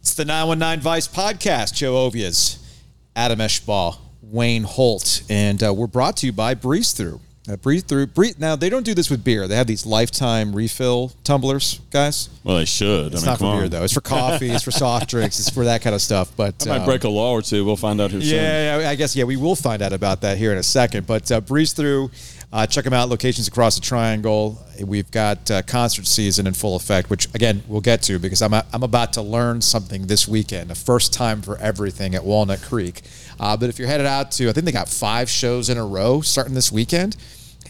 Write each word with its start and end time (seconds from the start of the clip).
It's 0.00 0.14
the 0.14 0.24
919 0.24 0.80
Vice 0.82 1.06
podcast. 1.06 1.74
Joe 1.74 1.92
Ovies, 2.08 2.58
Adam 3.14 3.38
Eschball, 3.38 3.98
Wayne 4.22 4.62
Holt, 4.62 5.22
and 5.28 5.62
uh, 5.62 5.74
we're 5.74 5.86
brought 5.86 6.16
to 6.18 6.26
you 6.26 6.32
by 6.32 6.54
Breeze 6.54 6.92
Through. 6.92 7.20
Uh, 7.50 7.56
breathe 7.56 7.84
through. 7.84 8.06
Breathe. 8.06 8.38
Now 8.38 8.54
they 8.54 8.68
don't 8.68 8.84
do 8.84 8.94
this 8.94 9.10
with 9.10 9.24
beer. 9.24 9.48
They 9.48 9.56
have 9.56 9.66
these 9.66 9.84
lifetime 9.84 10.54
refill 10.54 11.10
tumblers, 11.24 11.80
guys. 11.90 12.28
Well, 12.44 12.58
they 12.58 12.64
should. 12.64 13.14
It's 13.14 13.22
I 13.22 13.26
mean, 13.26 13.30
not 13.32 13.38
for 13.38 13.56
beer 13.56 13.64
on. 13.64 13.70
though. 13.70 13.82
It's 13.82 13.94
for 13.94 14.02
coffee. 14.02 14.50
it's 14.50 14.62
for 14.62 14.70
soft 14.70 15.08
drinks. 15.10 15.40
It's 15.40 15.50
for 15.50 15.64
that 15.64 15.80
kind 15.82 15.94
of 15.94 16.02
stuff. 16.02 16.36
But 16.36 16.66
I 16.66 16.70
might 16.70 16.78
um, 16.80 16.84
break 16.84 17.04
a 17.04 17.08
law 17.08 17.32
or 17.32 17.42
two. 17.42 17.64
We'll 17.64 17.76
find 17.76 18.00
out 18.00 18.10
soon. 18.10 18.20
Yeah, 18.20 18.80
I 18.84 18.90
I 18.90 18.94
guess 18.94 19.16
yeah, 19.16 19.24
we 19.24 19.36
will 19.36 19.56
find 19.56 19.82
out 19.82 19.92
about 19.92 20.20
that 20.20 20.38
here 20.38 20.52
in 20.52 20.58
a 20.58 20.62
second. 20.62 21.06
But 21.06 21.32
uh, 21.32 21.40
breeze 21.40 21.72
through, 21.72 22.10
uh, 22.52 22.66
check 22.66 22.84
them 22.84 22.92
out. 22.92 23.08
Locations 23.08 23.46
across 23.46 23.76
the 23.76 23.80
triangle. 23.80 24.60
We've 24.84 25.10
got 25.10 25.50
uh, 25.50 25.62
concert 25.62 26.06
season 26.06 26.46
in 26.46 26.54
full 26.54 26.74
effect, 26.74 27.08
which 27.08 27.32
again 27.34 27.62
we'll 27.68 27.80
get 27.80 28.02
to 28.04 28.18
because 28.18 28.42
I'm 28.42 28.54
I'm 28.54 28.82
about 28.82 29.12
to 29.14 29.22
learn 29.22 29.60
something 29.60 30.06
this 30.06 30.26
weekend, 30.26 30.70
a 30.70 30.74
first 30.74 31.12
time 31.12 31.42
for 31.42 31.56
everything 31.58 32.14
at 32.14 32.24
Walnut 32.24 32.62
Creek. 32.62 33.02
Uh, 33.38 33.56
but 33.56 33.68
if 33.68 33.78
you're 33.78 33.88
headed 33.88 34.06
out 34.06 34.32
to, 34.32 34.48
I 34.48 34.52
think 34.52 34.66
they 34.66 34.72
got 34.72 34.88
five 34.88 35.30
shows 35.30 35.70
in 35.70 35.78
a 35.78 35.86
row 35.86 36.20
starting 36.20 36.54
this 36.54 36.72
weekend. 36.72 37.16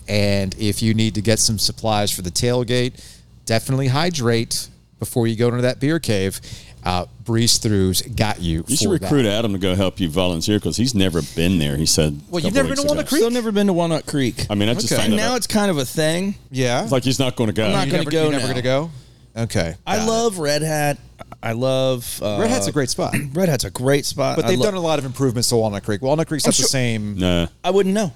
And 0.09 0.55
if 0.59 0.83
you 0.83 0.95
need 0.95 1.15
to 1.15 1.23
get 1.23 1.39
some 1.39 1.59
supplies 1.59 2.11
for 2.11 2.23
the 2.23 2.31
tailgate, 2.31 3.05
definitely 3.45 3.89
hydrate 3.89 4.69
before 4.99 5.27
you 5.27 5.37
go 5.37 5.49
into 5.49 5.63
that 5.63 5.79
beer 5.79 5.99
cave. 5.99 6.41
Uh, 6.83 7.07
breeze 7.25 7.59
throughs 7.59 8.17
got 8.17 8.41
you. 8.41 8.65
You 8.67 8.77
should 8.77 8.87
for 8.89 8.99
that. 8.99 9.03
recruit 9.03 9.27
Adam 9.27 9.53
to 9.53 9.59
go 9.59 9.75
help 9.75 10.01
you 10.01 10.09
volunteer 10.09 10.59
because 10.59 10.77
he's 10.77 10.95
never 10.95 11.21
been 11.37 11.59
there. 11.59 11.77
He 11.77 11.87
said. 11.87 12.21
Well, 12.31 12.43
you've 12.43 12.55
never 12.55 12.69
been 12.69 12.77
to 12.79 12.83
Walnut 12.85 13.03
ago. 13.05 13.09
Creek? 13.11 13.21
Still 13.21 13.31
never 13.31 13.53
been 13.53 13.67
to 13.67 13.73
Walnut 13.73 14.07
Creek. 14.07 14.47
I 14.49 14.55
mean, 14.55 14.69
I 14.69 14.75
just 14.75 14.91
Okay. 14.93 15.05
and 15.05 15.17
now 15.17 15.33
out. 15.33 15.37
it's 15.37 15.47
kind 15.47 15.71
of 15.71 15.79
a 15.79 15.85
thing. 15.85 16.35
Yeah. 16.51 16.83
It's 16.83 16.93
like 16.93 17.05
he's 17.05 17.19
not 17.19 17.37
going 17.37 17.49
to 17.49 17.53
go. 17.55 17.67
I'm 17.67 17.73
not 17.73 17.87
gonna 17.87 17.99
never, 17.99 18.11
go 18.11 18.23
you're 18.25 18.33
never 18.33 18.49
gonna 18.49 18.63
go. 18.63 18.91
Okay. 19.37 19.77
I 19.87 19.97
Got 19.97 20.03
it. 20.05 20.11
love 20.11 20.39
Red 20.39 20.63
Hat. 20.63 20.99
I 21.43 21.53
love 21.53 22.21
uh, 22.23 22.39
Red 22.41 22.51
Hat's 22.51 22.67
a 22.67 22.73
great 22.73 22.91
spot, 22.91 23.15
Red 23.33 23.49
Hat's 23.49 23.65
a 23.65 23.71
great 23.71 24.05
spot. 24.05 24.37
but 24.37 24.47
they've 24.47 24.59
lo- 24.59 24.67
done 24.67 24.75
a 24.75 24.81
lot 24.81 24.99
of 24.99 25.05
improvements 25.05 25.49
to 25.51 25.57
Walnut 25.57 25.85
Creek. 25.85 26.03
Walnut 26.03 26.27
Creek's 26.29 26.45
not 26.45 26.55
sure- 26.55 26.65
the 26.65 26.69
same. 26.69 27.17
Nah. 27.19 27.47
I 27.65 27.71
wouldn't 27.71 27.95
know. 27.95 28.13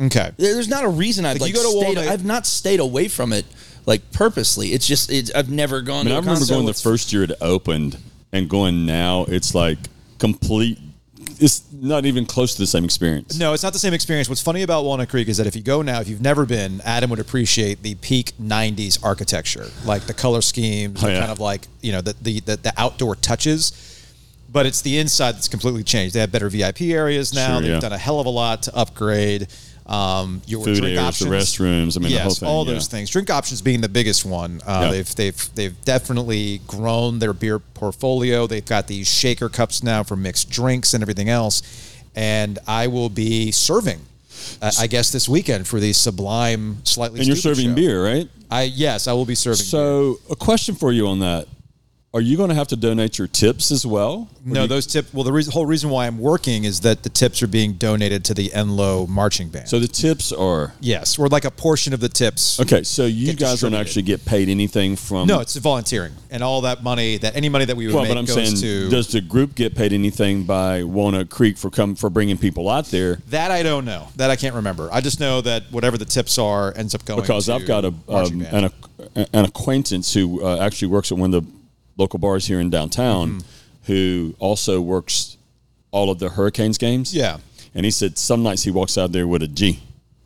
Okay. 0.00 0.30
There's 0.36 0.68
not 0.68 0.84
a 0.84 0.88
reason 0.88 1.24
I'd 1.26 1.32
Like, 1.32 1.40
like, 1.42 1.48
you 1.50 1.54
go 1.56 1.62
to 1.64 1.68
stayed- 1.78 1.96
Walnut- 1.96 2.08
I've 2.12 2.24
not 2.24 2.46
stayed 2.46 2.80
away 2.80 3.08
from 3.08 3.32
it 3.32 3.44
like 3.88 4.12
purposely. 4.12 4.68
It's 4.68 4.86
just 4.86 5.10
it's, 5.10 5.32
I've 5.34 5.50
never 5.50 5.80
gone. 5.80 6.00
I 6.00 6.02
mean, 6.02 6.08
to 6.10 6.14
I 6.14 6.18
a 6.18 6.20
remember 6.20 6.38
concert 6.40 6.54
going 6.54 6.66
the 6.66 6.74
first 6.74 7.12
year 7.12 7.22
it 7.24 7.32
opened 7.40 7.96
and 8.32 8.48
going 8.48 8.86
now. 8.86 9.24
It's 9.26 9.54
like 9.54 9.78
complete. 10.18 10.78
It's 11.40 11.62
not 11.72 12.04
even 12.04 12.26
close 12.26 12.54
to 12.54 12.62
the 12.62 12.66
same 12.66 12.84
experience. 12.84 13.38
No, 13.38 13.52
it's 13.52 13.62
not 13.62 13.72
the 13.72 13.78
same 13.78 13.94
experience. 13.94 14.28
What's 14.28 14.42
funny 14.42 14.62
about 14.62 14.84
Walnut 14.84 15.08
Creek 15.08 15.28
is 15.28 15.36
that 15.38 15.46
if 15.46 15.54
you 15.56 15.62
go 15.62 15.82
now, 15.82 16.00
if 16.00 16.08
you've 16.08 16.20
never 16.20 16.44
been, 16.46 16.80
Adam 16.84 17.10
would 17.10 17.18
appreciate 17.20 17.82
the 17.82 17.94
peak 17.96 18.32
'90s 18.40 19.02
architecture, 19.04 19.66
like 19.84 20.02
the 20.02 20.14
color 20.14 20.42
schemes, 20.42 21.02
Oh, 21.02 21.06
the 21.06 21.12
yeah. 21.14 21.20
kind 21.20 21.32
of 21.32 21.40
like 21.40 21.66
you 21.80 21.92
know 21.92 22.00
the, 22.00 22.14
the 22.20 22.40
the 22.40 22.56
the 22.56 22.72
outdoor 22.76 23.16
touches. 23.16 23.72
But 24.50 24.64
it's 24.64 24.80
the 24.80 24.96
inside 24.98 25.32
that's 25.32 25.48
completely 25.48 25.82
changed. 25.84 26.14
They 26.14 26.20
have 26.20 26.32
better 26.32 26.48
VIP 26.48 26.80
areas 26.82 27.34
now. 27.34 27.54
Sure, 27.54 27.60
They've 27.60 27.70
yeah. 27.72 27.80
done 27.80 27.92
a 27.92 27.98
hell 27.98 28.18
of 28.18 28.26
a 28.26 28.30
lot 28.30 28.62
to 28.62 28.74
upgrade 28.74 29.48
um, 29.88 30.42
your 30.46 30.64
Food 30.64 30.76
drink 30.76 30.98
areas, 30.98 31.18
the 31.18 31.26
restrooms. 31.26 31.96
I 31.96 32.00
mean, 32.00 32.10
the 32.10 32.16
yes, 32.16 32.22
whole 32.24 32.34
thing. 32.34 32.48
all 32.48 32.66
yeah. 32.66 32.74
those 32.74 32.88
things. 32.88 33.08
Drink 33.10 33.30
options 33.30 33.62
being 33.62 33.80
the 33.80 33.88
biggest 33.88 34.24
one. 34.24 34.60
Uh, 34.66 34.80
Yeah. 34.84 34.90
They've 34.90 35.14
they've 35.14 35.54
they've 35.54 35.84
definitely 35.84 36.60
grown 36.66 37.18
their 37.20 37.32
beer 37.32 37.58
portfolio. 37.58 38.46
They've 38.46 38.64
got 38.64 38.86
these 38.86 39.08
shaker 39.08 39.48
cups 39.48 39.82
now 39.82 40.02
for 40.02 40.16
mixed 40.16 40.50
drinks 40.50 40.92
and 40.94 41.02
everything 41.02 41.28
else. 41.30 41.62
And 42.14 42.58
I 42.66 42.88
will 42.88 43.08
be 43.08 43.50
serving, 43.52 44.00
uh, 44.60 44.72
I 44.78 44.88
guess, 44.88 45.10
this 45.12 45.28
weekend 45.28 45.66
for 45.68 45.78
the 45.80 45.92
Sublime 45.92 46.84
Slightly. 46.84 47.20
And 47.20 47.26
you're 47.26 47.36
serving 47.36 47.70
show. 47.70 47.74
beer, 47.74 48.04
right? 48.04 48.28
I 48.50 48.62
yes, 48.64 49.06
I 49.06 49.12
will 49.12 49.26
be 49.26 49.34
serving. 49.34 49.58
beer. 49.58 49.64
So, 49.64 50.18
a 50.30 50.36
question 50.36 50.74
for 50.74 50.92
you 50.92 51.06
on 51.08 51.20
that: 51.20 51.48
Are 52.18 52.20
you 52.20 52.36
going 52.36 52.48
to 52.48 52.56
have 52.56 52.66
to 52.68 52.76
donate 52.76 53.16
your 53.16 53.28
tips 53.28 53.70
as 53.70 53.86
well? 53.86 54.28
No, 54.44 54.62
you- 54.62 54.68
those 54.68 54.88
tip. 54.88 55.06
Well, 55.14 55.22
the 55.22 55.32
reason, 55.32 55.52
whole 55.52 55.66
reason 55.66 55.88
why 55.88 56.08
I'm 56.08 56.18
working 56.18 56.64
is 56.64 56.80
that 56.80 57.04
the 57.04 57.08
tips 57.08 57.44
are 57.44 57.46
being 57.46 57.74
donated 57.74 58.24
to 58.24 58.34
the 58.34 58.48
Enloe 58.48 59.06
marching 59.08 59.50
band. 59.50 59.68
So 59.68 59.78
the 59.78 59.86
tips 59.86 60.32
are 60.32 60.72
yes, 60.80 61.16
or 61.16 61.28
like 61.28 61.44
a 61.44 61.50
portion 61.52 61.94
of 61.94 62.00
the 62.00 62.08
tips. 62.08 62.58
okay. 62.58 62.82
So 62.82 63.06
you 63.06 63.34
guys 63.34 63.60
don't 63.60 63.72
actually 63.72 64.02
get 64.02 64.24
paid 64.24 64.48
anything 64.48 64.96
from. 64.96 65.28
No, 65.28 65.38
it's 65.38 65.54
volunteering, 65.54 66.12
and 66.32 66.42
all 66.42 66.62
that 66.62 66.82
money, 66.82 67.18
that 67.18 67.36
any 67.36 67.48
money 67.48 67.66
that 67.66 67.76
we 67.76 67.86
would 67.86 67.94
Well, 67.94 68.02
make 68.02 68.10
but 68.10 68.18
I'm 68.18 68.24
goes 68.24 68.34
saying, 68.34 68.56
to. 68.56 68.90
does 68.90 69.06
the 69.06 69.20
group 69.20 69.54
get 69.54 69.76
paid 69.76 69.92
anything 69.92 70.42
by 70.42 70.82
Walnut 70.82 71.30
Creek 71.30 71.56
for 71.56 71.70
come 71.70 71.94
for 71.94 72.10
bringing 72.10 72.36
people 72.36 72.68
out 72.68 72.86
there? 72.86 73.20
That 73.28 73.52
I 73.52 73.62
don't 73.62 73.84
know. 73.84 74.08
That 74.16 74.28
I 74.30 74.34
can't 74.34 74.56
remember. 74.56 74.88
I 74.92 75.00
just 75.02 75.20
know 75.20 75.40
that 75.42 75.70
whatever 75.70 75.96
the 75.96 76.04
tips 76.04 76.36
are 76.36 76.72
ends 76.76 76.96
up 76.96 77.04
going 77.04 77.20
Because 77.20 77.48
I've 77.48 77.64
got 77.64 77.84
a 77.84 77.94
um, 78.08 78.42
an, 78.50 78.70
an 79.32 79.44
acquaintance 79.44 80.12
who 80.14 80.44
uh, 80.44 80.58
actually 80.58 80.88
works 80.88 81.12
at 81.12 81.18
one 81.18 81.32
of 81.32 81.44
the 81.44 81.57
local 81.98 82.18
bars 82.18 82.46
here 82.46 82.60
in 82.60 82.70
downtown, 82.70 83.28
Mm-hmm. 83.40 83.92
who 83.92 84.34
also 84.38 84.80
works 84.80 85.36
all 85.90 86.10
of 86.10 86.18
the 86.18 86.30
Hurricanes 86.30 86.78
games. 86.78 87.14
Yeah. 87.14 87.38
and 87.74 87.84
he 87.84 87.90
said 87.90 88.16
some 88.18 88.42
nights 88.42 88.62
he 88.62 88.70
walks 88.70 88.96
out 88.96 89.12
there 89.12 89.26
with 89.28 89.42
a 89.42 89.48
G 89.48 89.80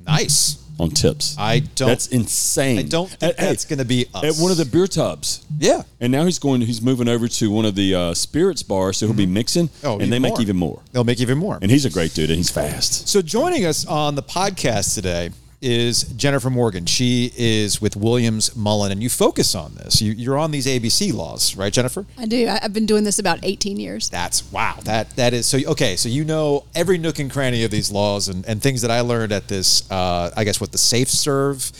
nice. 0.06 0.58
on 0.78 0.90
tips. 0.90 1.36
I 1.38 1.60
don't. 1.60 1.88
That's 1.88 2.06
insane. 2.08 2.78
I 2.78 2.82
don't 2.82 3.08
think 3.10 3.22
At- 3.22 3.36
that's 3.38 3.64
going 3.64 3.78
to 3.78 3.84
be 3.84 4.06
us. 4.14 4.24
at 4.38 4.42
one 4.42 4.50
of 4.50 4.56
the 4.56 4.64
beer 4.64 4.86
tubs. 4.86 5.44
Yeah. 5.58 5.82
And 6.00 6.10
now 6.12 6.24
he's 6.24 6.38
going. 6.38 6.60
He's 6.62 6.80
moving 6.82 7.08
over 7.08 7.28
to 7.28 7.50
one 7.50 7.64
of 7.64 7.74
the 7.74 7.94
uh, 7.94 8.14
spirits 8.14 8.62
bars, 8.62 8.96
so 8.98 9.06
he'll 9.06 9.14
be 9.16 9.26
mixing, 9.26 9.70
Oh, 9.84 9.98
and 10.00 10.12
they 10.12 10.18
make 10.18 10.40
even 10.40 10.56
more. 10.56 10.80
They'll 10.92 11.04
make 11.04 11.20
even 11.20 11.38
more. 11.38 11.58
And 11.62 11.70
he's 11.70 11.84
a 11.84 11.90
great 11.90 12.14
dude, 12.14 12.30
and 12.30 12.36
he's 12.38 12.50
fast. 12.50 13.08
So 13.08 13.22
joining 13.22 13.64
us 13.64 13.86
on 13.86 14.14
the 14.16 14.22
podcast 14.22 14.94
today 14.94 15.30
is 15.62 16.02
Jennifer 16.02 16.50
Morgan. 16.50 16.86
She 16.86 17.32
is 17.36 17.80
with 17.80 17.96
Williams 17.96 18.54
Mullen, 18.56 18.92
and 18.92 19.02
you 19.02 19.08
focus 19.08 19.54
on 19.54 19.74
this. 19.76 20.02
You, 20.02 20.12
you're 20.12 20.36
on 20.38 20.50
these 20.50 20.66
ABC 20.66 21.14
laws, 21.14 21.56
right, 21.56 21.72
Jennifer? 21.72 22.04
I 22.18 22.26
do. 22.26 22.46
I- 22.48 22.58
I've 22.62 22.72
been 22.72 22.86
doing 22.86 23.04
this 23.04 23.18
about 23.18 23.38
18 23.42 23.78
years. 23.78 24.10
That's 24.10 24.50
wow. 24.52 24.76
That 24.84 25.10
that 25.16 25.32
is 25.32 25.46
so 25.46 25.58
okay. 25.68 25.96
So 25.96 26.08
you 26.08 26.24
know 26.24 26.64
every 26.74 26.98
nook 26.98 27.18
and 27.18 27.30
cranny 27.30 27.64
of 27.64 27.70
these 27.70 27.90
laws 27.90 28.28
and, 28.28 28.44
and 28.46 28.60
things 28.60 28.82
that 28.82 28.90
I 28.90 29.00
learned 29.00 29.32
at 29.32 29.48
this. 29.48 29.90
Uh, 29.90 30.30
I 30.36 30.44
guess 30.44 30.60
what 30.60 30.72
the 30.72 30.78
Safe 30.78 31.08
Serve 31.08 31.70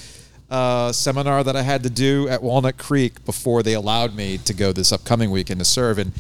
uh, 0.51 0.93
seminar 0.93 1.43
that 1.43 1.57
I 1.57 1.63
had 1.63 1.83
to 1.83 1.91
do 1.91 2.29
at 2.29 2.43
Walnut 2.43 2.77
Creek 2.79 3.25
before 3.25 3.63
they 3.63 3.75
allowed 3.75 4.15
me 4.15 4.39
to 4.39 4.53
go 4.55 4.71
this 4.73 4.93
upcoming 4.93 5.31
weekend 5.31 5.61
to 5.61 5.65
serve 5.65 5.99
and 5.99 6.13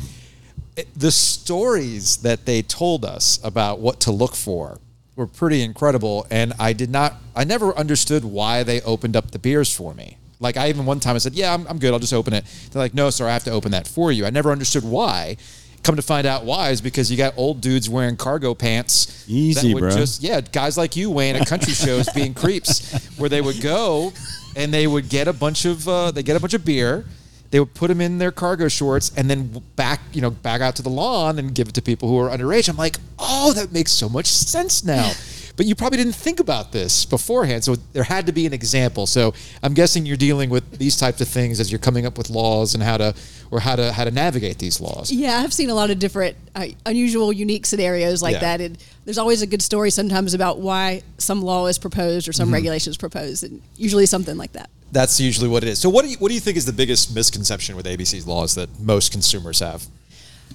it, 0.74 0.88
the 0.96 1.10
stories 1.10 2.18
that 2.18 2.46
they 2.46 2.62
told 2.62 3.04
us 3.04 3.38
about 3.44 3.78
what 3.78 4.00
to 4.00 4.10
look 4.10 4.34
for 4.34 4.78
were 5.16 5.26
pretty 5.26 5.62
incredible 5.62 6.26
and 6.30 6.52
i 6.58 6.72
did 6.72 6.90
not 6.90 7.14
i 7.36 7.44
never 7.44 7.76
understood 7.76 8.24
why 8.24 8.62
they 8.62 8.80
opened 8.82 9.14
up 9.16 9.30
the 9.30 9.38
beers 9.38 9.74
for 9.74 9.94
me. 9.94 10.16
Like 10.40 10.56
i 10.56 10.68
even 10.68 10.86
one 10.86 11.00
time 11.00 11.14
i 11.14 11.18
said 11.18 11.34
yeah 11.34 11.52
i'm, 11.54 11.66
I'm 11.68 11.78
good 11.78 11.92
i'll 11.92 11.98
just 11.98 12.14
open 12.14 12.32
it. 12.32 12.44
They're 12.70 12.80
like 12.82 12.94
no 12.94 13.10
sir 13.10 13.28
i 13.28 13.32
have 13.32 13.44
to 13.44 13.50
open 13.50 13.72
that 13.72 13.86
for 13.86 14.10
you. 14.10 14.24
I 14.26 14.30
never 14.30 14.50
understood 14.50 14.84
why. 14.84 15.36
Come 15.82 15.96
to 15.96 16.02
find 16.02 16.28
out 16.28 16.44
why 16.44 16.70
is 16.70 16.80
because 16.80 17.10
you 17.10 17.16
got 17.16 17.36
old 17.36 17.60
dudes 17.60 17.90
wearing 17.90 18.16
cargo 18.16 18.54
pants 18.54 19.24
Easy, 19.28 19.68
that 19.68 19.74
would 19.74 19.80
bro. 19.80 19.90
just 19.90 20.22
yeah 20.22 20.40
guys 20.40 20.78
like 20.78 20.94
you 20.96 21.10
wayne 21.10 21.34
at 21.36 21.46
country 21.48 21.72
shows 21.74 22.08
being 22.14 22.34
creeps 22.34 22.94
where 23.18 23.28
they 23.28 23.40
would 23.40 23.60
go 23.60 24.12
and 24.56 24.72
they 24.72 24.86
would 24.86 25.08
get 25.08 25.26
a 25.28 25.32
bunch 25.32 25.64
of 25.64 25.88
uh, 25.88 26.10
they 26.12 26.22
get 26.22 26.36
a 26.36 26.40
bunch 26.40 26.54
of 26.54 26.64
beer 26.64 27.04
they 27.52 27.60
would 27.60 27.72
put 27.74 27.86
them 27.88 28.00
in 28.00 28.18
their 28.18 28.32
cargo 28.32 28.66
shorts 28.66 29.12
and 29.16 29.30
then 29.30 29.62
back, 29.76 30.00
you 30.12 30.20
know, 30.20 30.30
back 30.30 30.60
out 30.60 30.74
to 30.76 30.82
the 30.82 30.88
lawn 30.90 31.38
and 31.38 31.54
give 31.54 31.68
it 31.68 31.74
to 31.74 31.82
people 31.82 32.08
who 32.08 32.18
are 32.18 32.28
underage. 32.28 32.68
I'm 32.68 32.76
like, 32.76 32.96
oh, 33.20 33.52
that 33.52 33.70
makes 33.72 33.92
so 33.92 34.08
much 34.08 34.26
sense 34.26 34.82
now. 34.84 35.12
But 35.54 35.66
you 35.66 35.74
probably 35.74 35.98
didn't 35.98 36.14
think 36.14 36.40
about 36.40 36.72
this 36.72 37.04
beforehand, 37.04 37.62
so 37.62 37.76
there 37.92 38.04
had 38.04 38.24
to 38.24 38.32
be 38.32 38.46
an 38.46 38.54
example. 38.54 39.06
So 39.06 39.34
I'm 39.62 39.74
guessing 39.74 40.06
you're 40.06 40.16
dealing 40.16 40.48
with 40.48 40.78
these 40.78 40.96
types 40.96 41.20
of 41.20 41.28
things 41.28 41.60
as 41.60 41.70
you're 41.70 41.78
coming 41.78 42.06
up 42.06 42.16
with 42.16 42.30
laws 42.30 42.72
and 42.72 42.82
how 42.82 42.96
to, 42.96 43.14
or 43.50 43.60
how 43.60 43.76
to 43.76 43.92
how 43.92 44.04
to 44.04 44.10
navigate 44.10 44.58
these 44.58 44.80
laws. 44.80 45.12
Yeah, 45.12 45.36
I've 45.44 45.52
seen 45.52 45.68
a 45.68 45.74
lot 45.74 45.90
of 45.90 45.98
different, 45.98 46.38
uh, 46.56 46.68
unusual, 46.86 47.34
unique 47.34 47.66
scenarios 47.66 48.22
like 48.22 48.32
Yeah. 48.36 48.40
that. 48.56 48.60
And 48.62 48.78
there's 49.04 49.18
always 49.18 49.42
a 49.42 49.46
good 49.46 49.60
story 49.60 49.90
sometimes 49.90 50.32
about 50.32 50.58
why 50.58 51.02
some 51.18 51.42
law 51.42 51.66
is 51.66 51.76
proposed 51.78 52.28
or 52.28 52.32
some 52.32 52.46
Mm-hmm. 52.46 52.54
regulation 52.54 52.90
is 52.90 52.96
proposed, 52.96 53.44
and 53.44 53.60
usually 53.76 54.06
something 54.06 54.38
like 54.38 54.52
that. 54.52 54.70
That's 54.92 55.18
usually 55.18 55.48
what 55.48 55.62
it 55.62 55.70
is. 55.70 55.80
So 55.80 55.88
what 55.88 56.04
do 56.04 56.10
you 56.10 56.18
what 56.18 56.28
do 56.28 56.34
you 56.34 56.40
think 56.40 56.58
is 56.58 56.66
the 56.66 56.72
biggest 56.72 57.14
misconception 57.14 57.76
with 57.76 57.86
ABC's 57.86 58.26
laws 58.26 58.54
that 58.54 58.68
most 58.78 59.10
consumers 59.10 59.58
have? 59.60 59.86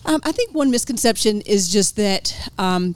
Um, 0.05 0.21
I 0.23 0.31
think 0.31 0.53
one 0.53 0.69
misconception 0.69 1.41
is 1.41 1.67
just 1.69 1.95
that 1.95 2.49
um, 2.59 2.95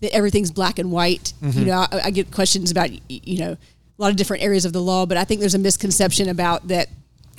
that 0.00 0.14
everything's 0.14 0.52
black 0.52 0.78
and 0.78 0.92
white. 0.92 1.32
Mm-hmm. 1.42 1.58
You 1.58 1.64
know, 1.66 1.86
I, 1.90 2.00
I 2.04 2.10
get 2.10 2.30
questions 2.30 2.70
about 2.70 2.90
you 3.10 3.38
know 3.38 3.52
a 3.52 4.02
lot 4.02 4.10
of 4.10 4.16
different 4.16 4.44
areas 4.44 4.64
of 4.64 4.72
the 4.72 4.80
law, 4.80 5.06
but 5.06 5.16
I 5.16 5.24
think 5.24 5.40
there's 5.40 5.56
a 5.56 5.58
misconception 5.58 6.28
about 6.28 6.68
that 6.68 6.88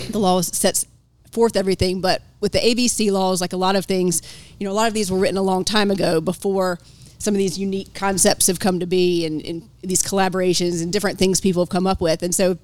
the 0.09 0.19
law 0.19 0.41
sets 0.41 0.85
forth 1.31 1.55
everything. 1.55 2.01
But 2.01 2.21
with 2.41 2.51
the 2.51 2.59
ABC 2.59 3.11
laws, 3.11 3.39
like 3.39 3.53
a 3.53 3.57
lot 3.57 3.77
of 3.77 3.85
things, 3.85 4.21
you 4.59 4.65
know, 4.65 4.73
a 4.73 4.75
lot 4.75 4.89
of 4.89 4.93
these 4.93 5.09
were 5.09 5.19
written 5.19 5.37
a 5.37 5.41
long 5.41 5.63
time 5.63 5.89
ago 5.89 6.19
before 6.19 6.79
some 7.19 7.33
of 7.33 7.37
these 7.37 7.57
unique 7.57 7.93
concepts 7.93 8.47
have 8.47 8.59
come 8.59 8.79
to 8.79 8.85
be 8.85 9.25
and, 9.25 9.43
and 9.45 9.69
these 9.81 10.03
collaborations 10.03 10.81
and 10.81 10.93
different 10.93 11.17
things 11.17 11.41
people 11.41 11.63
have 11.63 11.69
come 11.69 11.87
up 11.87 11.99
with. 12.01 12.21
And 12.23 12.33
so 12.33 12.57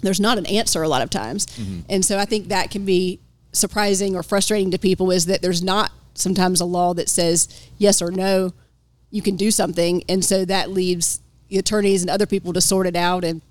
there's 0.00 0.20
not 0.20 0.38
an 0.38 0.46
answer 0.46 0.82
a 0.82 0.88
lot 0.88 1.02
of 1.02 1.10
times. 1.10 1.46
Mm-hmm. 1.46 1.80
And 1.88 2.04
so 2.04 2.18
I 2.18 2.24
think 2.24 2.48
that 2.48 2.70
can 2.70 2.84
be 2.84 3.20
surprising 3.52 4.16
or 4.16 4.22
frustrating 4.22 4.70
to 4.70 4.78
people 4.78 5.10
is 5.10 5.26
that 5.26 5.42
there's 5.42 5.62
not 5.62 5.92
sometimes 6.14 6.60
a 6.60 6.64
law 6.64 6.94
that 6.94 7.08
says 7.08 7.68
yes 7.76 8.00
or 8.00 8.10
no, 8.10 8.52
you 9.10 9.22
can 9.22 9.36
do 9.36 9.50
something. 9.50 10.02
And 10.08 10.24
so 10.24 10.44
that 10.44 10.70
leaves 10.70 11.20
the 11.48 11.58
attorneys 11.58 12.02
and 12.02 12.10
other 12.10 12.26
people 12.26 12.52
to 12.52 12.60
sort 12.60 12.86
it 12.86 12.96
out. 12.96 13.24
And 13.24 13.42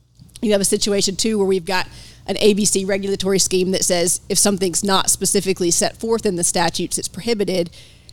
you 0.41 0.51
have 0.51 0.61
a 0.61 0.65
situation 0.65 1.15
too 1.15 1.37
where 1.37 1.47
we've 1.47 1.65
got 1.65 1.87
an 2.27 2.35
ABC 2.35 2.87
regulatory 2.87 3.39
scheme 3.39 3.71
that 3.71 3.85
says 3.85 4.21
if 4.29 4.37
something's 4.37 4.83
not 4.83 5.09
specifically 5.09 5.71
set 5.71 5.97
forth 5.97 6.25
in 6.25 6.35
the 6.35 6.43
statutes, 6.43 6.97
it's 6.97 7.07
prohibited, 7.07 7.69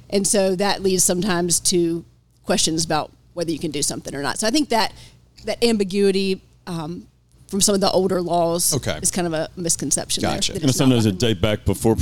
and 0.08 0.26
so 0.26 0.54
that 0.54 0.82
leads 0.82 1.02
sometimes 1.02 1.58
to 1.58 2.04
questions 2.44 2.84
about 2.84 3.10
whether 3.34 3.50
you 3.50 3.58
can 3.58 3.70
do 3.70 3.82
something 3.82 4.14
or 4.14 4.22
not. 4.22 4.38
So 4.38 4.46
I 4.46 4.50
think 4.50 4.68
that 4.70 4.92
that 5.44 5.62
ambiguity 5.64 6.40
um, 6.66 7.06
from 7.48 7.60
some 7.60 7.74
of 7.74 7.80
the 7.80 7.90
older 7.90 8.22
laws 8.22 8.74
Okay. 8.74 8.98
is 9.02 9.10
kind 9.10 9.26
of 9.26 9.32
a 9.32 9.48
misconception. 9.56 10.22
Gotcha. 10.22 10.52
There, 10.52 10.60
that 10.60 10.60
You 10.62 10.66
know, 10.66 10.70
it's 10.70 10.78
not 10.78 10.84
sometimes 10.86 11.06
it 11.06 11.18
date 11.18 11.40
back 11.40 11.64
before 11.64 11.96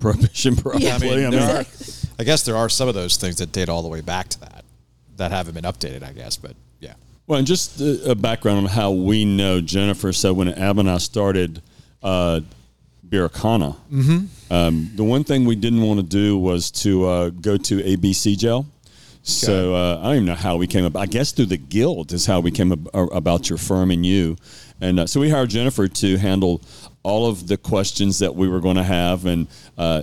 prohibition, 0.00 0.56
probably. 0.56 0.84
Yeah. 0.86 0.96
I 0.96 0.98
mean, 0.98 1.30
there 1.30 1.40
are, 1.56 1.60
Exactly. 1.60 2.10
I 2.18 2.24
guess 2.24 2.42
there 2.44 2.56
are 2.56 2.68
some 2.68 2.88
of 2.88 2.94
those 2.94 3.16
things 3.16 3.36
that 3.36 3.52
date 3.52 3.68
all 3.68 3.82
the 3.82 3.88
way 3.88 4.00
back 4.00 4.28
to 4.30 4.40
that 4.40 4.64
that 5.16 5.30
haven't 5.30 5.54
been 5.54 5.64
updated. 5.64 6.02
I 6.02 6.12
guess, 6.12 6.36
but 6.36 6.54
yeah. 6.80 6.94
Well, 7.26 7.38
and 7.38 7.46
just 7.46 7.80
a 7.80 8.10
a 8.10 8.14
background 8.14 8.58
on 8.58 8.66
how 8.66 8.90
we 8.90 9.24
know 9.24 9.60
Jennifer. 9.60 10.12
So 10.12 10.32
when 10.32 10.48
Ab 10.48 10.78
and 10.78 10.90
I 10.90 10.98
started 10.98 11.62
uh, 12.02 12.40
Biracana, 13.08 13.76
um, 14.50 14.90
the 14.94 15.04
one 15.04 15.24
thing 15.24 15.44
we 15.44 15.56
didn't 15.56 15.82
want 15.82 16.00
to 16.00 16.06
do 16.06 16.38
was 16.38 16.70
to 16.70 17.06
uh, 17.06 17.30
go 17.30 17.56
to 17.56 17.78
ABC 17.78 18.36
jail. 18.38 18.66
So 19.22 19.74
uh, 19.74 20.00
I 20.00 20.02
don't 20.04 20.14
even 20.14 20.26
know 20.26 20.34
how 20.34 20.56
we 20.56 20.66
came 20.66 20.84
up. 20.84 20.96
I 20.96 21.06
guess 21.06 21.32
through 21.32 21.46
the 21.46 21.56
guild 21.56 22.12
is 22.12 22.26
how 22.26 22.40
we 22.40 22.50
came 22.50 22.72
ab- 22.72 22.90
uh, 22.92 23.06
about 23.06 23.48
your 23.48 23.58
firm 23.58 23.90
and 23.90 24.04
you. 24.04 24.36
And 24.80 25.00
uh, 25.00 25.06
so 25.06 25.20
we 25.20 25.30
hired 25.30 25.50
Jennifer 25.50 25.86
to 25.86 26.16
handle 26.16 26.60
all 27.04 27.28
of 27.28 27.46
the 27.46 27.56
questions 27.56 28.18
that 28.18 28.34
we 28.34 28.48
were 28.48 28.60
going 28.60 28.76
to 28.76 28.82
have 28.82 29.26
and 29.26 29.46
uh, 29.78 30.02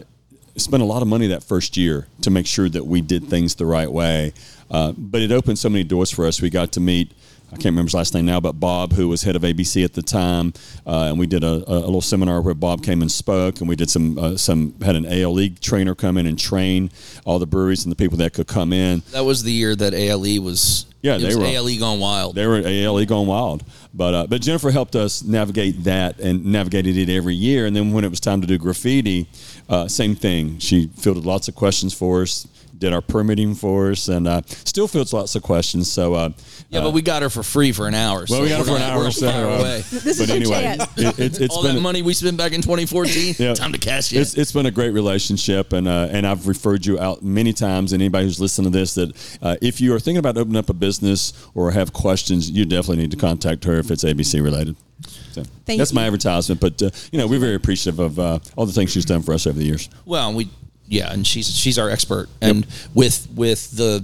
spent 0.56 0.82
a 0.82 0.86
lot 0.86 1.02
of 1.02 1.08
money 1.08 1.28
that 1.28 1.44
first 1.44 1.76
year 1.76 2.08
to 2.22 2.30
make 2.30 2.48
sure 2.48 2.70
that 2.70 2.86
we 2.86 3.02
did 3.02 3.26
things 3.28 3.56
the 3.56 3.66
right 3.66 3.92
way. 3.92 4.34
Uh, 4.72 4.94
but 4.98 5.22
it 5.22 5.32
opened 5.32 5.60
so 5.60 5.70
many 5.70 5.84
doors 5.84 6.12
for 6.12 6.26
us. 6.26 6.42
We 6.42 6.50
got 6.50 6.72
to 6.74 6.80
meet. 6.80 7.12
I 7.52 7.56
can't 7.56 7.66
remember 7.66 7.88
his 7.88 7.96
last 7.96 8.14
name 8.14 8.26
now, 8.26 8.40
but 8.40 8.54
Bob, 8.60 8.94
who 8.94 9.08
was 9.08 9.24
head 9.24 9.36
of 9.36 9.42
ABC 9.42 9.84
at 9.84 9.94
the 9.94 10.04
time, 10.04 10.54
uh, 10.86 11.08
and 11.10 11.18
we 11.18 11.26
did 11.26 11.44
a, 11.44 11.48
a 11.68 11.80
little 11.82 12.02
seminar 12.02 12.42
where 12.42 12.54
Bob 12.54 12.84
came 12.84 13.02
and 13.02 13.12
spoke, 13.12 13.60
and 13.60 13.68
we 13.68 13.76
did 13.76 13.90
some 13.90 14.18
uh, 14.20 14.38
some 14.38 14.76
had 14.82 14.96
an 14.96 15.06
ALE 15.08 15.50
trainer 15.60 15.96
come 15.96 16.18
in 16.18 16.28
and 16.28 16.38
train 16.38 16.92
all 17.26 17.40
the 17.40 17.48
breweries 17.48 17.86
and 17.86 17.92
the 17.92 17.96
people 17.96 18.18
that 18.20 18.34
could 18.34 18.48
come 18.48 18.72
in. 18.72 19.02
That 19.12 19.26
was 19.26 19.42
the 19.44 19.52
year 19.52 19.76
that 19.76 19.94
ALE 19.94 20.42
was. 20.44 20.86
Yeah, 21.02 21.18
they 21.18 21.34
were- 21.34 21.46
ALE 21.46 21.80
gone 21.80 22.00
wild. 22.00 22.36
They 22.36 22.46
were 22.46 22.58
ALE 22.64 23.06
going 23.06 23.28
wild, 23.28 23.64
but 23.94 24.14
uh, 24.14 24.28
but 24.28 24.42
Jennifer 24.42 24.70
helped 24.70 24.96
us 24.96 25.24
navigate 25.24 25.86
that 25.86 26.20
and 26.20 26.46
navigated 26.46 26.98
it 26.98 27.10
every 27.10 27.36
year. 27.36 27.66
And 27.66 27.76
then 27.76 27.94
when 27.94 28.04
it 28.04 28.10
was 28.10 28.20
time 28.20 28.42
to 28.42 28.48
do 28.48 28.58
graffiti, 28.60 29.28
uh, 29.70 29.88
same 29.88 30.14
thing. 30.16 30.60
She 30.60 30.88
fielded 30.98 31.26
lots 31.26 31.48
of 31.48 31.56
questions 31.56 31.94
for 31.94 32.22
us, 32.24 32.48
did 32.80 32.94
our 32.94 33.02
permitting 33.02 33.56
for 33.56 33.92
us, 33.92 34.08
and 34.08 34.28
uh, 34.28 34.42
still 34.48 34.88
fields 34.88 35.14
lots 35.14 35.36
of 35.36 35.44
questions. 35.44 35.92
So 35.92 36.14
uh, 36.14 36.30
yeah, 36.70 36.80
uh, 36.80 36.84
but 36.84 36.94
we 36.94 37.02
got 37.02 37.22
her 37.22 37.30
for 37.30 37.44
free 37.44 37.72
for 37.72 37.88
an 37.88 37.94
hour. 37.94 38.20
well, 38.20 38.28
so 38.28 38.42
we 38.42 38.50
got 38.50 38.60
her 38.60 38.66
for 38.66 38.76
an 38.78 38.82
hour. 38.82 39.04
we're 39.04 39.12
So, 39.12 39.30
far 39.30 39.46
uh, 39.46 39.60
away. 39.60 39.78
This 39.82 40.06
is 40.06 40.20
but 40.20 40.28
your 40.30 40.38
anyway, 40.38 40.78
it, 40.98 41.20
it, 41.20 41.42
it's 41.42 41.56
All 41.56 41.64
been 41.64 41.76
that 41.76 41.82
money 41.82 42.02
we 42.02 42.14
spent 42.14 42.38
back 42.38 42.54
in 42.54 42.62
2014. 42.62 43.36
Yeah. 43.38 43.54
Time 43.54 43.74
to 43.74 43.78
cash 43.78 44.14
in. 44.14 44.22
It's, 44.22 44.36
it's 44.36 44.52
been 44.52 44.66
a 44.66 44.72
great 44.72 44.92
relationship, 44.92 45.74
and 45.74 45.88
uh, 45.88 46.08
and 46.12 46.26
I've 46.26 46.48
referred 46.48 46.86
you 46.86 47.00
out 47.00 47.22
many 47.22 47.54
times. 47.54 47.94
And 47.94 48.02
anybody 48.02 48.26
who's 48.26 48.40
listening 48.40 48.72
to 48.72 48.78
this, 48.78 48.96
that 48.96 49.38
uh, 49.42 49.58
if 49.62 49.82
you 49.82 49.94
are 49.94 50.00
thinking 50.00 50.20
about 50.20 50.38
opening 50.38 50.58
up 50.58 50.70
a 50.70 50.74
business 50.74 51.34
or 51.54 51.72
have 51.72 51.94
questions, 51.94 52.50
you 52.50 52.66
definitely 52.66 52.98
need 52.98 53.12
to 53.12 53.18
contact 53.18 53.66
her 53.66 53.78
if 53.80 53.92
it's 53.92 54.04
ABC 54.04 54.42
related. 54.44 54.76
So 55.32 55.44
Thank 55.66 55.78
that's 55.78 55.94
my 55.94 56.06
advertisement. 56.06 56.62
But 56.62 56.82
uh, 56.82 56.90
you 57.12 57.20
know, 57.20 57.28
we're 57.28 57.40
very 57.40 57.56
appreciative 57.56 58.00
of 58.00 58.20
uh, 58.20 58.40
all 58.56 58.66
the 58.66 58.74
things 58.74 58.92
she's 58.92 59.06
done 59.06 59.22
for 59.22 59.34
us 59.34 59.48
over 59.48 59.58
the 59.58 59.66
years. 59.66 59.90
Well, 60.06 60.34
we 60.34 60.50
yeah, 60.90 61.14
and 61.14 61.26
she's 61.26 61.48
she's 61.56 61.78
our 61.80 61.90
expert, 61.90 62.28
and 62.42 62.66
with 62.94 63.28
with 63.36 63.72
the 63.72 64.04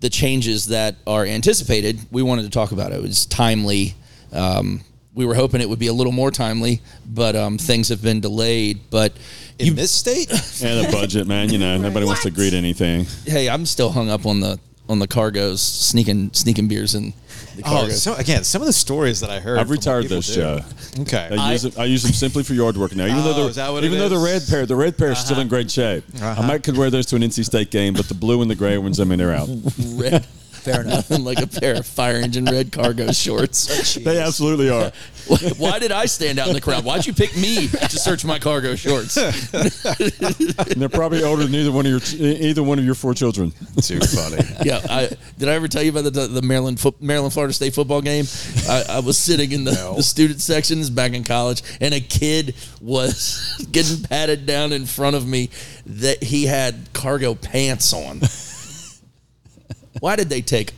the 0.00 0.10
changes 0.10 0.66
that 0.66 0.96
are 1.06 1.24
anticipated, 1.24 1.98
we 2.10 2.22
wanted 2.22 2.42
to 2.42 2.50
talk 2.50 2.72
about 2.72 2.92
it. 2.92 2.96
It 2.96 3.02
was 3.02 3.24
timely. 3.26 3.94
Um, 4.32 4.82
we 5.14 5.26
were 5.26 5.34
hoping 5.34 5.60
it 5.60 5.68
would 5.68 5.78
be 5.78 5.86
a 5.88 5.92
little 5.92 6.12
more 6.12 6.30
timely, 6.30 6.80
but 7.06 7.36
um, 7.36 7.58
things 7.58 7.88
have 7.88 8.02
been 8.02 8.20
delayed. 8.20 8.80
But 8.90 9.12
In 9.58 9.74
this 9.74 9.90
state, 9.90 10.30
And 10.62 10.86
the 10.86 10.88
budget, 10.90 11.26
man. 11.26 11.50
You 11.50 11.58
know, 11.58 11.76
nobody 11.78 12.06
wants 12.06 12.22
to 12.22 12.28
agree 12.28 12.50
to 12.50 12.56
anything. 12.56 13.06
hey, 13.26 13.48
I'm 13.48 13.66
still 13.66 13.90
hung 13.90 14.10
up 14.10 14.26
on 14.26 14.40
the 14.40 14.58
on 14.88 14.98
the 14.98 15.08
cargos 15.08 15.58
sneaking 15.58 16.32
sneaking 16.32 16.66
beers 16.68 16.94
in 16.94 17.12
the 17.56 17.62
oh, 17.64 17.86
cargos. 17.86 18.00
so 18.00 18.14
again, 18.14 18.44
some 18.44 18.62
of 18.62 18.66
the 18.66 18.72
stories 18.72 19.20
that 19.20 19.30
I 19.30 19.40
heard. 19.40 19.58
I've 19.58 19.70
retired 19.70 20.02
people 20.02 20.16
those, 20.16 20.28
do. 20.28 20.34
Joe. 20.34 20.60
Okay, 21.00 21.28
I 21.38 21.52
use, 21.52 21.64
it, 21.64 21.78
I 21.78 21.84
use 21.84 22.02
them 22.02 22.12
simply 22.12 22.42
for 22.42 22.54
yard 22.54 22.76
work 22.76 22.94
now. 22.94 23.06
Even 23.06 23.18
Oh, 23.18 23.32
though 23.32 23.48
is 23.48 23.56
that 23.56 23.66
the 23.66 23.72
what 23.72 23.84
even 23.84 23.98
it 23.98 24.00
though 24.00 24.08
the 24.08 24.24
red 24.24 24.42
pair, 24.48 24.66
the 24.66 24.76
red 24.76 24.96
pair 24.96 25.12
is 25.12 25.18
still 25.18 25.36
in 25.36 25.42
uh-huh. 25.42 25.48
great 25.48 25.70
shape. 25.70 26.04
I 26.20 26.26
uh-huh. 26.26 26.42
might 26.42 26.62
could 26.62 26.76
wear 26.76 26.90
those 26.90 27.06
to 27.06 27.16
an 27.16 27.22
NC 27.22 27.44
State 27.44 27.70
game, 27.70 27.94
but 27.94 28.06
the 28.06 28.14
blue 28.14 28.42
and 28.42 28.50
the 28.50 28.54
gray 28.54 28.78
ones, 28.78 29.00
I 29.00 29.04
mean, 29.04 29.18
they're 29.18 29.34
out. 29.34 29.48
red, 29.94 30.26
fair 30.62 30.80
enough. 30.82 31.10
like 31.22 31.40
a 31.40 31.46
pair 31.46 31.74
of 31.74 31.86
fire 31.86 32.16
engine 32.16 32.44
red 32.44 32.72
cargo 32.72 33.12
shorts. 33.12 33.96
Oh, 33.96 34.00
they 34.00 34.20
absolutely 34.20 34.70
are. 34.70 34.92
Why 35.58 35.78
did 35.78 35.92
I 35.92 36.06
stand 36.06 36.38
out 36.38 36.48
in 36.48 36.54
the 36.54 36.60
crowd? 36.60 36.84
Why'd 36.84 37.06
you 37.06 37.12
pick 37.12 37.36
me 37.36 37.68
to 37.68 37.88
search 37.88 38.24
my 38.24 38.38
cargo 38.38 38.74
shorts? 38.74 39.16
And 39.16 39.34
they're 40.80 40.88
probably 40.88 41.22
older 41.22 41.44
than 41.44 41.54
either 41.54 41.70
one 41.70 41.86
of 41.86 41.92
your 41.92 42.20
either 42.20 42.62
one 42.62 42.78
of 42.78 42.84
your 42.84 42.94
four 42.94 43.14
children. 43.14 43.52
too 43.80 44.00
funny. 44.00 44.42
Yeah, 44.64 44.80
I, 44.88 45.10
did 45.38 45.48
I 45.48 45.52
ever 45.54 45.68
tell 45.68 45.82
you 45.82 45.90
about 45.90 46.12
the 46.12 46.26
the 46.26 46.42
Maryland 46.42 46.80
foot, 46.80 47.00
Maryland 47.00 47.32
Florida 47.32 47.54
State 47.54 47.74
football 47.74 48.00
game? 48.00 48.24
I, 48.68 48.84
I 48.88 48.98
was 49.00 49.16
sitting 49.16 49.52
in 49.52 49.64
the, 49.64 49.72
No. 49.72 49.94
the 49.94 50.02
student 50.02 50.40
sections 50.40 50.90
back 50.90 51.12
in 51.12 51.22
college, 51.24 51.62
and 51.80 51.94
a 51.94 52.00
kid 52.00 52.54
was 52.80 53.66
getting 53.70 54.02
patted 54.04 54.44
down 54.46 54.72
in 54.72 54.86
front 54.86 55.14
of 55.16 55.26
me 55.26 55.50
that 55.86 56.22
he 56.22 56.46
had 56.46 56.92
cargo 56.92 57.34
pants 57.34 57.92
on. 57.92 58.20
Why 60.02 60.16
did 60.16 60.28
they 60.30 60.40
take 60.42 60.72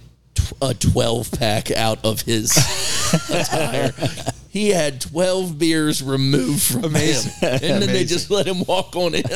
a 0.60 0.74
twelve 0.74 1.30
pack 1.32 1.70
out 1.70 2.04
of 2.04 2.20
his 2.20 2.50
attire? 3.30 3.90
He 4.50 4.68
had 4.68 5.00
twelve 5.00 5.58
beers 5.58 6.02
removed 6.02 6.62
from 6.62 6.84
Amazing. 6.84 7.32
him, 7.40 7.48
and 7.62 7.82
then 7.82 7.86
they 7.86 8.04
just 8.04 8.30
let 8.30 8.46
him 8.46 8.64
walk 8.64 8.94
on 8.94 9.14
in. 9.14 9.22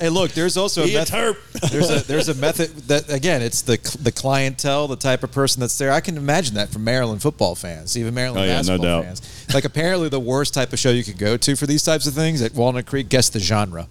Hey, 0.00 0.08
look, 0.10 0.32
there's 0.32 0.56
also 0.58 0.82
a 0.82 0.86
He 0.86 0.94
method. 0.96 1.14
terp. 1.14 1.70
There's 1.70 1.88
a 1.90 2.04
there's 2.06 2.28
a 2.28 2.34
method 2.34 2.68
that 2.88 3.10
again, 3.10 3.40
it's 3.40 3.62
the 3.62 3.78
the 4.02 4.12
clientele, 4.12 4.86
the 4.86 4.96
type 4.96 5.22
of 5.22 5.32
person 5.32 5.60
that's 5.60 5.78
there. 5.78 5.90
I 5.92 6.00
can 6.00 6.16
imagine 6.18 6.54
that 6.56 6.68
from 6.68 6.84
Maryland 6.84 7.22
football 7.22 7.54
fans, 7.54 7.96
even 7.96 8.12
Maryland 8.12 8.42
Oh, 8.42 8.44
yeah, 8.44 8.52
no 8.56 8.58
basketball 8.58 8.84
doubt. 8.84 9.04
fans. 9.04 9.46
Like 9.54 9.64
apparently, 9.64 10.08
the 10.10 10.20
worst 10.20 10.52
type 10.52 10.72
of 10.74 10.78
show 10.78 10.90
you 10.90 11.04
could 11.04 11.16
go 11.16 11.36
to 11.38 11.56
for 11.56 11.66
these 11.66 11.82
types 11.82 12.06
of 12.06 12.12
things 12.12 12.42
at 12.42 12.52
Walnut 12.54 12.84
Creek. 12.86 13.08
Guess 13.08 13.30
the 13.30 13.40
genre. 13.40 13.86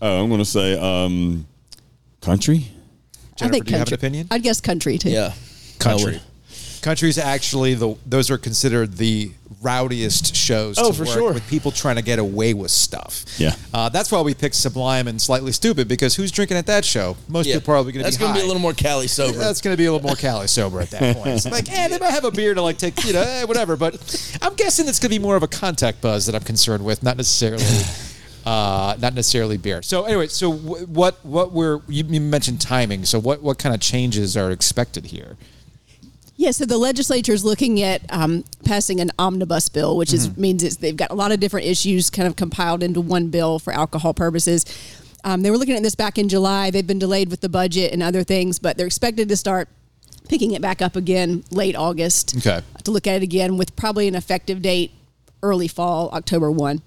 Oh, 0.00 0.22
I'm 0.22 0.28
going 0.28 0.38
to 0.40 0.44
say 0.44 0.78
um, 0.78 1.46
country. 2.20 2.68
Jennifer, 3.36 3.64
do 3.64 3.70
you 3.70 3.78
have 3.78 3.86
an 3.88 3.90
country. 3.90 3.94
opinion? 3.94 4.28
I'd 4.30 4.42
guess 4.42 4.60
country 4.60 4.98
too. 4.98 5.10
Yeah, 5.10 5.32
Country. 5.78 6.12
I 6.12 6.14
would. 6.16 6.22
Country's 6.82 7.18
actually 7.18 7.74
the 7.74 7.96
those 8.06 8.30
are 8.30 8.38
considered 8.38 8.96
the 8.96 9.32
rowdiest 9.60 10.36
shows. 10.36 10.76
Oh, 10.78 10.92
to 10.92 10.96
for 10.96 11.04
work 11.04 11.14
sure. 11.14 11.32
with 11.32 11.48
people 11.48 11.72
trying 11.72 11.96
to 11.96 12.02
get 12.02 12.20
away 12.20 12.54
with 12.54 12.70
stuff. 12.70 13.24
Yeah. 13.38 13.56
uh, 13.74 13.88
that's 13.88 14.12
why 14.12 14.20
we 14.20 14.34
picked 14.34 14.54
Sublime 14.54 15.08
and 15.08 15.20
Slightly 15.20 15.50
Stoopid 15.50 15.88
because 15.88 16.14
who's 16.14 16.30
drinking 16.30 16.56
at 16.58 16.66
that 16.66 16.84
show? 16.84 17.16
Most 17.26 17.46
people 17.46 17.62
probably 17.62 17.90
going 17.92 18.04
to 18.04 18.10
be. 18.10 18.16
That's 18.16 18.16
gonna 18.18 18.34
be 18.34 18.40
a 18.40 18.46
little 18.46 18.62
more 18.62 18.72
Cali 18.72 19.08
sober. 19.08 19.36
That's 19.36 19.60
going 19.60 19.74
to 19.74 19.78
be 19.78 19.86
a 19.86 19.92
little 19.92 20.06
more 20.06 20.14
Cali 20.14 20.46
sober 20.46 20.80
at 20.80 20.90
that 20.90 21.16
point. 21.16 21.26
It's 21.36 21.50
like, 21.50 21.68
eh, 21.72 21.88
they 21.88 21.98
might 21.98 22.10
have 22.10 22.24
a 22.24 22.30
beer 22.30 22.54
to 22.54 22.62
like 22.62 22.78
take, 22.78 23.04
you 23.04 23.14
know, 23.14 23.22
eh, 23.22 23.44
whatever. 23.44 23.76
But 23.76 24.38
I'm 24.40 24.54
guessing 24.54 24.86
it's 24.86 25.00
going 25.00 25.10
to 25.10 25.18
be 25.18 25.22
more 25.22 25.34
of 25.34 25.42
a 25.42 25.48
contact 25.48 26.00
buzz 26.00 26.26
that 26.26 26.36
I'm 26.36 26.42
concerned 26.44 26.84
with, 26.84 27.02
not 27.02 27.16
necessarily, 27.16 27.64
uh, 28.46 28.96
not 29.00 29.12
necessarily 29.14 29.56
beer. 29.58 29.82
So 29.82 30.04
anyway, 30.04 30.28
so 30.28 30.52
wh- 30.52 30.88
what 30.88 31.24
what 31.24 31.52
we're 31.52 31.80
you, 31.88 32.04
you 32.04 32.20
mentioned 32.20 32.60
timing. 32.60 33.04
So 33.04 33.18
what 33.18 33.42
what 33.42 33.58
kind 33.58 33.74
of 33.74 33.80
changes 33.80 34.36
are 34.36 34.50
expected 34.50 35.06
here? 35.06 35.36
Yeah, 36.38 36.50
so 36.50 36.66
the 36.66 36.76
legislature 36.78 37.32
is 37.32 37.44
looking 37.46 37.80
at 37.82 38.02
um, 38.12 38.44
passing 38.64 39.00
an 39.00 39.10
omnibus 39.18 39.68
bill, 39.70 39.96
which 39.96 40.10
Mm-hmm. 40.10 40.32
is 40.32 40.36
means 40.36 40.62
it's, 40.62 40.76
they've 40.76 40.96
got 40.96 41.10
a 41.10 41.14
lot 41.14 41.32
of 41.32 41.40
different 41.40 41.66
issues 41.66 42.10
kind 42.10 42.28
of 42.28 42.36
compiled 42.36 42.82
into 42.82 43.00
one 43.00 43.28
bill 43.28 43.58
for 43.58 43.72
alcohol 43.72 44.12
purposes. 44.14 44.64
Um, 45.24 45.42
they 45.42 45.50
were 45.50 45.56
looking 45.56 45.74
at 45.76 45.82
this 45.82 45.94
back 45.94 46.18
in 46.18 46.28
July. 46.28 46.70
They've 46.70 46.86
been 46.86 46.98
delayed 47.00 47.30
with 47.30 47.40
the 47.40 47.48
budget 47.48 47.92
and 47.92 48.02
other 48.02 48.22
things, 48.22 48.58
but 48.58 48.76
they're 48.76 48.86
expected 48.86 49.28
to 49.30 49.36
start 49.36 49.68
picking 50.28 50.52
it 50.52 50.60
back 50.62 50.82
up 50.82 50.94
again 50.94 51.42
late 51.50 51.74
August. 51.74 52.36
Okay. 52.36 52.60
To 52.84 52.90
look 52.90 53.06
at 53.06 53.16
it 53.16 53.22
again 53.22 53.56
with 53.56 53.74
probably 53.74 54.06
an 54.06 54.14
effective 54.14 54.60
date 54.62 54.92
early 55.42 55.68
fall, 55.68 56.10
October 56.10 56.50
1. 56.50 56.82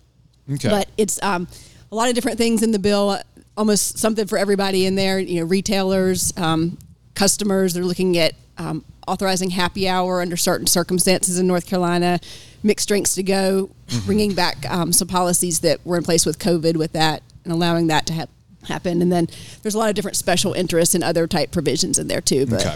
Okay. 0.51 0.69
But 0.69 0.89
it's 0.97 1.21
um, 1.21 1.47
a 1.91 1.95
lot 1.95 2.09
of 2.09 2.15
different 2.15 2.37
things 2.37 2.63
in 2.63 2.71
the 2.71 2.79
bill, 2.79 3.19
almost 3.57 3.97
something 3.97 4.27
for 4.27 4.37
everybody 4.37 4.85
in 4.85 4.95
there. 4.95 5.19
You 5.19 5.41
know, 5.41 5.45
retailers, 5.45 6.35
um, 6.37 6.77
customers. 7.15 7.73
They're 7.73 7.83
looking 7.83 8.17
at 8.17 8.33
um, 8.57 8.83
authorizing 9.07 9.49
happy 9.49 9.87
hour 9.87 10.21
under 10.21 10.37
certain 10.37 10.67
circumstances 10.67 11.39
in 11.39 11.47
North 11.47 11.65
Carolina, 11.65 12.19
mixed 12.63 12.87
drinks 12.87 13.15
to 13.15 13.23
go, 13.23 13.69
bringing 14.05 14.33
back 14.33 14.69
um, 14.69 14.93
some 14.93 15.07
policies 15.07 15.61
that 15.61 15.83
were 15.85 15.97
in 15.97 16.03
place 16.03 16.25
with 16.25 16.39
COVID 16.39 16.77
with 16.77 16.93
that, 16.93 17.23
and 17.43 17.53
allowing 17.53 17.87
that 17.87 18.05
to 18.07 18.13
hap 18.13 18.29
happen. 18.67 19.01
And 19.01 19.11
then 19.11 19.27
there's 19.61 19.73
a 19.73 19.77
lot 19.77 19.89
of 19.89 19.95
different 19.95 20.17
special 20.17 20.53
interests 20.53 20.93
and 20.93 21.03
other 21.03 21.27
type 21.27 21.51
provisions 21.51 21.97
in 21.97 22.07
there 22.07 22.21
too. 22.21 22.45
But 22.45 22.65
okay. 22.65 22.75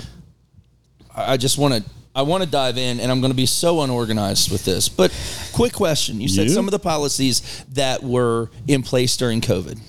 I 1.16 1.34
I 1.34 1.38
just 1.38 1.58
want 1.58 1.74
to 1.74 1.84
I 2.16 2.22
want 2.22 2.44
to 2.44 2.50
dive 2.50 2.78
in, 2.78 3.00
and 3.00 3.12
I'm 3.12 3.22
going 3.22 3.32
to 3.32 3.38
be 3.38 3.48
so 3.48 3.82
unorganized 3.82 4.52
with 4.52 4.66
this. 4.66 4.88
But 4.88 5.12
quick 5.52 5.74
question: 5.74 6.22
You 6.22 6.30
said 6.30 6.44
You? 6.44 6.50
some 6.50 6.66
of 6.66 6.72
the 6.72 6.80
policies 6.80 7.64
that 7.74 8.04
were 8.04 8.50
in 8.68 8.84
place 8.84 9.18
during 9.18 9.42
COVID. 9.42 9.80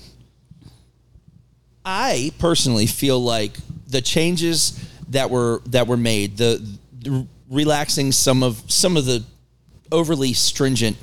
I 1.83 2.31
personally 2.39 2.87
feel 2.87 3.19
like 3.19 3.57
the 3.87 4.01
changes 4.01 4.89
that 5.09 5.29
were 5.29 5.61
that 5.67 5.85
were 5.87 5.97
made, 5.97 6.37
the, 6.37 6.77
the 6.99 7.27
relaxing 7.49 8.11
some 8.11 8.41
of 8.41 8.63
some 8.71 8.97
of 8.97 9.05
the 9.05 9.23
overly 9.91 10.33
stringent 10.33 10.97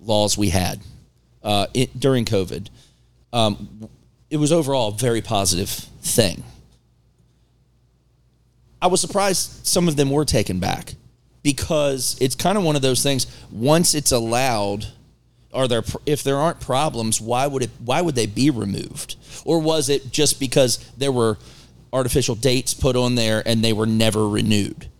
laws 0.00 0.38
we 0.38 0.48
had 0.48 0.80
uh, 1.42 1.66
it, 1.74 1.98
during 2.00 2.24
COVID, 2.24 2.68
um, 3.32 3.88
it 4.30 4.38
was 4.38 4.52
overall 4.52 4.88
a 4.88 4.96
very 4.96 5.20
positive 5.20 5.68
thing. 5.68 6.42
I 8.84 8.86
was 8.86 9.00
surprised 9.00 9.66
some 9.66 9.88
of 9.88 9.96
them 9.96 10.10
were 10.10 10.26
taken 10.26 10.60
back 10.60 10.92
because 11.42 12.18
it's 12.20 12.34
kind 12.34 12.58
of 12.58 12.64
one 12.64 12.76
of 12.76 12.82
those 12.82 13.02
things. 13.02 13.26
Once 13.50 13.94
it's 13.94 14.12
allowed, 14.12 14.88
are 15.54 15.66
there 15.66 15.82
if 16.04 16.22
there 16.22 16.36
aren't 16.36 16.60
problems, 16.60 17.18
why 17.18 17.46
would 17.46 17.62
it? 17.62 17.70
Why 17.82 18.02
would 18.02 18.14
they 18.14 18.26
be 18.26 18.50
removed? 18.50 19.16
Or 19.46 19.58
was 19.58 19.88
it 19.88 20.12
just 20.12 20.38
because 20.38 20.76
there 20.98 21.10
were 21.10 21.38
artificial 21.94 22.34
dates 22.34 22.74
put 22.74 22.94
on 22.94 23.14
there 23.14 23.42
and 23.46 23.64
they 23.64 23.72
were 23.72 23.86
never 23.86 24.28
renewed? 24.28 24.90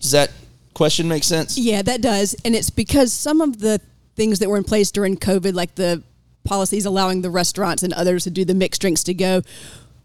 Does 0.00 0.12
that 0.12 0.30
question 0.72 1.06
make 1.06 1.22
sense? 1.22 1.58
Yeah, 1.58 1.82
that 1.82 2.00
does. 2.00 2.34
And 2.42 2.54
it's 2.54 2.70
because 2.70 3.12
some 3.12 3.42
of 3.42 3.58
the 3.60 3.82
things 4.14 4.38
that 4.38 4.48
were 4.48 4.56
in 4.56 4.64
place 4.64 4.90
during 4.90 5.18
COVID, 5.18 5.52
like 5.52 5.74
the 5.74 6.02
policies 6.44 6.86
allowing 6.86 7.20
the 7.20 7.28
restaurants 7.28 7.82
and 7.82 7.92
others 7.92 8.24
to 8.24 8.30
do 8.30 8.46
the 8.46 8.54
mixed 8.54 8.80
drinks 8.80 9.04
to 9.04 9.12
go, 9.12 9.42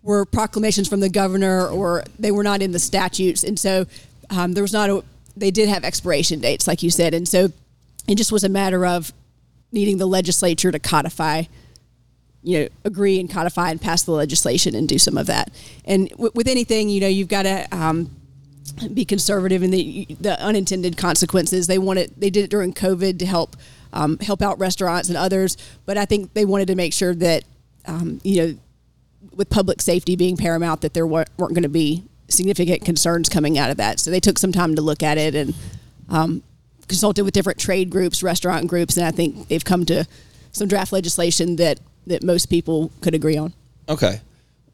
were 0.03 0.25
proclamations 0.25 0.88
from 0.88 1.00
the 1.00 1.10
governor 1.10 1.67
or 1.67 2.03
they 2.17 2.31
were 2.31 2.43
not 2.43 2.62
in 2.62 2.72
the 2.72 2.79
statutes. 2.79 3.43
And 3.43 3.58
so 3.60 3.86
um, 4.29 4.53
there 4.53 4.63
was 4.63 4.74
not 4.74 4.89
a, 4.89 5.03
they 5.38 5.51
did 5.51 5.70
have 5.70 5.84
expiration 5.84 6.39
dates, 6.39 6.67
like 6.67 6.81
you 6.81 6.89
said. 6.89 7.13
And 7.13 7.27
so 7.27 7.50
it 8.08 8.15
just 8.15 8.31
was 8.31 8.43
a 8.43 8.50
matter 8.50 8.86
of 8.86 9.13
needing 9.72 9.98
the 9.98 10.08
legislature 10.08 10.72
to 10.72 10.79
codify 10.79 11.43
you 12.43 12.60
know 12.60 12.67
agree 12.84 13.20
and 13.20 13.29
codify 13.29 13.70
and 13.70 13.81
pass 13.81 14.03
the 14.03 14.12
legislation 14.12 14.75
and 14.75 14.88
do 14.88 14.98
some 14.98 15.17
of 15.17 15.27
that 15.27 15.51
and 15.86 16.10
w- 16.10 16.31
with 16.34 16.48
anything 16.48 16.89
you 16.89 17.00
know 17.00 17.08
you've 17.08 17.27
got 17.27 17.43
to 17.43 17.67
um, 17.72 18.10
be 18.93 19.05
conservative 19.05 19.63
in 19.63 19.72
the 19.72 20.08
the 20.20 20.41
unintended 20.41 20.98
consequences 20.98 21.67
they 21.67 21.77
wanted 21.77 22.12
they 22.17 22.29
did 22.29 22.46
it 22.46 22.50
during 22.50 22.74
covid 22.74 23.20
to 23.20 23.25
help 23.25 23.55
um, 23.93 24.17
help 24.20 24.41
out 24.41 24.58
restaurants 24.60 25.08
and 25.10 25.17
others 25.17 25.58
but 25.86 25.98
i 25.98 26.05
think 26.05 26.34
they 26.34 26.46
wanted 26.46 26.67
to 26.67 26.75
make 26.75 26.93
sure 26.93 27.13
that 27.13 27.43
um, 27.86 28.20
you 28.24 28.38
know 28.38 28.58
with 29.33 29.49
public 29.49 29.81
safety 29.81 30.15
being 30.15 30.37
paramount 30.37 30.81
that 30.81 30.93
there 30.93 31.07
weren't, 31.07 31.29
weren't 31.37 31.53
going 31.53 31.63
to 31.63 31.69
be 31.69 32.03
significant 32.27 32.83
concerns 32.85 33.27
coming 33.29 33.57
out 33.57 33.69
of 33.69 33.77
that 33.77 33.99
so 33.99 34.09
they 34.09 34.19
took 34.19 34.37
some 34.37 34.51
time 34.51 34.75
to 34.75 34.81
look 34.81 35.03
at 35.03 35.17
it 35.17 35.35
and 35.35 35.53
um, 36.09 36.41
consulted 36.87 37.23
with 37.23 37.33
different 37.33 37.59
trade 37.59 37.89
groups 37.89 38.23
restaurant 38.23 38.67
groups 38.67 38.95
and 38.97 39.05
i 39.05 39.11
think 39.11 39.47
they've 39.49 39.65
come 39.65 39.85
to 39.85 40.05
some 40.51 40.67
draft 40.67 40.91
legislation 40.91 41.55
that 41.57 41.79
that 42.07 42.23
most 42.23 42.47
people 42.47 42.91
could 43.01 43.13
agree 43.13 43.37
on. 43.37 43.53
Okay. 43.87 44.19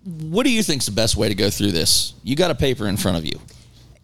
What 0.04 0.46
do 0.46 0.52
you 0.52 0.64
think's 0.64 0.86
the 0.86 0.92
best 0.92 1.18
way 1.18 1.28
to 1.28 1.36
go 1.36 1.50
through 1.50 1.72
this? 1.72 2.14
You 2.24 2.36
got 2.36 2.52
a 2.52 2.56
paper 2.56 2.88
in 2.88 2.96
front 2.98 3.18
of 3.18 3.26
you. 3.26 3.40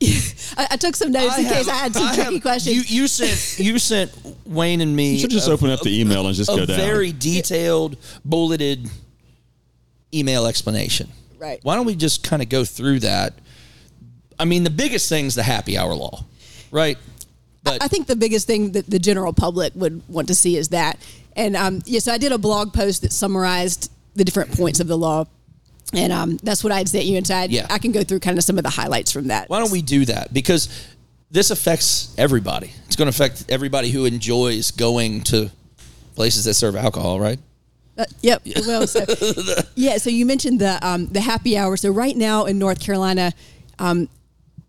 I, 0.58 0.68
I 0.72 0.78
took 0.78 0.96
some 0.96 1.12
notes 1.12 1.38
in 1.38 1.46
case 1.46 1.70
I 1.70 1.76
had 1.76 1.94
some 1.94 2.08
I 2.08 2.16
tricky 2.16 2.34
have- 2.34 2.42
questions. 2.42 2.92
You, 2.92 3.02
you 3.02 3.08
sent 3.08 3.60
you 3.66 3.80
sent 3.80 4.12
Wayne 4.46 4.82
and 4.82 4.94
me. 4.96 5.14
You 5.14 5.20
should 5.20 5.30
just 5.30 5.48
a- 5.48 5.52
open 5.52 5.70
up 5.70 5.80
the 5.82 6.00
email 6.02 6.28
and 6.28 6.36
just 6.36 6.50
a 6.52 6.56
go 6.56 6.66
down. 6.66 6.78
very 6.78 7.14
detailed, 7.14 7.98
bulleted 8.26 8.90
email 10.14 10.46
explanation. 10.46 11.10
Right. 11.40 11.60
Why 11.64 11.76
don't 11.76 11.86
we 11.86 11.96
just 11.96 12.24
kind 12.24 12.42
of 12.42 12.50
go 12.50 12.64
through 12.64 13.00
that? 13.02 13.34
I 14.40 14.46
mean, 14.46 14.64
the 14.64 14.70
biggest 14.70 15.10
thing 15.10 15.26
is 15.26 15.36
the 15.36 15.44
happy 15.44 15.78
hour 15.78 15.94
law, 15.94 16.24
right? 16.72 16.98
But 17.64 17.82
I 17.84 17.88
think 17.88 18.08
the 18.08 18.16
biggest 18.16 18.48
thing 18.48 18.72
that 18.74 18.90
the 18.90 19.00
general 19.00 19.34
public 19.34 19.74
would 19.76 20.02
want 20.10 20.28
to 20.28 20.36
see 20.36 20.58
is 20.58 20.70
that. 20.70 20.98
And 21.36 21.56
um, 21.56 21.82
yeah, 21.86 22.00
so 22.00 22.12
I 22.12 22.18
did 22.18 22.32
a 22.32 22.38
blog 22.38 22.74
post 22.74 23.02
that 23.04 23.12
summarized 23.14 23.92
the 24.16 24.24
different 24.24 24.52
points 24.52 24.80
of 24.80 24.88
the 24.88 24.98
law. 24.98 25.26
And 25.94 26.12
um, 26.12 26.38
that's 26.38 26.64
what 26.64 26.74
I'd 26.74 26.90
sent 26.90 27.06
you. 27.06 27.18
And 27.18 27.26
so 27.28 27.36
I'd, 27.36 27.52
Yeah. 27.52 27.68
I 27.70 27.78
can 27.78 27.92
go 27.92 28.04
through 28.04 28.20
kind 28.20 28.38
of 28.38 28.44
some 28.44 28.58
of 28.58 28.64
the 28.64 28.70
highlights 28.70 29.12
from 29.12 29.28
that. 29.28 29.50
why 29.50 29.60
don't 29.60 29.72
we 29.72 29.82
do 29.82 30.06
that? 30.06 30.34
Because 30.34 30.88
this 31.30 31.52
affects 31.52 32.14
everybody. 32.18 32.72
It's 32.86 32.96
going 32.96 33.12
to 33.12 33.16
affect 33.16 33.46
everybody 33.50 33.92
who 33.92 34.06
enjoys 34.06 34.72
going 34.72 35.22
to 35.26 35.52
places 36.16 36.46
that 36.46 36.54
serve 36.56 36.76
alcohol, 36.76 37.20
right? 37.20 37.40
Uh, 37.98 38.06
yep. 38.22 38.42
it 38.46 38.66
will. 38.66 38.88
So, 38.88 39.06
yeah. 39.76 39.98
So 39.98 40.10
you 40.10 40.26
mentioned 40.26 40.60
the 40.60 40.80
um, 40.86 41.08
the 41.08 41.22
happy 41.22 41.58
hour. 41.58 41.78
So 41.78 41.92
right 41.92 42.16
now 42.16 42.46
in 42.46 42.58
North 42.58 42.80
Carolina, 42.80 43.34
um, 43.80 44.10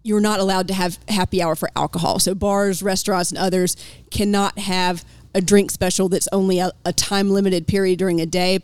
you're 0.02 0.20
not 0.20 0.40
allowed 0.40 0.68
to 0.68 0.74
have 0.74 0.98
happy 1.08 1.42
hour 1.42 1.56
for 1.56 1.70
alcohol. 1.74 2.18
So 2.18 2.34
bars, 2.34 2.82
restaurants, 2.82 3.30
and 3.30 3.38
others 3.38 3.76
cannot 4.10 4.58
have 4.58 5.04
a 5.34 5.40
drink 5.40 5.70
special 5.70 6.08
that's 6.08 6.28
only 6.30 6.58
a, 6.58 6.70
a 6.84 6.92
time 6.92 7.30
limited 7.30 7.66
period 7.66 7.98
during 7.98 8.20
a 8.20 8.26
day. 8.26 8.60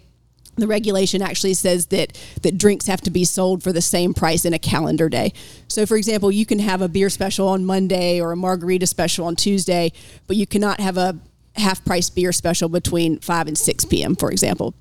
The 0.57 0.67
regulation 0.67 1.23
actually 1.23 1.55
says 1.55 1.87
that 1.87 2.21
that 2.43 2.59
drinks 2.59 2.87
have 2.87 3.01
to 3.03 3.11
be 3.11 3.25
sold 3.25 3.63
for 3.63 3.73
the 3.73 3.81
same 3.81 4.13
price 4.13 4.45
in 4.45 4.53
a 4.53 4.59
calendar 4.59 5.09
day. 5.09 5.33
So, 5.69 5.87
for 5.87 5.97
example, 5.97 6.31
you 6.31 6.45
can 6.45 6.59
have 6.59 6.83
a 6.83 6.89
beer 6.89 7.09
special 7.09 7.49
on 7.49 7.65
Monday 7.65 8.21
or 8.21 8.33
a 8.33 8.37
margarita 8.37 8.87
special 8.87 9.27
on 9.27 9.37
Tuesday, 9.37 9.93
but 10.27 10.37
you 10.37 10.47
cannot 10.47 10.81
have 10.81 10.99
a 10.99 11.19
half 11.57 11.85
price 11.85 12.09
beer 12.11 12.33
special 12.33 12.69
between 12.69 13.19
5 13.19 13.49
and 13.49 13.59
6 13.59 13.85
p.m., 13.87 14.17
for 14.17 14.31
example. 14.31 14.75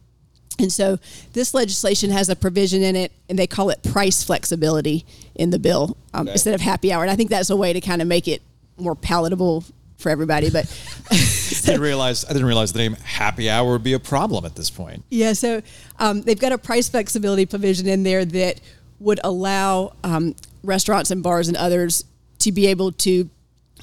And 0.60 0.72
so 0.72 1.00
this 1.34 1.54
legislation 1.54 2.10
has 2.12 2.28
a 2.30 2.36
provision 2.36 2.84
in 2.84 2.96
it, 2.96 3.12
and 3.30 3.40
they 3.40 3.48
call 3.48 3.70
it 3.70 3.82
price 3.82 4.24
flexibility 4.24 5.06
in 5.36 5.52
the 5.52 5.60
bill 5.60 5.96
um, 6.14 6.24
Okay. 6.28 6.34
instead 6.34 6.54
of 6.54 6.62
happy 6.62 6.92
hour. 6.92 7.02
And 7.02 7.10
I 7.12 7.16
think 7.16 7.30
that's 7.30 7.50
a 7.50 7.56
way 7.56 7.72
to 7.74 7.80
kind 7.82 8.02
of 8.02 8.08
make 8.10 8.28
it 8.28 8.42
more 8.78 8.94
palatable 8.96 9.64
for 9.98 10.10
everybody. 10.10 10.50
But 10.50 10.66
I 11.12 11.16
didn't 11.66 11.82
realize 11.82 12.26
I 12.26 12.30
didn't 12.30 12.46
realize 12.48 12.72
the 12.74 12.80
name 12.80 12.94
happy 13.04 13.50
hour 13.50 13.72
would 13.72 13.84
be 13.84 13.94
a 13.94 14.00
problem 14.00 14.44
at 14.46 14.56
this 14.56 14.70
point. 14.70 15.04
yeah, 15.10 15.34
so 15.34 15.62
um, 15.98 16.22
they've 16.24 16.40
got 16.40 16.52
a 16.52 16.58
price 16.58 16.90
flexibility 16.90 17.46
provision 17.46 17.88
in 17.88 18.04
there 18.04 18.26
that 18.26 18.60
would 19.00 19.20
allow 19.24 19.94
um, 20.04 20.36
restaurants 20.64 21.10
and 21.12 21.24
bars 21.24 21.48
and 21.48 21.56
others 21.58 22.04
to 22.40 22.52
be 22.52 22.68
able 22.68 22.92
to 22.92 23.30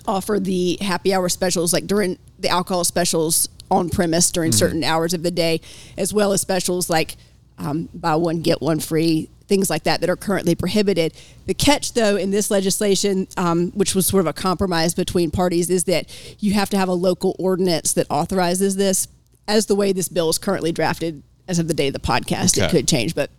offer 0.07 0.39
the 0.41 0.79
happy 0.81 1.13
hour 1.13 1.29
specials, 1.29 1.73
like 1.73 1.87
during 1.87 2.19
the 2.39 2.49
alcohol 2.49 2.85
specials 2.85 3.49
on 3.71 3.91
premise 3.91 4.31
during 4.31 4.53
certain 4.53 4.85
hours 4.85 5.13
of 5.13 5.23
the 5.23 5.31
day, 5.31 5.61
as 5.97 6.13
well 6.13 6.33
as 6.33 6.41
specials 6.41 6.89
like 6.89 7.17
um, 7.59 7.89
buy 7.95 8.15
one 8.15 8.43
get 8.43 8.61
one 8.61 8.81
free, 8.81 9.29
things 9.49 9.71
like 9.71 9.85
that 9.85 10.01
that 10.01 10.11
are 10.11 10.17
currently 10.17 10.55
prohibited. 10.55 11.15
The 11.47 11.55
catch, 11.55 11.95
though, 11.95 12.17
in 12.17 12.31
this 12.31 12.51
legislation, 12.51 13.29
um, 13.37 13.71
which 13.73 13.95
was 13.95 14.07
sort 14.07 14.21
of 14.21 14.27
a 14.27 14.33
compromise 14.33 14.95
between 14.95 15.31
parties, 15.31 15.71
is 15.71 15.85
that 15.85 16.09
you 16.41 16.53
have 16.53 16.71
to 16.71 16.79
have 16.79 16.89
a 16.89 16.95
local 16.95 17.35
ordinance 17.39 17.93
that 17.95 18.07
authorizes 18.11 18.77
this. 18.77 19.09
As 19.49 19.67
the 19.67 19.77
way 19.77 19.93
this 19.93 20.09
bill 20.09 20.29
is 20.29 20.39
currently 20.39 20.73
drafted, 20.73 21.23
as 21.47 21.61
of 21.61 21.69
the 21.69 21.75
day 21.75 21.87
of 21.87 21.93
the 21.93 22.01
podcast, 22.01 22.59
it 22.59 22.71
could 22.71 22.89
change, 22.89 23.15
but. 23.15 23.31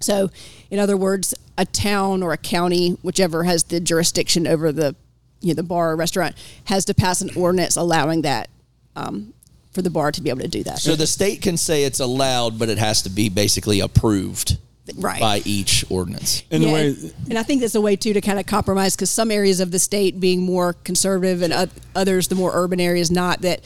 So, 0.00 0.30
in 0.68 0.80
other 0.80 0.96
words, 0.96 1.32
a 1.56 1.64
town 1.64 2.24
or 2.24 2.32
a 2.32 2.36
county, 2.36 2.98
whichever 3.02 3.44
has 3.44 3.62
the 3.62 3.78
jurisdiction 3.78 4.48
over 4.48 4.72
the, 4.72 4.96
you 5.42 5.48
know, 5.48 5.54
the 5.54 5.62
bar 5.62 5.92
or 5.92 5.96
restaurant, 5.96 6.34
has 6.64 6.84
to 6.86 6.94
pass 6.94 7.20
an 7.20 7.30
ordinance 7.36 7.76
allowing 7.76 8.22
that 8.22 8.48
um, 8.96 9.34
for 9.72 9.82
the 9.82 9.90
bar 9.90 10.12
to 10.12 10.20
be 10.22 10.30
able 10.30 10.40
to 10.40 10.48
do 10.48 10.62
that. 10.64 10.78
So 10.78 10.96
the 10.96 11.06
state 11.06 11.42
can 11.42 11.56
say 11.56 11.84
it's 11.84 12.00
allowed, 12.00 12.58
but 12.58 12.68
it 12.68 12.78
has 12.78 13.02
to 13.02 13.10
be 13.10 13.28
basically 13.28 13.80
approved 13.80 14.58
Right. 14.96 15.20
by 15.20 15.42
each 15.44 15.84
ordinance. 15.90 16.42
And 16.50 16.62
the 16.62 16.66
Yeah, 16.66 16.72
way 16.74 16.86
and, 16.88 17.14
and 17.30 17.38
I 17.38 17.44
think 17.44 17.60
that's 17.60 17.76
a 17.76 17.80
way 17.80 17.94
too 17.96 18.12
to 18.14 18.20
kind 18.20 18.38
of 18.40 18.46
compromise 18.46 18.96
because 18.96 19.10
some 19.10 19.30
areas 19.30 19.60
of 19.60 19.70
the 19.70 19.78
state 19.78 20.18
being 20.18 20.42
more 20.42 20.72
conservative 20.84 21.40
and 21.40 21.70
others, 21.94 22.28
the 22.28 22.34
more 22.34 22.50
urban 22.52 22.80
areas, 22.80 23.10
not 23.10 23.40
that 23.42 23.60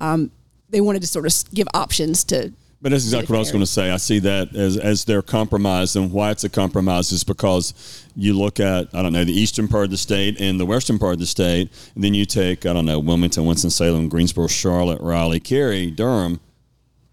um, 0.00 0.30
they 0.70 0.80
wanted 0.80 1.02
to 1.02 1.08
sort 1.08 1.26
of 1.26 1.54
give 1.54 1.68
options 1.74 2.24
to. 2.24 2.52
But 2.82 2.90
that's 2.90 3.04
exactly 3.04 3.32
what 3.32 3.36
I 3.36 3.38
was 3.38 3.52
going 3.52 3.62
to 3.62 3.66
say. 3.66 3.92
I 3.92 3.96
see 3.96 4.18
that 4.18 4.56
as 4.56 4.76
as 4.76 5.04
their 5.04 5.22
compromise, 5.22 5.94
and 5.94 6.10
why 6.10 6.32
it's 6.32 6.42
a 6.42 6.48
compromise 6.48 7.12
is 7.12 7.22
because 7.22 8.04
you 8.16 8.36
look 8.36 8.58
at 8.58 8.88
I 8.92 9.02
don't 9.02 9.12
know 9.12 9.22
the 9.22 9.32
eastern 9.32 9.68
part 9.68 9.84
of 9.84 9.90
the 9.92 9.96
state 9.96 10.40
and 10.40 10.58
the 10.58 10.66
western 10.66 10.98
part 10.98 11.12
of 11.12 11.20
the 11.20 11.26
state, 11.26 11.70
and 11.94 12.02
then 12.02 12.12
you 12.12 12.24
take 12.24 12.66
I 12.66 12.72
don't 12.72 12.84
know 12.84 12.98
Wilmington, 12.98 13.46
Winston 13.46 13.70
Salem, 13.70 14.08
Greensboro, 14.08 14.48
Charlotte, 14.48 15.00
Raleigh, 15.00 15.38
Cary, 15.38 15.92
Durham. 15.92 16.40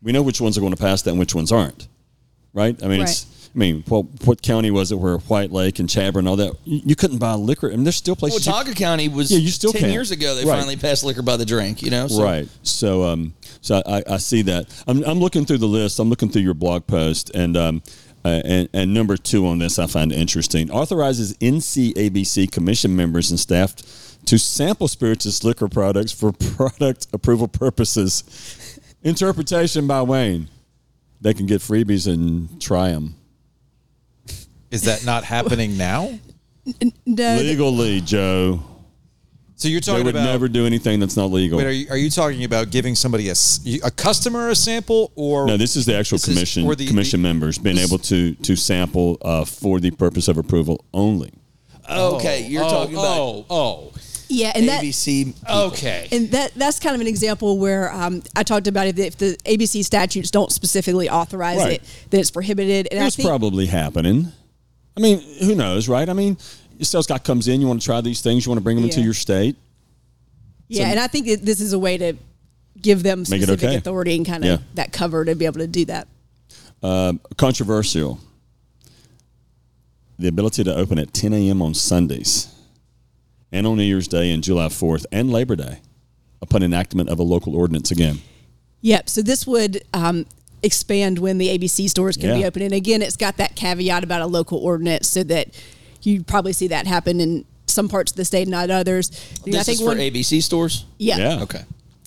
We 0.01 0.11
know 0.11 0.23
which 0.23 0.41
ones 0.41 0.57
are 0.57 0.61
going 0.61 0.73
to 0.73 0.81
pass 0.81 1.03
that 1.03 1.11
and 1.11 1.19
which 1.19 1.35
ones 1.35 1.51
aren't, 1.51 1.87
right? 2.53 2.81
I 2.83 2.87
mean, 2.87 3.01
it's. 3.01 3.27
I 3.53 3.57
mean, 3.57 3.83
what, 3.87 4.05
what 4.25 4.41
county 4.43 4.69
was 4.69 4.91
it 4.91 4.95
where 4.99 5.17
White 5.17 5.51
Lake 5.51 5.79
and 5.79 5.89
Chaber 5.89 6.17
and 6.17 6.27
all 6.27 6.35
that? 6.35 6.53
You, 6.65 6.81
you 6.85 6.95
couldn't 6.95 7.17
buy 7.17 7.33
liquor, 7.33 7.67
and 7.67 7.83
there's 7.85 7.95
still 7.95 8.15
places. 8.15 8.45
you- 8.45 8.51
Watauga 8.53 8.75
County 8.75 9.09
was 9.09 9.31
Yeah, 9.31 9.39
you 9.39 9.49
still 9.49 9.71
10 9.71 9.81
can. 9.81 9.91
years 9.91 10.11
ago 10.11 10.35
they 10.35 10.45
Right. 10.45 10.57
finally 10.57 10.75
passed 10.77 11.03
liquor 11.03 11.23
by 11.23 11.35
the 11.35 11.45
drink, 11.45 11.81
you 11.81 11.89
know? 11.89 12.07
So 12.07 12.23
Right. 12.23 12.47
So, 12.61 13.03
um, 13.03 13.33
so 13.61 13.81
I, 13.87 14.03
I 14.07 14.17
see 14.17 14.43
that. 14.43 14.67
I'm, 14.87 15.03
I'm 15.03 15.19
looking 15.19 15.45
through 15.45 15.57
the 15.57 15.67
list. 15.67 15.99
I'm 15.99 16.09
looking 16.09 16.29
through 16.29 16.43
your 16.43 16.53
blog 16.53 16.85
post, 16.85 17.31
and 17.35 17.57
um, 17.57 17.81
uh, 18.23 18.41
and, 18.45 18.69
and 18.73 18.93
number 18.93 19.17
two 19.17 19.47
on 19.47 19.59
this 19.59 19.79
I 19.79 19.87
find 19.87 20.11
interesting. 20.11 20.69
Authorizes 20.69 21.33
NCABC 21.37 22.51
commission 22.51 22.95
members 22.95 23.31
and 23.31 23.39
staff 23.39 23.75
to 24.25 24.37
sample 24.37 24.87
spirituous 24.87 25.43
liquor 25.43 25.67
products 25.69 26.11
for 26.11 26.31
product 26.33 27.07
approval 27.13 27.47
purposes. 27.47 28.23
Interpretation 29.03 29.87
by 29.87 30.01
Wayne. 30.01 30.49
They 31.21 31.33
can 31.33 31.45
get 31.45 31.61
freebies 31.61 32.07
and 32.11 32.61
try 32.61 32.89
them 32.91 33.15
Is 34.71 34.83
that 34.83 35.05
not 35.05 35.23
happening 35.23 35.77
now? 35.77 36.17
No, 37.05 37.35
legally, 37.37 38.01
Joe. 38.01 38.61
So 39.55 39.67
you're 39.67 39.81
talking 39.81 39.93
They 39.93 39.97
talking 39.99 40.05
would 40.05 40.15
about 40.15 40.25
never 40.31 40.47
do 40.47 40.65
anything 40.65 40.99
that's 41.01 41.17
not 41.17 41.31
legal. 41.31 41.57
Wait, 41.57 41.67
are 41.67 41.71
you, 41.71 41.87
are 41.89 41.97
you 41.97 42.09
talking 42.09 42.43
about 42.45 42.69
giving 42.69 42.95
somebody 42.95 43.27
a, 43.27 43.31
s- 43.31 43.59
a 43.83 43.91
customer 43.91 44.49
a 44.49 44.55
sample 44.55 45.11
or 45.15 45.47
No, 45.47 45.57
this 45.57 45.75
is 45.75 45.85
the 45.85 45.95
actual 45.97 46.15
This 46.17 46.29
is 46.29 46.33
commission 46.35 46.63
for 46.65 46.75
the- 46.75 46.87
commission 46.87 47.21
the- 47.21 47.27
members 47.27 47.57
being 47.57 47.77
able 47.77 47.97
to 47.99 48.35
to 48.35 48.55
sample 48.55 49.17
uh, 49.21 49.43
for 49.43 49.79
the 49.81 49.91
purpose 49.91 50.27
of 50.29 50.37
approval 50.37 50.85
only. 50.93 51.33
Okay, 51.89 52.47
you're 52.47 52.63
oh, 52.63 52.69
talking 52.69 52.93
about 52.95 53.17
oh, 53.19 53.45
oh. 53.49 53.91
Yeah, 54.31 54.51
and 54.55 54.69
that 54.69 54.83
ABC. 54.83 55.33
Okay. 55.49 56.07
and 56.11 56.29
that 56.31 56.53
that's 56.53 56.79
kind 56.79 56.93
of 56.95 57.01
an 57.01 57.07
example 57.07 57.57
where 57.57 57.91
um, 57.91 58.21
I 58.35 58.43
talked 58.43 58.67
about 58.67 58.85
if, 58.87 58.97
if 58.99 59.17
the 59.17 59.35
ABC 59.43 59.83
statutes 59.83 60.29
don't 60.29 60.51
specifically 60.51 61.09
authorize 61.09 61.57
Right. 61.57 61.73
it, 61.81 62.05
then 62.11 62.19
it's 62.21 62.29
prohibited. 62.31 62.87
And 62.91 62.99
It 62.99 63.01
I 63.01 63.05
was 63.05 63.15
think 63.15 63.27
probably 63.27 63.65
happening. 63.65 64.31
I 64.99 65.01
mean, 65.01 65.21
who 65.39 65.55
knows, 65.55 65.87
right? 65.87 66.07
I 66.09 66.13
mean, 66.13 66.37
your 66.77 66.83
sales 66.83 67.07
guy 67.07 67.19
comes 67.19 67.47
in, 67.47 67.61
you 67.61 67.67
want 67.67 67.81
to 67.81 67.85
try 67.85 68.01
these 68.01 68.19
things, 68.19 68.45
you 68.45 68.49
want 68.49 68.57
to 68.59 68.63
bring 68.63 68.75
them 68.75 68.83
into 68.83 68.99
your 69.01 69.13
state. 69.13 69.55
yeah, 70.67 70.83
so- 70.83 70.91
and 70.91 70.99
I 70.99 71.07
think 71.07 71.27
that 71.27 71.41
this 71.45 71.61
is 71.61 71.71
a 71.73 71.79
way 71.79 71.97
to 71.97 72.13
give 72.81 73.01
them 73.01 73.23
specific 73.23 73.63
okay. 73.63 73.75
authority 73.77 74.15
and 74.15 74.25
kind 74.25 74.43
of 74.43 74.49
Yeah. 74.49 74.65
that 74.75 74.91
cover 74.91 75.23
to 75.25 75.35
be 75.35 75.45
able 75.45 75.59
to 75.59 75.67
do 75.67 75.85
that. 75.85 76.07
Um, 76.83 77.21
controversial. 77.37 78.19
The 80.17 80.27
ability 80.27 80.65
to 80.65 80.75
open 80.75 80.99
at 80.99 81.13
10 81.13 81.33
a.m. 81.33 81.61
on 81.61 81.73
Sundays 81.73 82.47
and 83.53 83.65
on 83.65 83.77
New 83.77 83.83
Year's 83.83 84.07
Day 84.07 84.31
and 84.31 84.43
July 84.43 84.67
4th 84.67 85.05
and 85.13 85.31
Labor 85.31 85.55
Day 85.55 85.79
upon 86.41 86.61
enactment 86.61 87.09
of 87.09 87.19
a 87.19 87.23
local 87.23 87.55
ordinance 87.55 87.89
again. 87.89 88.19
Yep. 88.81 89.09
So 89.09 89.21
this 89.21 89.47
would 89.47 89.81
um, 89.93 90.25
expand 90.63 91.19
when 91.19 91.37
the 91.37 91.47
ABC 91.57 91.87
stores 91.89 92.17
can 92.17 92.33
be 92.35 92.41
Yeah. 92.41 92.47
open. 92.47 92.61
And 92.61 92.73
again, 92.73 93.01
it's 93.01 93.15
got 93.17 93.37
that 93.37 93.55
caveat 93.55 94.03
about 94.03 94.21
a 94.21 94.27
local 94.27 94.57
ordinance, 94.59 95.07
so 95.07 95.23
that 95.23 95.49
you 96.01 96.23
probably 96.23 96.53
see 96.53 96.67
that 96.67 96.87
happen 96.87 97.19
in 97.19 97.45
some 97.67 97.87
parts 97.87 98.11
of 98.11 98.15
the 98.17 98.25
state, 98.25 98.47
not 98.47 98.69
others. 98.69 99.11
You 99.45 99.53
know, 99.53 99.59
This 99.59 99.69
I 99.69 99.71
is 99.71 99.77
think 99.77 99.89
for 99.89 99.95
one, 99.95 99.97
ABC 99.99 100.41
stores. 100.41 100.85
yeah. 100.97 101.17
Yeah. 101.17 101.41
Okay. 101.43 101.61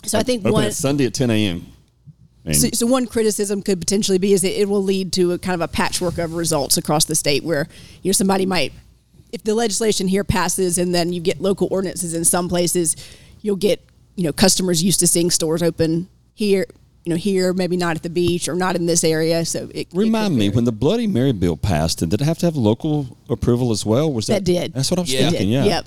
So 0.05 0.19
I 0.19 0.23
think 0.23 0.41
Open 0.43 0.53
one. 0.53 0.73
Sunday 0.73 1.07
at 1.07 1.15
10 1.15 1.31
a.m. 1.31 1.67
So, 2.53 2.69
so 2.73 2.87
one 2.87 3.07
criticism 3.07 3.63
could 3.63 3.79
potentially 3.79 4.19
be 4.19 4.33
is 4.33 4.43
that 4.43 4.61
it 4.61 4.69
will 4.69 4.83
lead 4.83 5.13
to 5.13 5.31
a 5.31 5.39
kind 5.39 5.55
of 5.55 5.61
a 5.61 5.69
patchwork 5.69 6.19
of 6.19 6.35
results 6.35 6.77
across 6.77 7.05
the 7.05 7.15
state 7.15 7.45
where 7.45 7.69
you 8.03 8.09
know 8.09 8.13
somebody 8.13 8.47
might 8.47 8.73
if 9.31 9.45
the 9.45 9.55
legislation 9.55 10.09
here 10.09 10.25
passes 10.25 10.77
and 10.77 10.93
then 10.93 11.13
you 11.13 11.21
get 11.21 11.41
local 11.41 11.69
ordinances 11.71 12.15
in 12.15 12.25
some 12.25 12.49
places 12.49 12.97
you'll 13.43 13.55
get 13.55 13.81
you 14.17 14.25
know 14.25 14.33
customers 14.33 14.83
used 14.83 14.99
to 14.99 15.07
seeing 15.07 15.31
stores 15.31 15.63
open 15.63 16.09
here 16.35 16.67
you 17.05 17.11
know 17.11 17.17
here 17.17 17.53
maybe 17.53 17.77
not 17.77 17.97
at 17.97 18.03
the 18.03 18.11
beach 18.11 18.49
or 18.49 18.55
not 18.55 18.77
in 18.77 18.87
this 18.87 19.03
area 19.03 19.45
so 19.45 19.65
it, 19.75 19.89
it 19.89 19.89
Remind 19.93 20.37
me, 20.37 20.49
when 20.51 20.65
the 20.65 20.73
Bloody 20.73 21.07
Mary 21.07 21.33
bill 21.33 21.57
passed, 21.57 21.99
did 21.99 22.13
it 22.15 22.21
have 22.21 22.39
to 22.39 22.47
have 22.47 22.57
local 22.57 23.17
approval 23.29 23.73
as 23.73 23.85
well? 23.85 24.13
Was 24.13 24.27
that, 24.29 24.35
That 24.35 24.45
did. 24.45 24.73
That's 24.75 24.91
what 24.91 24.99
I 24.99 25.03
was 25.03 25.13
Yeah. 25.13 25.31
Thinking. 25.31 25.49
Yeah. 25.49 25.65
Yep. 25.65 25.87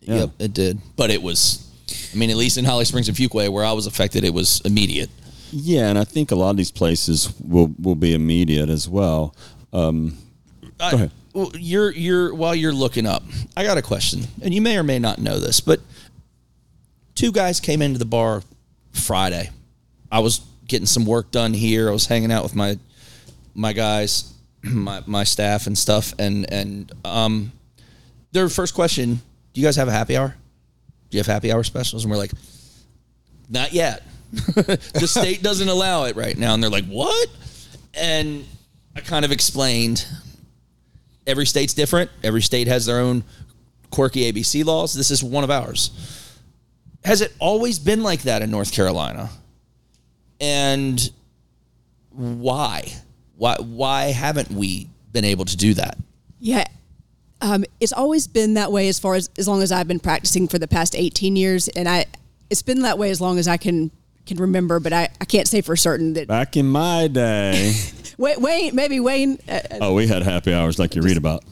Yeah. 0.00 0.14
Yep, 0.16 0.30
it 0.38 0.52
did. 0.54 0.78
But 0.96 1.10
it 1.10 1.20
was, 1.22 1.68
I 2.12 2.16
mean, 2.16 2.30
at 2.30 2.36
least 2.36 2.58
in 2.58 2.64
Holly 2.64 2.84
Springs 2.84 3.08
and 3.08 3.16
Fuquay, 3.16 3.48
where 3.48 3.64
I 3.64 3.72
was 3.72 3.86
affected, 3.86 4.22
it 4.24 4.32
was 4.34 4.60
immediate. 4.64 5.10
Yeah, 5.52 5.88
and 5.88 5.98
I 5.98 6.04
think 6.04 6.30
a 6.32 6.36
lot 6.36 6.50
of 6.50 6.56
these 6.56 6.70
places 6.72 7.32
will 7.40 7.72
will 7.80 7.94
be 7.94 8.14
immediate 8.14 8.68
as 8.68 8.88
well. 8.88 9.34
Um, 9.72 10.16
I- 10.80 10.90
Go 10.90 10.96
ahead. 10.96 11.10
well, 11.32 11.50
You're 11.54 11.92
you're 11.92 12.34
while 12.34 12.54
you're 12.54 12.72
looking 12.72 13.06
up, 13.06 13.22
I 13.56 13.62
got 13.64 13.78
a 13.78 13.82
question, 13.82 14.22
and 14.42 14.52
you 14.54 14.60
may 14.60 14.76
or 14.76 14.82
may 14.82 14.98
not 14.98 15.18
know 15.20 15.38
this, 15.38 15.60
but 15.60 15.80
two 17.14 17.32
guys 17.32 17.60
came 17.60 17.82
into 17.82 17.98
the 17.98 18.04
bar 18.04 18.42
Friday. 18.92 19.50
I 20.10 20.20
was 20.20 20.40
getting 20.66 20.86
some 20.86 21.06
work 21.06 21.30
done 21.30 21.54
here. 21.54 21.88
I 21.88 21.92
was 21.92 22.06
hanging 22.06 22.32
out 22.32 22.42
with 22.42 22.54
my 22.54 22.78
my 23.54 23.72
guys, 23.72 24.32
my 24.62 25.02
my 25.06 25.24
staff 25.24 25.66
and 25.66 25.76
stuff, 25.76 26.14
and 26.18 26.50
and 26.52 26.92
um, 27.04 27.52
their 28.32 28.48
first 28.48 28.74
question: 28.74 29.20
Do 29.52 29.60
you 29.60 29.66
guys 29.66 29.76
have 29.76 29.88
a 29.88 29.92
happy 29.92 30.16
hour? 30.16 30.34
Do 31.10 31.16
you 31.16 31.20
have 31.20 31.26
happy 31.26 31.52
hour 31.52 31.62
specials? 31.62 32.04
And 32.04 32.10
we're 32.10 32.18
like, 32.18 32.32
not 33.48 33.72
yet. 33.72 34.02
the 34.32 35.06
state 35.06 35.42
doesn't 35.42 35.68
allow 35.68 36.04
it 36.04 36.16
right 36.16 36.36
now, 36.36 36.54
and 36.54 36.62
they're 36.62 36.70
like, 36.70 36.86
what? 36.86 37.28
And 37.94 38.44
I 38.94 39.00
kind 39.00 39.24
of 39.24 39.32
explained 39.32 40.04
every 41.26 41.46
state's 41.46 41.74
different. 41.74 42.10
Every 42.22 42.42
state 42.42 42.66
has 42.66 42.86
their 42.86 42.98
own 42.98 43.24
quirky 43.90 44.30
ABC 44.30 44.64
laws. 44.64 44.94
This 44.94 45.10
is 45.10 45.22
one 45.22 45.44
of 45.44 45.50
ours. 45.50 45.90
Has 47.04 47.20
it 47.20 47.32
always 47.38 47.78
been 47.78 48.02
like 48.02 48.22
that 48.22 48.42
in 48.42 48.50
North 48.50 48.72
Carolina? 48.72 49.30
And 50.40 51.10
why? 52.10 52.92
Why 53.36 53.56
why 53.60 54.04
haven't 54.06 54.50
we 54.50 54.88
been 55.12 55.24
able 55.24 55.44
to 55.44 55.56
do 55.56 55.74
that? 55.74 55.98
Yeah. 56.38 56.64
Um, 57.40 57.64
it's 57.80 57.92
always 57.92 58.26
been 58.26 58.54
that 58.54 58.72
way 58.72 58.88
as 58.88 58.98
far 58.98 59.14
as 59.14 59.28
as 59.38 59.46
long 59.46 59.62
as 59.62 59.70
I've 59.72 59.88
been 59.88 60.00
practicing 60.00 60.48
for 60.48 60.58
the 60.58 60.68
past 60.68 60.94
18 60.96 61.36
years 61.36 61.68
and 61.68 61.88
I 61.88 62.06
it's 62.48 62.62
been 62.62 62.82
that 62.82 62.98
way 62.98 63.10
as 63.10 63.20
long 63.20 63.38
as 63.38 63.46
I 63.46 63.56
can 63.58 63.90
can 64.24 64.38
remember 64.38 64.80
but 64.80 64.92
I, 64.92 65.08
I 65.20 65.24
can't 65.26 65.46
say 65.46 65.60
for 65.60 65.76
certain 65.76 66.14
that 66.14 66.28
back 66.28 66.56
in 66.56 66.66
my 66.66 67.08
day, 67.08 67.74
Wayne, 68.18 68.40
Wayne 68.40 68.74
maybe 68.74 69.00
Wayne 69.00 69.38
uh, 69.48 69.60
oh, 69.82 69.94
we 69.94 70.06
had 70.06 70.22
happy 70.22 70.54
hours 70.54 70.78
like 70.78 70.94
you 70.94 71.02
read 71.02 71.16
about. 71.18 71.44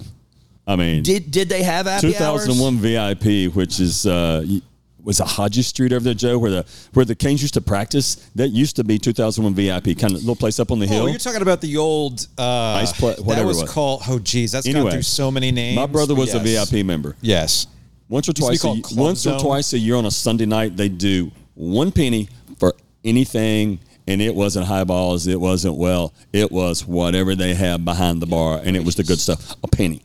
I 0.67 0.77
mean, 0.77 1.03
Did 1.03 1.31
did 1.31 1.51
they 1.51 1.63
have 1.63 1.85
happy 1.85 2.17
hours? 2.17 2.47
2001 2.47 2.77
VIP, 2.79 3.55
which 3.55 3.81
is 3.81 4.07
uh, 4.07 4.43
y- 4.49 4.63
was 5.05 5.21
a 5.21 5.25
Hodges 5.25 5.67
Street 5.67 5.93
over 5.93 6.03
there, 6.03 6.15
Joe, 6.15 6.39
where 6.39 6.51
the 6.51 6.67
where 6.95 7.05
the 7.05 7.15
Canes 7.15 7.43
used 7.43 7.55
to 7.55 7.61
practice. 7.61 8.17
That 8.35 8.49
used 8.49 8.77
to 8.77 8.85
be 8.85 8.99
2001 8.99 9.55
VIP, 9.55 9.97
kind 9.99 10.15
of 10.15 10.21
little 10.21 10.35
place 10.37 10.59
up 10.59 10.71
on 10.71 10.79
the 10.79 10.87
hill. 10.87 11.05
Oh, 11.05 11.07
you're 11.07 11.19
talking 11.19 11.43
about 11.43 11.61
the 11.61 11.77
old 11.77 12.27
uh, 12.39 12.43
Ice 12.83 12.93
pla- 12.93 13.11
that 13.15 13.21
whatever 13.25 13.49
was 13.49 13.59
it 13.59 13.63
was. 13.63 13.71
called. 13.73 14.03
Oh, 14.09 14.19
geez, 14.19 14.53
that's 14.53 14.67
gone 14.71 14.91
through 14.91 15.03
so 15.03 15.31
many 15.31 15.53
names. 15.53 15.77
My 15.77 15.87
brother 15.87 16.15
was 16.15 16.33
Yes. 16.35 16.71
a 16.73 16.73
VIP 16.73 16.85
member. 16.87 17.17
Yes. 17.21 17.67
Once 18.09 18.29
or 18.29 18.33
twice, 18.33 18.59
a, 18.59 18.63
called 18.63 18.77
ye- 18.79 18.83
Club 18.83 18.99
once 18.99 19.27
or 19.27 19.39
twice 19.39 19.73
a 19.73 19.79
year 19.79 19.97
on 19.97 20.05
a 20.07 20.11
Sunday 20.11 20.47
night, 20.47 20.77
they 20.77 20.89
do 20.89 21.31
one 21.55 21.91
penny 21.93 22.29
for 22.59 22.75
anything, 23.05 23.79
and 24.07 24.21
it 24.21 24.35
wasn't 24.35 24.67
highballs, 24.67 25.27
it 25.27 25.41
wasn't 25.41 25.75
well, 25.77 26.13
it 26.33 26.51
was 26.53 26.87
whatever 26.87 27.35
they 27.35 27.55
had 27.55 27.85
behind 27.85 28.21
the 28.21 28.27
bar, 28.27 28.61
and 28.63 28.77
it 28.77 28.85
was 28.85 28.95
the 28.97 29.03
good 29.05 29.19
stuff, 29.19 29.55
a 29.63 29.69
penny. 29.69 30.03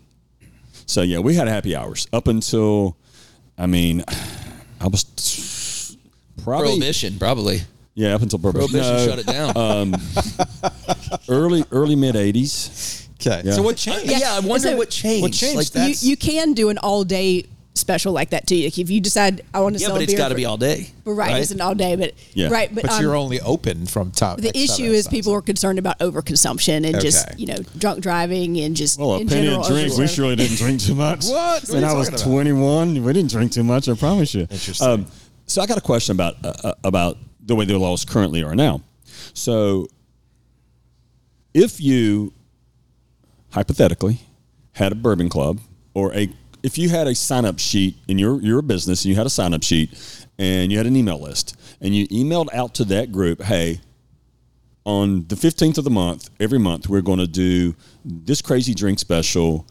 So 0.85 1.01
yeah, 1.01 1.19
we 1.19 1.35
had 1.35 1.47
happy 1.47 1.75
hours 1.75 2.07
up 2.13 2.27
until, 2.27 2.95
I 3.57 3.65
mean, 3.67 4.03
I 4.81 4.87
was 4.87 5.95
probably 6.43 6.67
Prohibition, 6.79 7.19
probably. 7.19 7.61
yeah 7.95 8.15
up 8.15 8.21
until 8.21 8.39
prohibition, 8.39 8.79
Prohibition 8.79 8.95
No, 8.95 9.05
shut 9.07 9.19
it 9.19 9.27
down. 9.27 9.57
Um, 9.57 9.95
early 11.29 11.65
early 11.71 11.95
mid 11.95 12.15
'80s. 12.15 13.07
Okay. 13.21 13.41
Yeah. 13.45 13.51
So 13.53 13.61
what 13.61 13.75
changed? 13.77 14.05
yeah, 14.09 14.33
I 14.35 14.39
wonder 14.39 14.69
so- 14.69 14.77
what 14.77 14.89
changed. 14.89 15.21
What 15.23 15.33
changed? 15.33 15.75
Like 15.75 15.89
you, 15.89 16.09
you 16.11 16.17
can 16.17 16.53
do 16.53 16.69
an 16.69 16.77
all 16.77 17.03
day 17.03 17.45
special 17.79 18.13
like 18.13 18.29
that 18.31 18.45
too 18.45 18.55
like 18.63 18.77
if 18.77 18.89
you 18.89 18.99
decide 19.01 19.41
I 19.53 19.59
want 19.61 19.75
to 19.75 19.81
yeah, 19.81 19.87
sell 19.87 19.95
but 19.95 20.03
it's 20.03 20.11
beer 20.13 20.17
got 20.17 20.29
to 20.29 20.35
be 20.35 20.45
all 20.45 20.57
day. 20.57 20.91
but 21.03 21.11
right, 21.13 21.41
it's 21.41 21.51
an 21.51 21.61
all 21.61 21.73
day 21.75 21.95
but 21.95 22.13
Yeah. 22.33 22.49
right 22.49 22.73
but, 22.73 22.83
But 22.83 22.91
um, 22.91 23.01
you're 23.01 23.15
only 23.15 23.39
open 23.41 23.85
from 23.85 24.11
top. 24.11 24.39
the 24.39 24.55
issue 24.57 24.83
is 24.91 25.07
people 25.07 25.33
are 25.33 25.41
concerned 25.41 25.79
about 25.79 25.97
overconsumption 25.99 26.85
and 26.85 26.99
just 27.01 27.39
you 27.39 27.47
know 27.47 27.57
drunk 27.77 28.01
driving 28.01 28.59
and 28.59 28.75
just 28.75 28.99
Well, 28.99 29.13
a 29.13 29.19
in 29.21 29.27
penny 29.27 29.47
general 29.47 29.65
a 29.65 29.67
drink. 29.67 29.97
We 29.97 30.07
surely 30.07 30.35
didn't 30.35 30.57
drink 30.57 30.81
too 30.81 30.95
much. 30.95 31.25
What? 31.29 31.63
What 31.63 31.69
When 31.69 31.81
you 31.81 31.87
I 31.87 31.93
was 31.93 32.09
talking 32.09 32.21
about? 32.23 32.31
21, 32.31 33.03
we 33.03 33.13
didn't 33.13 33.31
drink 33.31 33.51
too 33.51 33.63
much. 33.63 33.87
I 33.89 33.95
promise 33.95 34.33
you. 34.33 34.41
Interesting. 34.41 35.05
so 35.45 35.61
I 35.61 35.65
got 35.65 35.77
a 35.77 35.81
question 35.81 36.15
about 36.15 36.35
uh, 36.43 36.53
uh, 36.63 36.73
about 36.83 37.17
the 37.41 37.55
way 37.55 37.65
the 37.65 37.77
laws 37.77 38.05
currently 38.05 38.43
are 38.43 38.55
now. 38.55 38.81
So, 39.33 39.87
if 41.53 41.79
you 41.81 42.33
hypothetically 43.51 44.19
had 44.73 44.91
a 44.91 44.95
bourbon 44.95 45.29
club 45.29 45.59
or 45.93 46.13
a 46.13 46.29
if 46.63 46.77
you 46.77 46.89
had 46.89 47.07
a 47.07 47.15
sign 47.15 47.45
up 47.45 47.59
sheet 47.59 47.97
in 48.07 48.17
your 48.17 48.41
your 48.41 48.61
business 48.61 49.03
and 49.03 49.09
you 49.09 49.15
had 49.15 49.25
a 49.25 49.29
sign 49.29 49.53
up 49.53 49.63
sheet 49.63 49.89
and 50.37 50.71
you 50.71 50.77
had 50.77 50.87
an 50.87 50.95
email 50.95 51.19
list 51.19 51.57
and 51.81 51.95
you 51.95 52.07
emailed 52.07 52.53
out 52.53 52.73
to 52.75 52.85
that 52.85 53.11
group, 53.11 53.41
hey, 53.43 53.79
on 54.85 55.27
the 55.27 55.35
15th 55.35 55.77
of 55.77 55.83
the 55.83 55.89
month, 55.89 56.29
every 56.39 56.59
month, 56.59 56.89
we're 56.89 57.01
going 57.01 57.19
to 57.19 57.27
do 57.27 57.75
this 58.03 58.41
crazy 58.41 58.73
drink 58.73 58.99
special, 58.99 59.67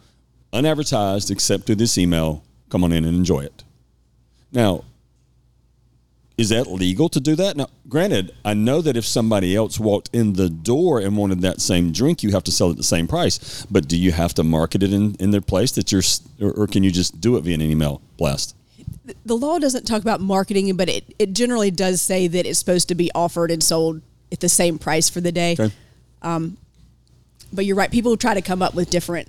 unadvertised 0.53 1.29
except 1.31 1.65
through 1.65 1.75
this 1.75 1.97
email. 1.97 2.43
Come 2.69 2.83
on 2.83 2.91
in 2.91 3.05
and 3.05 3.17
enjoy 3.17 3.41
it. 3.41 3.63
Now, 4.51 4.85
is 6.39 6.49
that 6.49 6.67
legal 6.71 7.09
to 7.09 7.19
do 7.19 7.35
that? 7.35 7.57
Now, 7.57 7.67
granted, 7.89 8.33
I 8.45 8.53
know 8.53 8.81
that 8.81 8.95
if 8.95 9.05
somebody 9.05 9.55
else 9.55 9.79
walked 9.79 10.09
in 10.13 10.33
the 10.33 10.49
door 10.49 10.99
and 10.99 11.17
wanted 11.17 11.41
that 11.41 11.59
same 11.59 11.91
drink, 11.91 12.23
you 12.23 12.31
have 12.31 12.43
to 12.45 12.51
sell 12.51 12.67
it 12.69 12.71
at 12.71 12.77
the 12.77 12.83
same 12.83 13.07
price. 13.07 13.65
But 13.69 13.87
do 13.87 13.97
you 13.97 14.11
have 14.13 14.33
to 14.35 14.43
market 14.43 14.81
it 14.81 14.93
in, 14.93 15.15
in 15.19 15.31
their 15.31 15.41
place 15.41 15.71
that 15.73 15.91
you're, 15.91 16.01
or, 16.41 16.63
or 16.63 16.67
can 16.67 16.83
you 16.83 16.91
just 16.91 17.19
do 17.19 17.35
it 17.35 17.41
via 17.43 17.55
an 17.55 17.61
email 17.61 18.01
blast? 18.17 18.55
the 19.25 19.35
law 19.35 19.57
doesn't 19.59 19.85
talk 19.85 20.01
about 20.03 20.21
marketing 20.21 20.75
but 20.75 20.87
it, 20.87 21.03
it 21.17 21.33
generally 21.33 21.71
does 21.71 21.99
say 21.99 22.27
that 22.27 22.45
it's 22.45 22.59
supposed 22.59 22.87
to 22.87 22.95
be 22.95 23.09
offered 23.15 23.49
and 23.49 23.63
sold 23.63 24.01
at 24.31 24.39
the 24.39 24.49
same 24.49 24.77
price 24.77 25.09
for 25.09 25.19
the 25.19 25.31
day 25.31 25.53
Okay. 25.59 25.73
Um, 26.21 26.57
but 27.51 27.65
you're 27.65 27.75
right 27.75 27.89
people 27.91 28.15
try 28.17 28.35
to 28.35 28.41
come 28.41 28.61
up 28.61 28.75
with 28.75 28.89
different 28.91 29.27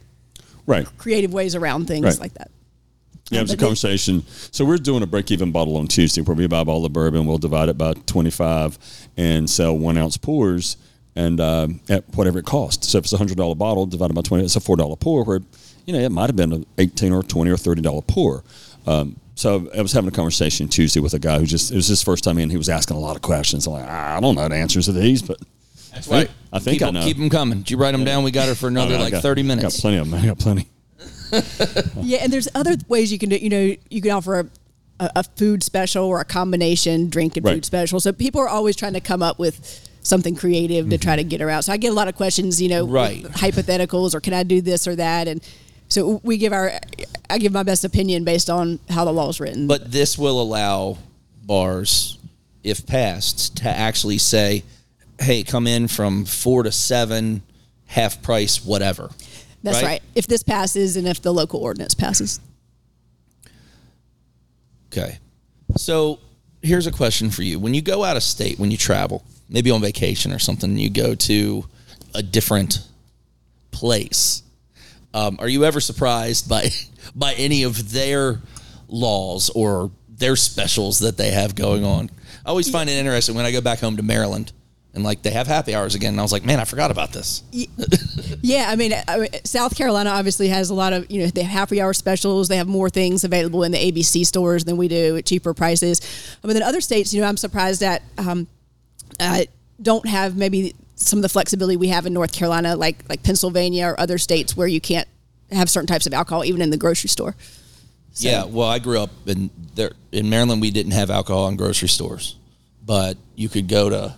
Right. 0.67 0.87
creative 0.99 1.33
ways 1.33 1.55
around 1.55 1.87
things 1.89 2.05
Right. 2.05 2.21
like 2.21 2.35
that 2.35 2.51
Yeah, 3.31 3.39
it 3.41 3.43
was 3.43 3.51
a 3.51 3.55
But 3.55 3.59
they- 3.61 3.65
conversation. 3.65 4.25
So 4.51 4.65
we're 4.65 4.77
doing 4.79 5.03
a 5.03 5.07
break-even 5.07 5.53
bottle 5.53 5.77
on 5.77 5.87
Tuesday 5.87 6.21
where 6.21 6.35
we 6.37 6.47
buy 6.47 6.61
a 6.61 6.65
bottle 6.65 6.85
of 6.85 6.93
bourbon, 6.93 7.27
we'll 7.27 7.39
divide 7.39 7.69
it 7.69 7.79
by 7.79 7.93
twenty-five 8.07 8.79
and 9.17 9.49
sell 9.49 9.77
one 9.79 9.97
ounce 9.97 10.17
pours, 10.17 10.77
and 11.17 11.41
um, 11.41 11.81
at 11.89 12.05
whatever 12.17 12.41
it 12.41 12.45
costs. 12.47 12.89
So 12.89 12.99
if 12.99 13.05
it's 13.05 13.13
a 13.13 13.19
hundred 13.19 13.37
dollar 13.37 13.55
bottle 13.55 13.87
divided 13.87 14.15
by 14.15 14.23
twenty, 14.23 14.45
it's 14.45 14.57
a 14.57 14.61
four 14.61 14.77
dollar 14.77 14.97
pour. 14.97 15.25
Where 15.25 15.41
you 15.87 15.93
know 15.93 16.01
it 16.01 16.11
might 16.11 16.27
have 16.29 16.37
been 16.37 16.53
an 16.53 16.67
eighteen 16.79 17.13
or 17.13 17.23
twenty 17.23 17.51
or 17.51 17.57
thirty 17.57 17.83
dollar 17.83 18.03
pour. 18.03 18.43
Um, 18.87 19.17
so 19.37 19.71
I 19.77 19.81
was 19.81 19.93
having 19.93 20.09
a 20.09 20.13
conversation 20.13 20.69
Tuesday 20.69 21.01
with 21.01 21.15
a 21.15 21.19
guy 21.19 21.39
who 21.39 21.47
just 21.47 21.71
it 21.71 21.77
was 21.77 21.87
his 21.87 22.03
first 22.03 22.25
time 22.25 22.37
in. 22.39 22.51
He 22.51 22.57
was 22.57 22.69
asking 22.69 22.97
a 22.97 23.01
lot 23.01 23.15
of 23.17 23.23
questions. 23.23 23.67
I'm 23.67 23.75
like, 23.75 23.87
"Ah, 23.89 24.17
I 24.17 24.21
don't 24.21 24.35
know 24.35 24.49
the 24.49 24.57
answers 24.57 24.87
to 24.87 24.93
these, 24.93 25.23
but 25.23 25.39
That's 25.93 26.09
right. 26.09 26.29
I 26.53 26.59
think 26.59 26.81
keep, 26.81 26.89
I 26.89 26.91
know. 26.91 27.03
Keep 27.05 27.17
them 27.19 27.31
coming. 27.31 27.59
Did 27.59 27.71
you 27.71 27.77
write 27.77 27.93
them 27.93 28.05
down? 28.05 28.25
We 28.25 28.33
got 28.33 28.49
her 28.49 28.55
for 28.57 28.67
another 28.69 28.97
I 28.97 28.99
like 29.03 29.13
got- 29.13 29.23
thirty 29.23 29.43
I 29.43 29.45
minutes. 29.45 29.77
Got 29.77 29.81
plenty 29.83 29.97
of 29.99 30.11
them. 30.11 30.21
I 30.21 30.27
got 30.27 30.39
plenty. 30.41 30.69
Yeah, 32.03 32.19
and 32.23 32.33
there's 32.33 32.49
other 32.55 32.77
ways 32.89 33.13
you 33.13 33.19
can 33.19 33.29
do. 33.29 33.37
You 33.37 33.51
know, 33.51 33.77
you 33.91 34.03
can 34.03 34.11
offer 34.11 34.41
a, 34.41 34.47
a, 34.99 35.11
a 35.17 35.25
food 35.25 35.63
special 35.63 36.05
or 36.05 36.21
a 36.21 36.25
combination 36.25 37.09
drink 37.09 37.37
and 37.37 37.45
Right. 37.45 37.55
food 37.55 37.65
special. 37.65 38.01
So 38.01 38.13
people 38.13 38.41
are 38.41 38.49
always 38.49 38.77
trying 38.77 38.95
to 38.95 39.01
come 39.01 39.23
up 39.23 39.39
with 39.39 39.87
something 40.03 40.35
creative 40.35 40.89
to 40.91 40.99
try 40.99 41.15
to 41.17 41.23
mm-hmm. 41.23 41.29
get 41.29 41.43
around. 41.43 41.63
So 41.63 41.73
I 41.73 41.77
get 41.77 41.91
a 41.91 41.95
lot 41.95 42.09
of 42.09 42.17
questions. 42.17 42.61
You 42.61 42.69
know, 42.69 42.87
Right. 42.87 43.23
hypotheticals 43.23 44.15
or 44.15 44.21
can 44.21 44.33
I 44.35 44.43
do 44.43 44.61
this 44.61 44.87
or 44.87 44.97
that? 44.97 45.29
And 45.29 45.43
so 45.89 46.21
we 46.23 46.39
give 46.39 46.53
our, 46.53 46.73
I 47.29 47.39
give 47.39 47.53
my 47.53 47.65
best 47.65 47.85
opinion 47.85 48.25
based 48.25 48.49
on 48.49 48.79
how 48.89 49.05
the 49.05 49.13
law 49.13 49.29
is 49.29 49.41
written. 49.41 49.67
But 49.67 49.91
this 49.91 50.17
will 50.17 50.41
allow 50.41 50.99
bars, 51.43 52.17
if 52.63 52.87
passed, 52.87 53.57
to 53.59 53.69
actually 53.69 54.19
say, 54.19 54.63
"Hey, 55.19 55.43
come 55.43 55.67
in 55.67 55.89
from 55.89 56.25
four 56.25 56.63
to 56.63 56.71
seven, 56.71 57.43
half 57.87 58.23
price, 58.23 58.65
whatever." 58.65 59.11
That's 59.63 59.83
right. 59.83 60.03
If 60.15 60.27
this 60.27 60.43
passes 60.43 60.97
and 60.97 61.07
if 61.07 61.21
the 61.23 61.33
local 61.33 61.61
ordinance 61.61 61.95
passes. 61.95 62.41
Okay. 64.93 65.19
So 65.77 66.19
here's 66.63 66.87
a 66.87 66.93
question 66.93 67.31
for 67.31 67.43
you: 67.43 67.59
When 67.59 67.75
you 67.75 67.83
go 67.83 68.05
out 68.05 68.17
of 68.17 68.23
state, 68.23 68.59
when 68.59 68.71
you 68.71 68.77
travel, 68.77 69.25
maybe 69.49 69.71
on 69.71 69.81
vacation 69.81 70.33
or 70.33 70.39
something, 70.39 70.77
you 70.77 70.91
go 70.91 71.15
to 71.15 71.65
a 72.15 72.23
different 72.23 72.87
place. 73.71 74.43
Um, 75.13 75.37
are 75.41 75.49
you 75.49 75.65
ever 75.65 75.81
surprised 75.81 76.49
by 76.49 76.71
by 77.15 77.35
any 77.35 77.63
of 77.63 77.93
their 77.93 78.41
laws 78.89 79.51
or 79.51 79.91
their 80.09 80.37
specials 80.37 81.01
that 81.01 81.17
they 81.17 81.31
have 81.31 81.55
going 81.55 81.85
on? 81.85 82.11
I 82.45 82.49
always 82.49 82.71
find 82.71 82.89
it 82.89 82.95
interesting 82.95 83.35
when 83.35 83.45
I 83.45 83.53
go 83.53 83.61
back 83.61 83.81
home 83.81 83.97
to 83.97 84.03
Maryland 84.03 84.53
and 84.95 85.05
like 85.05 85.23
they 85.23 85.31
have 85.31 85.47
happy 85.47 85.75
hours 85.75 85.95
again. 85.95 86.15
And 86.15 86.21
I 86.21 86.23
was 86.23 86.33
like, 86.33 86.45
man, 86.45 86.59
I 86.61 86.65
forgot 86.65 86.91
about 86.91 87.13
this. 87.13 87.43
Yeah, 88.43 88.67
I 88.69 88.77
mean, 88.77 88.93
I 89.07 89.19
mean, 89.19 89.29
South 89.45 89.77
Carolina 89.77 90.11
obviously 90.11 90.49
has 90.49 90.71
a 90.71 90.75
lot 90.75 90.93
of, 90.93 91.11
you 91.11 91.21
know, 91.23 91.27
they 91.29 91.43
have 91.43 91.51
happy 91.53 91.81
hour 91.81 91.93
specials. 91.93 92.49
They 92.49 92.57
have 92.57 92.67
more 92.67 92.89
things 92.91 93.23
available 93.25 93.63
in 93.65 93.73
the 93.73 93.79
ABC 93.79 94.25
stores 94.27 94.65
than 94.65 94.77
we 94.77 94.89
do 94.89 95.17
at 95.17 95.27
cheaper 95.27 95.53
prices. 95.55 96.01
But 96.43 96.55
then 96.55 96.63
other 96.63 96.81
states, 96.81 97.13
you 97.13 97.21
know, 97.21 97.29
I'm 97.29 97.37
surprised 97.37 97.81
that 97.83 98.03
um, 98.19 98.47
uh, 99.21 99.43
don't 99.83 100.07
have 100.09 100.37
maybe 100.37 100.75
some 100.97 101.19
of 101.19 101.23
the 101.23 101.29
flexibility 101.29 101.77
we 101.77 101.89
have 101.89 102.07
in 102.07 102.13
North 102.13 102.33
Carolina, 102.33 102.77
like 102.77 103.09
like 103.09 103.23
Pennsylvania 103.23 103.87
or 103.89 104.01
other 104.01 104.19
states 104.19 104.57
where 104.57 104.67
you 104.69 104.81
can't 104.81 105.09
have 105.53 105.69
certain 105.71 105.87
types 105.87 106.07
of 106.07 106.13
alcohol 106.15 106.45
even 106.45 106.63
in 106.63 106.71
the 106.71 106.77
grocery 106.77 107.09
store. 107.09 107.35
So- 108.13 108.29
Yeah, 108.29 108.45
well, 108.45 108.69
I 108.69 108.79
grew 108.81 108.99
up 109.01 109.11
in 109.27 109.51
there 109.75 109.93
in 110.13 110.29
Maryland. 110.31 110.61
We 110.61 110.71
didn't 110.71 110.93
have 110.93 111.11
alcohol 111.11 111.49
in 111.49 111.57
grocery 111.57 111.89
stores, 111.89 112.37
but 112.85 113.17
you 113.37 113.49
could 113.49 113.69
go 113.69 113.91
to. 113.91 114.17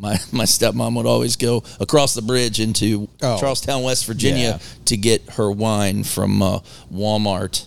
My 0.00 0.18
my 0.32 0.44
stepmom 0.44 0.96
would 0.96 1.06
always 1.06 1.36
go 1.36 1.62
across 1.78 2.14
the 2.14 2.22
bridge 2.22 2.58
into 2.58 3.08
Oh. 3.22 3.38
Charles 3.38 3.60
Town, 3.60 3.82
West 3.82 4.06
Virginia, 4.06 4.58
Yeah. 4.58 4.84
to 4.86 4.96
get 4.96 5.22
her 5.32 5.50
wine 5.52 6.02
from 6.04 6.40
uh, 6.42 6.60
Walmart 6.92 7.66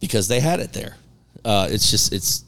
because 0.00 0.28
they 0.28 0.40
had 0.40 0.60
it 0.60 0.72
there. 0.72 0.96
Uh, 1.44 1.68
it's 1.70 1.90
just 1.90 2.12
it's. 2.12 2.44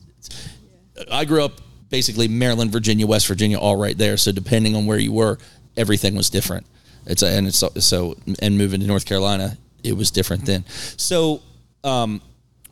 I 1.11 1.25
grew 1.25 1.43
up 1.45 1.61
basically 1.91 2.29
Maryland, 2.29 2.71
Virginia, 2.73 3.07
West 3.07 3.27
Virginia, 3.29 3.59
all 3.59 3.77
right 3.77 3.97
there. 3.97 4.17
So 4.17 4.31
depending 4.33 4.75
on 4.77 4.85
where 4.87 4.99
you 4.99 5.13
were, 5.13 5.39
everything 5.77 6.15
was 6.15 6.29
different. 6.29 6.67
It's 7.07 7.23
and 7.23 7.47
it's 7.47 7.65
so 7.87 8.17
and 8.41 8.59
moving 8.59 8.81
to 8.81 8.87
North 8.87 9.07
Carolina, 9.07 9.57
it 9.83 9.97
was 9.97 10.11
different 10.11 10.45
then. 10.45 10.65
So 10.99 11.41
um, 11.85 12.21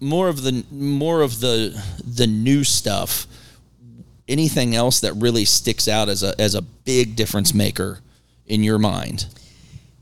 more 0.01 0.29
of 0.29 0.42
the 0.42 0.64
more 0.70 1.22
of 1.22 1.40
the 1.40 1.83
the 2.05 2.27
new 2.27 2.62
stuff. 2.64 3.27
Anything 4.29 4.75
else 4.75 5.01
that 5.01 5.12
really 5.15 5.45
sticks 5.45 5.87
out 5.87 6.09
as 6.09 6.23
a 6.23 6.39
as 6.41 6.55
a 6.55 6.62
big 6.62 7.15
difference 7.15 7.55
maker 7.55 8.01
in 8.47 8.62
your 8.65 8.79
mind? 8.79 9.27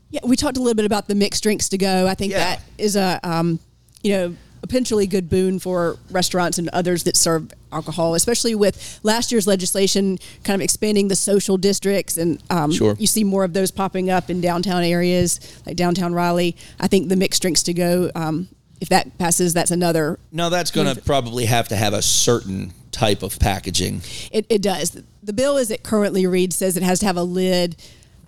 Yeah, 0.09 0.21
we 0.23 0.35
talked 0.35 0.57
a 0.57 0.59
little 0.61 0.75
bit 0.75 0.85
about 0.85 1.07
the 1.07 1.15
mixed 1.15 1.43
drinks 1.43 1.69
to 1.69 1.77
go. 1.77 2.07
I 2.07 2.15
think 2.15 2.31
Yeah. 2.31 2.39
that 2.39 2.61
is 2.77 2.95
a, 2.95 3.19
um, 3.23 3.59
you 4.01 4.13
know, 4.13 4.35
a 4.63 4.67
potentially 4.67 5.05
good 5.07 5.29
boon 5.29 5.59
for 5.59 5.97
restaurants 6.09 6.57
and 6.57 6.69
others 6.69 7.03
that 7.03 7.17
serve 7.17 7.51
alcohol, 7.71 8.15
especially 8.15 8.55
with 8.55 8.99
last 9.03 9.31
year's 9.31 9.45
legislation 9.45 10.17
kind 10.43 10.55
of 10.59 10.63
expanding 10.63 11.07
the 11.09 11.15
social 11.15 11.57
districts. 11.57 12.17
And 12.17 12.41
um, 12.49 12.71
Sure. 12.71 12.95
you 12.97 13.05
see 13.07 13.23
more 13.23 13.43
of 13.43 13.53
those 13.53 13.69
popping 13.71 14.09
up 14.09 14.29
in 14.29 14.41
downtown 14.41 14.83
areas 14.83 15.39
like 15.67 15.75
downtown 15.75 16.13
Raleigh. 16.13 16.55
I 16.79 16.87
think 16.87 17.09
the 17.09 17.15
mixed 17.15 17.41
drinks 17.41 17.61
to 17.63 17.73
go, 17.73 18.09
um, 18.15 18.47
if 18.81 18.89
that 18.89 19.17
passes, 19.17 19.53
that's 19.53 19.71
another. 19.71 20.17
No, 20.31 20.49
that's 20.49 20.71
going 20.71 20.95
to 20.95 20.99
probably 21.01 21.45
have 21.45 21.67
to 21.69 21.75
have 21.75 21.93
a 21.93 22.01
certain 22.01 22.73
type 22.95 23.21
of 23.23 23.37
packaging. 23.39 24.01
It, 24.31 24.45
it 24.49 24.61
does. 24.61 25.01
The 25.21 25.33
bill 25.33 25.57
as 25.57 25.69
it 25.69 25.83
currently 25.83 26.25
reads 26.25 26.55
says 26.55 26.77
it 26.77 26.83
has 26.83 26.99
to 26.99 27.05
have 27.05 27.17
a 27.17 27.23
lid. 27.23 27.75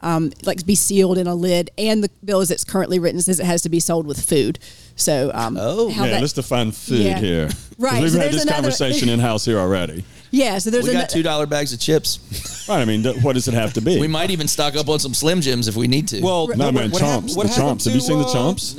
Um, 0.03 0.31
like 0.45 0.63
be 0.63 0.75
sealed 0.75 1.17
in 1.17 1.25
a 1.25 1.33
lid, 1.33 1.71
and 1.75 2.03
the 2.03 2.09
bill 2.23 2.39
as 2.39 2.51
it's 2.51 2.63
currently 2.63 2.99
written 2.99 3.19
says 3.19 3.39
it 3.39 3.47
has 3.47 3.63
to 3.63 3.69
be 3.69 3.79
sold 3.79 4.05
with 4.05 4.23
food. 4.23 4.59
So, 4.95 5.31
um, 5.33 5.57
Oh. 5.59 5.89
how 5.89 6.05
yeah, 6.05 6.11
that- 6.11 6.21
let's 6.21 6.33
define 6.33 6.71
food 6.71 6.99
Yeah. 7.01 7.19
here. 7.19 7.47
'Cause 7.47 7.65
Right, 7.79 8.01
We've 8.03 8.11
so 8.11 8.19
had 8.19 8.31
this 8.31 8.43
another- 8.43 8.55
conversation 8.61 9.09
in 9.09 9.19
house 9.19 9.45
here 9.45 9.57
already. 9.59 10.03
Yeah, 10.29 10.57
so 10.59 10.69
there's 10.69 10.83
we 10.83 10.89
ano- 10.91 10.99
got 10.99 11.09
two 11.09 11.23
dollar 11.23 11.45
bags 11.45 11.71
of 11.71 11.79
chips. 11.79 12.19
Right. 12.67 12.81
I 12.81 12.85
mean, 12.85 13.01
th- 13.01 13.23
what 13.23 13.33
does 13.33 13.47
it 13.47 13.53
have 13.53 13.73
to 13.73 13.81
be? 13.81 13.97
We 13.97 14.07
might 14.09 14.29
even 14.29 14.47
stock 14.49 14.75
up 14.75 14.89
on 14.89 14.99
some 14.99 15.13
Slim 15.13 15.39
Jims 15.39 15.69
if 15.69 15.77
we 15.77 15.87
need 15.87 16.09
to. 16.09 16.19
Well, 16.21 16.47
No, 16.49 16.65
what- 16.65 16.73
man, 16.73 16.91
what 16.91 17.01
chomps. 17.01 17.35
what 17.37 17.47
the 17.47 17.53
happened 17.53 17.79
chomps. 17.79 17.85
Have 17.85 17.93
you 17.95 18.01
to, 18.01 18.05
seen 18.05 18.19
the 18.19 18.25
uh, 18.25 18.35
chomps? 18.35 18.75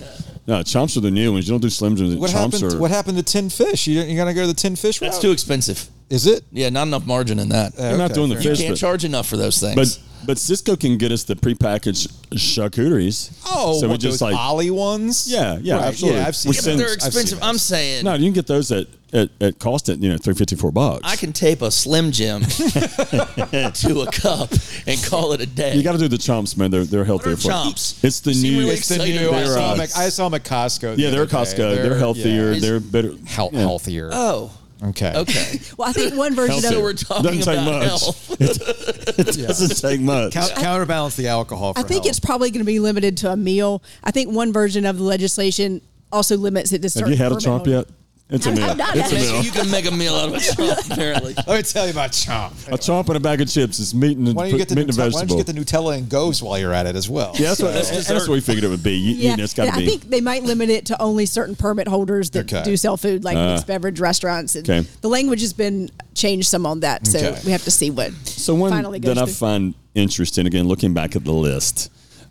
No, 0.49 0.61
chomps 0.61 0.97
are 0.97 1.01
the 1.01 1.11
new 1.11 1.35
ones. 1.35 1.47
You 1.47 1.53
don't 1.53 1.61
do 1.61 1.69
Slim 1.69 1.95
Jims. 1.95 2.17
What 2.17 2.31
chomps 2.31 2.53
happened? 2.55 2.73
are. 2.73 2.79
what 2.79 2.91
happened 2.91 3.19
to 3.19 3.23
tin 3.23 3.51
fish? 3.51 3.87
You 3.87 4.01
you 4.01 4.17
gotta 4.17 4.33
go 4.33 4.41
to 4.41 4.47
the 4.47 4.55
tin 4.55 4.77
fish 4.77 4.99
that's 4.99 5.17
route? 5.17 5.23
too 5.23 5.31
expensive. 5.31 5.89
Is 6.11 6.27
it? 6.27 6.43
Yeah, 6.53 6.71
not 6.71 6.87
enough 6.87 7.07
margin 7.07 7.39
in 7.39 7.51
that. 7.51 7.75
They're 7.77 7.99
not 7.99 8.15
doing 8.15 8.31
the 8.31 8.37
fair 8.37 8.45
you 8.45 8.51
fish, 8.51 8.59
can't 8.61 8.73
but, 8.73 8.79
charge 8.79 9.05
enough 9.05 9.29
for 9.29 9.37
those 9.37 9.59
things. 9.61 9.75
but 9.77 10.03
but 10.27 10.37
Sysco 10.37 10.79
can 10.79 10.99
get 10.99 11.13
us 11.13 11.23
the 11.25 11.35
prepackaged 11.37 12.09
charcuteries. 12.33 13.31
Oh, 13.47 13.79
so 13.81 13.89
we 13.89 13.97
just 13.99 14.21
those 14.21 14.23
like 14.33 14.37
Olli 14.37 14.71
ones? 14.71 15.31
Yeah, 15.31 15.59
yeah, 15.61 15.77
Right, 15.77 15.85
absolutely. 15.85 16.21
Yeah, 16.21 16.27
I've 16.27 16.37
seen 16.37 16.51
We 16.51 16.57
yeah, 16.57 16.61
send- 16.63 16.79
but 16.79 16.87
they're 16.87 16.89
those. 16.97 17.01
Seen 17.03 17.07
expensive. 17.09 17.39
I'm 17.43 17.59
saying 17.59 18.05
no, 18.05 18.15
you 18.15 18.25
can 18.27 18.33
get 18.33 18.47
those 18.47 18.73
at 18.73 18.87
at, 19.13 19.31
at 19.41 19.59
cost 19.59 19.89
at 19.89 19.99
you 20.03 20.09
know 20.11 20.19
three 20.19 20.35
fifty 20.35 20.57
four 20.57 20.71
bucks. 20.73 21.01
I 21.05 21.17
can 21.17 21.33
tape 21.33 21.63
a 21.63 21.71
Slim 21.71 22.11
Jim 22.13 22.41
to 22.43 24.05
a 24.07 24.11
cup 24.13 24.51
and 24.87 25.03
call 25.05 25.33
it 25.33 25.41
a 25.41 25.47
day. 25.47 25.75
You 25.77 25.83
got 25.83 25.93
to 25.93 25.99
do 25.99 26.09
the 26.09 26.17
chomps, 26.17 26.57
man. 26.57 26.71
They're 26.71 26.85
they're 26.85 27.01
What 27.01 27.07
healthier 27.07 27.33
are 27.35 27.37
for 27.37 27.49
chomps? 27.51 28.03
It's 28.05 28.21
the 28.21 28.31
You 28.33 28.35
seem 28.41 28.53
new. 28.55 28.59
really 28.61 28.75
It's 28.75 28.89
the 28.89 28.95
excited 28.97 29.21
new. 29.21 29.29
I 29.31 29.41
about 29.43 29.47
saw, 29.55 29.69
them 29.71 29.79
these. 29.81 29.97
at, 29.97 30.03
I 30.03 30.09
saw 30.09 30.29
them 30.29 30.35
at 30.35 30.45
Costco. 30.45 30.97
the 30.97 31.03
yeah, 31.03 31.11
they're 31.11 31.23
other 31.23 31.31
day. 31.31 31.37
Costco. 31.37 31.57
They're, 31.77 31.99
healthier. 31.99 32.53
yeah. 32.53 32.61
They're 32.61 32.81
better. 32.81 33.15
Hel- 33.27 33.51
yeah. 33.53 33.61
healthier. 33.61 34.11
Oh, 34.13 34.51
okay. 34.83 35.13
okay. 35.17 35.61
well, 35.77 35.89
I 35.89 35.93
think 35.93 36.15
one 36.15 36.35
version 36.35 36.57
of 36.59 36.63
Healthier. 36.63 36.79
So 36.79 36.83
we're 36.83 36.93
talking 36.95 37.25
Doesn't 37.25 37.55
take 37.55 37.63
about 37.63 37.81
much. 37.81 37.85
health. 37.89 38.41
It 38.41 39.47
doesn't 39.47 39.89
take 39.89 40.01
much. 40.01 40.33
Count, 40.33 40.53
counterbalance 40.57 41.17
the 41.17 41.29
alcohol. 41.29 41.75
For 41.75 41.81
I 41.81 41.83
think 41.83 42.05
health. 42.05 42.11
it's 42.11 42.21
probably 42.21 42.51
going 42.51 42.65
to 42.65 42.67
be 42.67 42.81
limited 42.81 43.17
to 43.19 43.33
a 43.33 43.37
meal. 43.37 43.83
I 44.05 44.11
think 44.11 44.33
one 44.33 44.53
version 44.53 44.85
of 44.87 44.99
the 44.99 45.05
legislation 45.05 45.81
also 46.13 46.37
limits 46.37 46.73
it 46.73 46.83
to 46.83 47.01
Have 47.01 47.09
you 47.09 47.17
had 47.17 47.33
a 47.33 47.37
permit 47.37 47.45
chomp 47.45 47.67
yet? 47.67 47.87
It's 48.31 48.45
a 48.45 48.51
I've- 48.51 48.61
meal. 48.61 48.71
I've 48.71 48.77
not 48.77 48.95
It's 48.95 49.11
a 49.11 49.15
meal. 49.15 49.43
you 49.43 49.51
can 49.51 49.71
make 49.71 49.87
a 49.87 49.91
meal 49.91 50.15
out 50.15 50.29
of 50.29 50.35
a 50.35 50.37
chomp, 50.37 50.91
apparently. 50.93 51.33
Let 51.35 51.49
me 51.49 51.63
tell 51.63 51.87
you 51.87 51.93
about 51.93 52.11
chomp. 52.13 52.69
A 52.69 52.77
chomp 52.77 53.07
and 53.09 53.17
a 53.17 53.21
bag 53.21 53.41
of 53.41 53.49
chips 53.49 53.79
is 53.79 53.95
meat 53.95 54.19
and, 54.19 54.35
Why 54.35 54.43
don't 54.45 54.53
you 54.53 54.59
get 54.59 54.69
the 54.69 54.75
meat 54.77 54.83
and 54.83 54.91
Nutella, 54.93 54.99
why 54.99 55.05
don't 55.05 55.13
vegetable. 55.21 55.39
you 55.39 55.45
get 55.45 55.55
the 55.55 55.61
Nutella 55.79 55.97
and 55.97 56.09
goes 56.11 56.43
while 56.43 56.59
you're 56.59 56.75
at 56.75 56.85
it 56.85 56.95
as 56.95 57.09
well? 57.09 57.33
yeah, 57.39 57.49
that's 57.49 57.63
what, 57.63 57.73
That's 57.73 57.91
that's, 58.07 58.29
what 58.29 58.35
we 58.35 58.41
figured 58.43 58.65
it 58.65 58.69
would 58.69 58.83
be. 58.83 58.97
You, 58.97 59.15
you 59.15 59.29
Yeah, 59.31 59.37
know, 59.37 59.45
it's 59.45 59.55
got 59.55 59.65
to 59.65 59.73
I 59.73 59.79
be. 59.79 59.87
think 59.87 60.11
they 60.11 60.21
might 60.21 60.43
limit 60.43 60.69
it 60.69 60.85
to 60.87 61.01
only 61.01 61.25
certain 61.25 61.57
permit 61.57 61.89
holders 61.89 62.29
that 62.31 62.53
Okay. 62.53 62.63
do 62.65 62.77
sell 62.77 62.99
food, 62.99 63.25
like 63.25 63.37
Uh, 63.39 63.53
mixed 63.53 63.67
beverage 63.67 63.99
restaurants. 63.99 64.55
And 64.57 64.69
okay. 64.69 64.87
The 65.01 65.09
language 65.09 65.41
has 65.41 65.55
been 65.55 65.91
changed 66.15 66.49
some 66.49 66.67
on 66.67 66.81
that, 66.81 67.07
so 67.07 67.19
Okay. 67.19 67.41
we 67.47 67.53
have 67.53 67.65
to 67.65 67.71
see 67.71 67.89
what 67.89 68.13
So 68.27 68.55
one 68.55 68.71
finally 68.71 68.99
goes 68.99 69.15
that 69.15 69.23
I 69.23 69.25
through. 69.25 69.33
find 69.35 69.75
interesting, 69.95 70.47
again, 70.47 70.69
looking 70.69 70.93
back 70.93 71.17
at 71.17 71.25
the 71.25 71.33
list, 71.33 71.91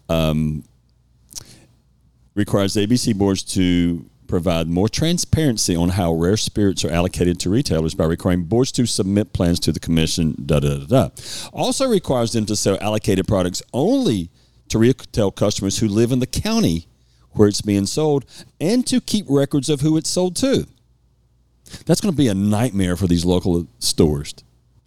um, 0.09 0.63
requires 2.35 2.75
ABC 2.75 3.13
boards 3.17 3.41
to 3.41 4.05
provide 4.27 4.67
more 4.67 4.89
transparency 4.89 5.75
on 5.75 5.89
how 5.89 6.13
rare 6.13 6.37
spirits 6.37 6.83
are 6.83 6.91
allocated 6.91 7.39
to 7.39 7.49
retailers 7.49 7.93
by 7.93 8.05
requiring 8.05 8.43
boards 8.43 8.71
to 8.73 8.85
submit 8.85 9.33
plans 9.33 9.59
to 9.61 9.71
the 9.71 9.79
commission. 9.79 10.35
Da 10.45 10.59
da 10.59 10.79
da 10.79 10.85
da. 10.85 11.09
Also 11.51 11.87
requires 11.87 12.33
them 12.33 12.45
to 12.45 12.55
sell 12.55 12.77
allocated 12.81 13.27
products 13.27 13.61
only 13.73 14.29
to 14.69 14.79
retail 14.79 15.31
customers 15.31 15.79
who 15.79 15.87
live 15.87 16.11
in 16.11 16.19
the 16.19 16.27
county 16.27 16.87
where 17.31 17.47
it's 17.47 17.61
being 17.61 17.85
sold, 17.85 18.25
and 18.59 18.85
to 18.87 18.99
keep 18.99 19.25
records 19.29 19.69
of 19.69 19.81
who 19.81 19.95
it's 19.95 20.09
sold 20.09 20.35
to. 20.35 20.67
That's 21.85 22.01
going 22.01 22.13
to 22.13 22.17
be 22.17 22.27
a 22.27 22.33
nightmare 22.33 22.97
for 22.97 23.07
these 23.07 23.25
local 23.25 23.67
stores. 23.79 24.33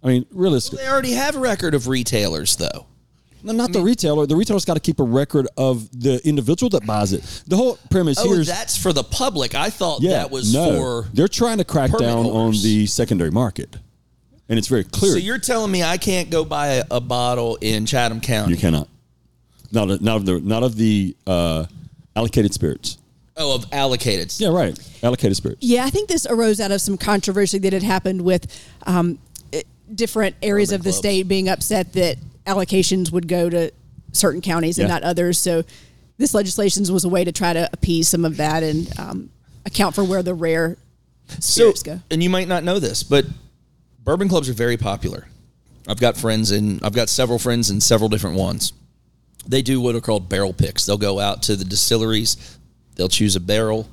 I 0.03 0.07
mean, 0.07 0.25
realistically. 0.31 0.83
They 0.83 0.89
already 0.89 1.13
have 1.13 1.35
a 1.35 1.39
record 1.39 1.73
of 1.73 1.87
retailers, 1.87 2.55
though. 2.55 2.87
No, 3.43 3.53
not 3.53 3.71
the 3.73 3.81
retailer. 3.81 4.25
The 4.25 4.35
retailer's 4.35 4.65
got 4.65 4.75
to 4.75 4.79
keep 4.79 4.99
a 4.99 5.03
record 5.03 5.47
of 5.57 5.89
the 5.99 6.19
individual 6.27 6.69
that 6.71 6.85
buys 6.85 7.13
it. 7.13 7.21
The 7.47 7.55
whole 7.57 7.77
premise 7.89 8.17
Oh, 8.19 8.27
here 8.31 8.41
is 8.41 8.47
that's 8.47 8.77
for 8.77 8.93
the 8.93 9.03
public. 9.03 9.55
I 9.55 9.69
thought 9.69 10.01
yeah, 10.01 10.11
that 10.11 10.31
was 10.31 10.53
no, 10.53 10.77
for. 10.77 11.09
they're 11.13 11.27
trying 11.27 11.57
to 11.57 11.63
crack 11.63 11.91
permit 11.91 12.07
down 12.07 12.25
on 12.25 12.51
the 12.51 12.85
secondary 12.85 13.31
market, 13.31 13.75
and 14.49 14.57
it's 14.59 14.67
very 14.67 14.83
clear 14.83 15.11
So 15.13 15.17
you're 15.17 15.37
telling 15.39 15.71
me 15.71 15.83
I 15.83 15.97
can't 15.97 16.29
go 16.29 16.45
buy 16.45 16.67
a, 16.67 16.83
a 16.91 16.99
bottle 17.01 17.57
in 17.61 17.85
Chatham 17.85 18.21
County? 18.21 18.53
you 18.53 18.59
cannot. 18.59 18.87
Not 19.71 19.89
of, 19.89 20.01
not 20.01 20.17
of 20.17 20.25
the 20.25 20.39
not 20.41 20.63
of 20.63 20.75
the 20.75 21.15
uh, 21.25 21.65
allocated 22.15 22.53
spirits. 22.53 22.97
Oh, 23.37 23.55
of 23.55 23.65
allocated. 23.71 24.33
Yeah, 24.39 24.49
right. 24.49 24.77
Allocated 25.01 25.37
spirits. 25.37 25.63
Yeah, 25.63 25.85
I 25.85 25.89
think 25.89 26.09
this 26.09 26.27
arose 26.27 26.59
out 26.59 26.71
of 26.71 26.81
some 26.81 26.97
controversy 26.97 27.57
that 27.59 27.71
had 27.71 27.81
happened 27.81 28.21
with 28.23 28.45
um, 28.85 29.17
different 29.95 30.35
areas 30.41 30.69
Bourbon 30.69 30.79
of 30.81 30.83
the 30.83 30.89
clubs. 30.89 30.97
state 30.97 31.27
being 31.29 31.47
upset 31.49 31.93
that 31.93 32.17
allocations 32.45 33.11
would 33.11 33.27
go 33.27 33.49
to 33.49 33.71
certain 34.11 34.41
counties 34.41 34.77
and 34.77 34.87
Yeah. 34.87 34.95
not 34.95 35.03
others. 35.03 35.37
So 35.37 35.63
this 36.17 36.33
legislation 36.33 36.85
was 36.93 37.03
a 37.03 37.09
way 37.09 37.23
to 37.23 37.31
try 37.31 37.53
to 37.53 37.69
appease 37.73 38.07
some 38.07 38.25
of 38.25 38.37
that 38.37 38.63
and 38.63 38.99
um, 38.99 39.29
account 39.65 39.95
for 39.95 40.03
where 40.03 40.21
the 40.23 40.33
rare 40.33 40.77
So, 41.39 41.71
go. 41.83 42.01
and 42.11 42.21
you 42.21 42.29
might 42.29 42.47
not 42.47 42.63
know 42.63 42.79
this, 42.79 43.03
but 43.03 43.25
bourbon 44.03 44.27
clubs 44.29 44.49
are 44.49 44.53
very 44.53 44.77
popular. 44.77 45.27
I've 45.87 45.99
got 45.99 46.17
friends 46.17 46.51
in, 46.51 46.79
I've 46.83 46.93
got 46.93 47.09
several 47.09 47.39
friends 47.39 47.69
in 47.69 47.79
several 47.81 48.09
different 48.09 48.37
ones. 48.37 48.73
They 49.47 49.61
do 49.61 49.81
what 49.81 49.95
are 49.95 50.01
called 50.01 50.29
barrel 50.29 50.53
picks. 50.53 50.85
They'll 50.85 50.97
go 50.97 51.19
out 51.19 51.41
to 51.43 51.55
the 51.55 51.65
distilleries, 51.65 52.37
they'll 52.95 53.07
choose 53.09 53.35
a 53.35 53.39
barrel, 53.39 53.87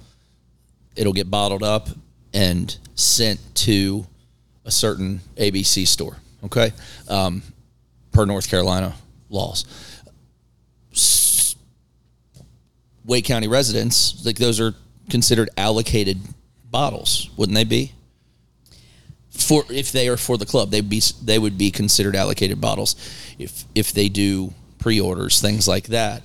it'll 0.97 1.13
get 1.15 1.31
bottled 1.31 1.63
up 1.63 1.89
and 2.35 2.77
sent 2.95 3.41
to 3.55 4.07
a 4.67 4.71
certain 4.71 5.21
ABC 5.37 5.87
store. 5.87 6.17
Okay, 6.45 6.73
um, 7.09 7.43
per 8.19 8.27
North 8.27 8.51
Carolina 8.51 8.97
laws. 9.31 9.65
Wake 13.05 13.25
County 13.25 13.47
residents, 13.47 14.25
like 14.27 14.39
those 14.39 14.59
are 14.59 14.75
considered 15.09 15.49
allocated 15.57 16.19
bottles, 16.65 17.31
wouldn't 17.37 17.55
they 17.55 17.63
be? 17.63 17.93
For 19.31 19.63
if 19.71 19.93
they 19.93 20.09
are 20.09 20.17
for 20.17 20.37
the 20.37 20.47
club, 20.47 20.73
they'd 20.73 20.91
be 20.91 21.01
they 21.23 21.39
would 21.39 21.57
be 21.57 21.71
considered 21.71 22.17
allocated 22.17 22.61
bottles. 22.61 22.97
If 23.39 23.65
if 23.77 23.93
they 23.93 24.09
do 24.09 24.53
pre-orders, 24.81 25.41
things 25.41 25.69
like 25.69 25.87
that. 25.87 26.23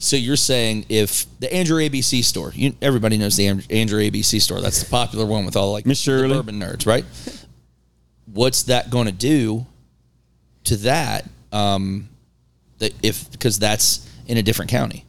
So 0.00 0.16
you're 0.16 0.34
saying 0.34 0.86
if 0.88 1.24
the 1.38 1.52
Andrew 1.54 1.78
ABC 1.78 2.24
store, 2.24 2.50
you, 2.52 2.74
everybody 2.82 3.16
knows 3.16 3.36
the 3.36 3.46
Andrew 3.46 4.00
ABC 4.00 4.42
store. 4.42 4.60
That's 4.60 4.82
the 4.82 4.90
popular 4.90 5.24
one 5.24 5.46
with 5.46 5.56
all 5.56 5.70
like 5.70 5.86
Miss 5.86 6.04
the 6.04 6.10
Shirley. 6.10 6.34
bourbon 6.34 6.58
nerds, 6.58 6.84
right? 6.84 7.04
What's 8.26 8.64
that 8.64 8.90
going 8.90 9.06
to 9.06 9.12
do 9.12 9.66
to 10.68 10.76
that? 10.78 11.28
Um, 11.52 12.08
that 12.78 12.92
if 13.02 13.30
because 13.32 13.58
that's 13.58 14.08
in 14.26 14.36
a 14.36 14.42
different 14.42 14.70
county. 14.70 15.04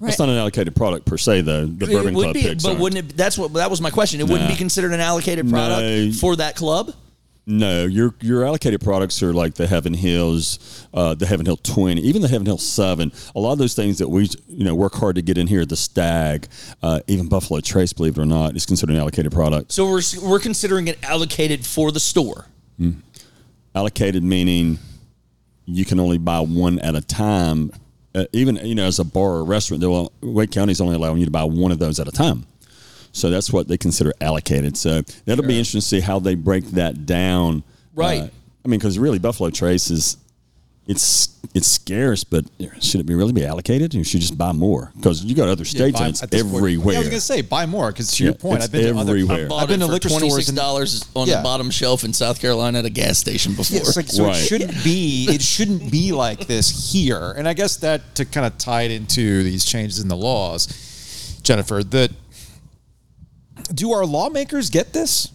That's 0.00 0.18
not 0.18 0.30
an 0.30 0.36
allocated 0.36 0.74
product 0.74 1.04
per 1.04 1.18
se, 1.18 1.42
though. 1.42 1.66
The 1.66 1.84
It 1.84 1.90
Bourbon 1.92 2.14
would 2.14 2.22
Club 2.22 2.34
be, 2.34 2.42
picks 2.42 2.62
but 2.62 2.70
aren't. 2.70 2.80
wouldn't 2.80 3.10
it? 3.12 3.16
That's 3.16 3.36
what 3.36 3.52
that 3.54 3.70
was 3.70 3.80
my 3.82 3.90
question. 3.90 4.20
It 4.20 4.28
wouldn't 4.28 4.48
be 4.48 4.56
considered 4.56 4.92
an 4.92 5.00
allocated 5.00 5.48
product 5.50 5.82
No. 5.82 6.12
for 6.12 6.36
that 6.36 6.56
club. 6.56 6.94
No, 7.46 7.84
your 7.84 8.14
your 8.20 8.44
allocated 8.46 8.80
products 8.80 9.22
are 9.22 9.32
like 9.34 9.54
the 9.54 9.66
Heaven 9.66 9.92
Hills, 9.92 10.86
uh, 10.94 11.14
the 11.14 11.26
Heaven 11.26 11.44
Hill 11.46 11.56
Twenty, 11.58 12.00
even 12.02 12.22
the 12.22 12.28
Heaven 12.28 12.46
Hill 12.46 12.58
Seven. 12.58 13.12
A 13.34 13.40
lot 13.40 13.52
of 13.52 13.58
those 13.58 13.74
things 13.74 13.98
that 13.98 14.08
we 14.08 14.28
you 14.48 14.64
know 14.64 14.74
work 14.74 14.94
hard 14.94 15.16
to 15.16 15.22
get 15.22 15.36
in 15.36 15.46
here. 15.46 15.64
The 15.66 15.76
Stagg, 15.76 16.46
uh, 16.82 17.00
even 17.06 17.28
Buffalo 17.28 17.60
Trace, 17.60 17.92
believe 17.92 18.16
it 18.16 18.20
or 18.20 18.26
not, 18.26 18.56
is 18.56 18.64
considered 18.66 18.92
an 18.94 19.00
allocated 19.00 19.32
product. 19.32 19.72
So 19.72 19.84
we're 19.90 20.02
we're 20.22 20.38
considering 20.38 20.88
it 20.88 20.98
allocated 21.02 21.66
for 21.66 21.90
the 21.92 22.00
store. 22.00 22.46
Allocated 23.74 24.22
meaning 24.22 24.78
you 25.66 25.84
can 25.84 26.00
only 26.00 26.18
buy 26.18 26.40
one 26.40 26.78
at 26.80 26.94
a 26.94 27.00
time. 27.00 27.70
Uh, 28.14 28.24
even 28.32 28.56
you 28.56 28.74
know, 28.74 28.86
as 28.86 28.98
a 28.98 29.04
bar 29.04 29.36
or 29.36 29.44
restaurant, 29.44 29.80
they'll, 29.80 30.12
Wake 30.20 30.50
County 30.50 30.72
is 30.72 30.80
only 30.80 30.96
allowing 30.96 31.18
you 31.18 31.24
to 31.24 31.30
buy 31.30 31.44
one 31.44 31.70
of 31.70 31.78
those 31.78 32.00
at 32.00 32.08
a 32.08 32.12
time. 32.12 32.44
So 33.12 33.30
that's 33.30 33.52
what 33.52 33.68
they 33.68 33.76
consider 33.76 34.12
allocated. 34.20 34.76
So 34.76 35.02
that'll 35.24 35.44
be 35.44 35.58
interesting 35.58 35.80
to 35.80 35.86
see 35.86 36.00
how 36.00 36.18
they 36.18 36.34
break 36.34 36.64
that 36.72 37.06
down. 37.06 37.62
Right. 37.94 38.22
Uh, 38.22 38.28
I 38.64 38.68
mean, 38.68 38.78
because 38.78 38.98
really, 38.98 39.18
Buffalo 39.18 39.50
Trace 39.50 39.90
is 39.90 40.16
it's 40.90 41.28
it's 41.54 41.66
scarce, 41.66 42.22
but 42.24 42.44
should 42.80 43.00
it 43.00 43.06
be 43.06 43.14
really 43.14 43.32
be 43.32 43.44
allocated? 43.46 43.94
You 43.94 44.04
should 44.04 44.20
just 44.20 44.36
buy 44.36 44.52
more 44.52 44.92
because 44.96 45.24
you 45.24 45.34
go 45.34 45.46
to 45.46 45.52
other 45.52 45.64
states 45.64 45.98
Buy- 45.98 46.06
and 46.06 46.12
it's 46.14 46.22
at 46.22 46.30
point- 46.30 46.54
everywhere. 46.54 46.92
Yeah, 46.94 46.98
I 46.98 47.02
was 47.02 47.08
gonna 47.08 47.20
say 47.20 47.40
buy 47.42 47.64
more 47.66 47.90
because 47.92 48.10
to 48.12 48.22
Yeah, 48.24 48.28
your 48.30 48.34
point, 48.34 48.62
I've 48.62 48.70
been 48.72 48.92
to 48.94 49.00
other, 49.00 49.12
everywhere. 49.12 49.48
Bought 49.48 49.62
I've 49.62 49.68
been 49.68 49.80
it 49.80 49.84
to 49.84 49.86
for 49.86 49.92
liquor 49.94 50.08
twenty 50.10 50.28
stores 50.30 50.46
dollars 50.48 51.04
on 51.16 51.28
Yeah. 51.28 51.36
the 51.38 51.42
bottom 51.42 51.70
shelf 51.70 52.04
in 52.04 52.12
South 52.12 52.40
Carolina 52.40 52.80
at 52.80 52.84
a 52.84 52.90
gas 52.90 53.18
station 53.18 53.54
before. 53.54 53.78
Yeah, 53.78 53.84
like, 53.96 54.08
so 54.10 54.24
Right. 54.26 54.36
it 54.36 54.46
shouldn't 54.46 54.84
be. 54.84 55.26
It 55.30 55.42
shouldn't 55.42 55.90
be 55.90 56.12
like 56.12 56.46
this 56.48 56.92
here. 56.92 57.32
And 57.36 57.48
I 57.48 57.54
guess 57.54 57.76
that 57.76 58.14
to 58.16 58.24
kind 58.24 58.46
of 58.46 58.58
tie 58.58 58.82
it 58.82 58.90
into 58.90 59.42
these 59.44 59.64
changes 59.64 59.98
in 60.00 60.08
the 60.08 60.16
laws, 60.16 60.68
Jennifer. 61.42 61.82
That 61.84 62.10
do 63.74 63.92
our 63.92 64.04
lawmakers 64.06 64.70
get 64.70 64.92
this? 64.92 65.28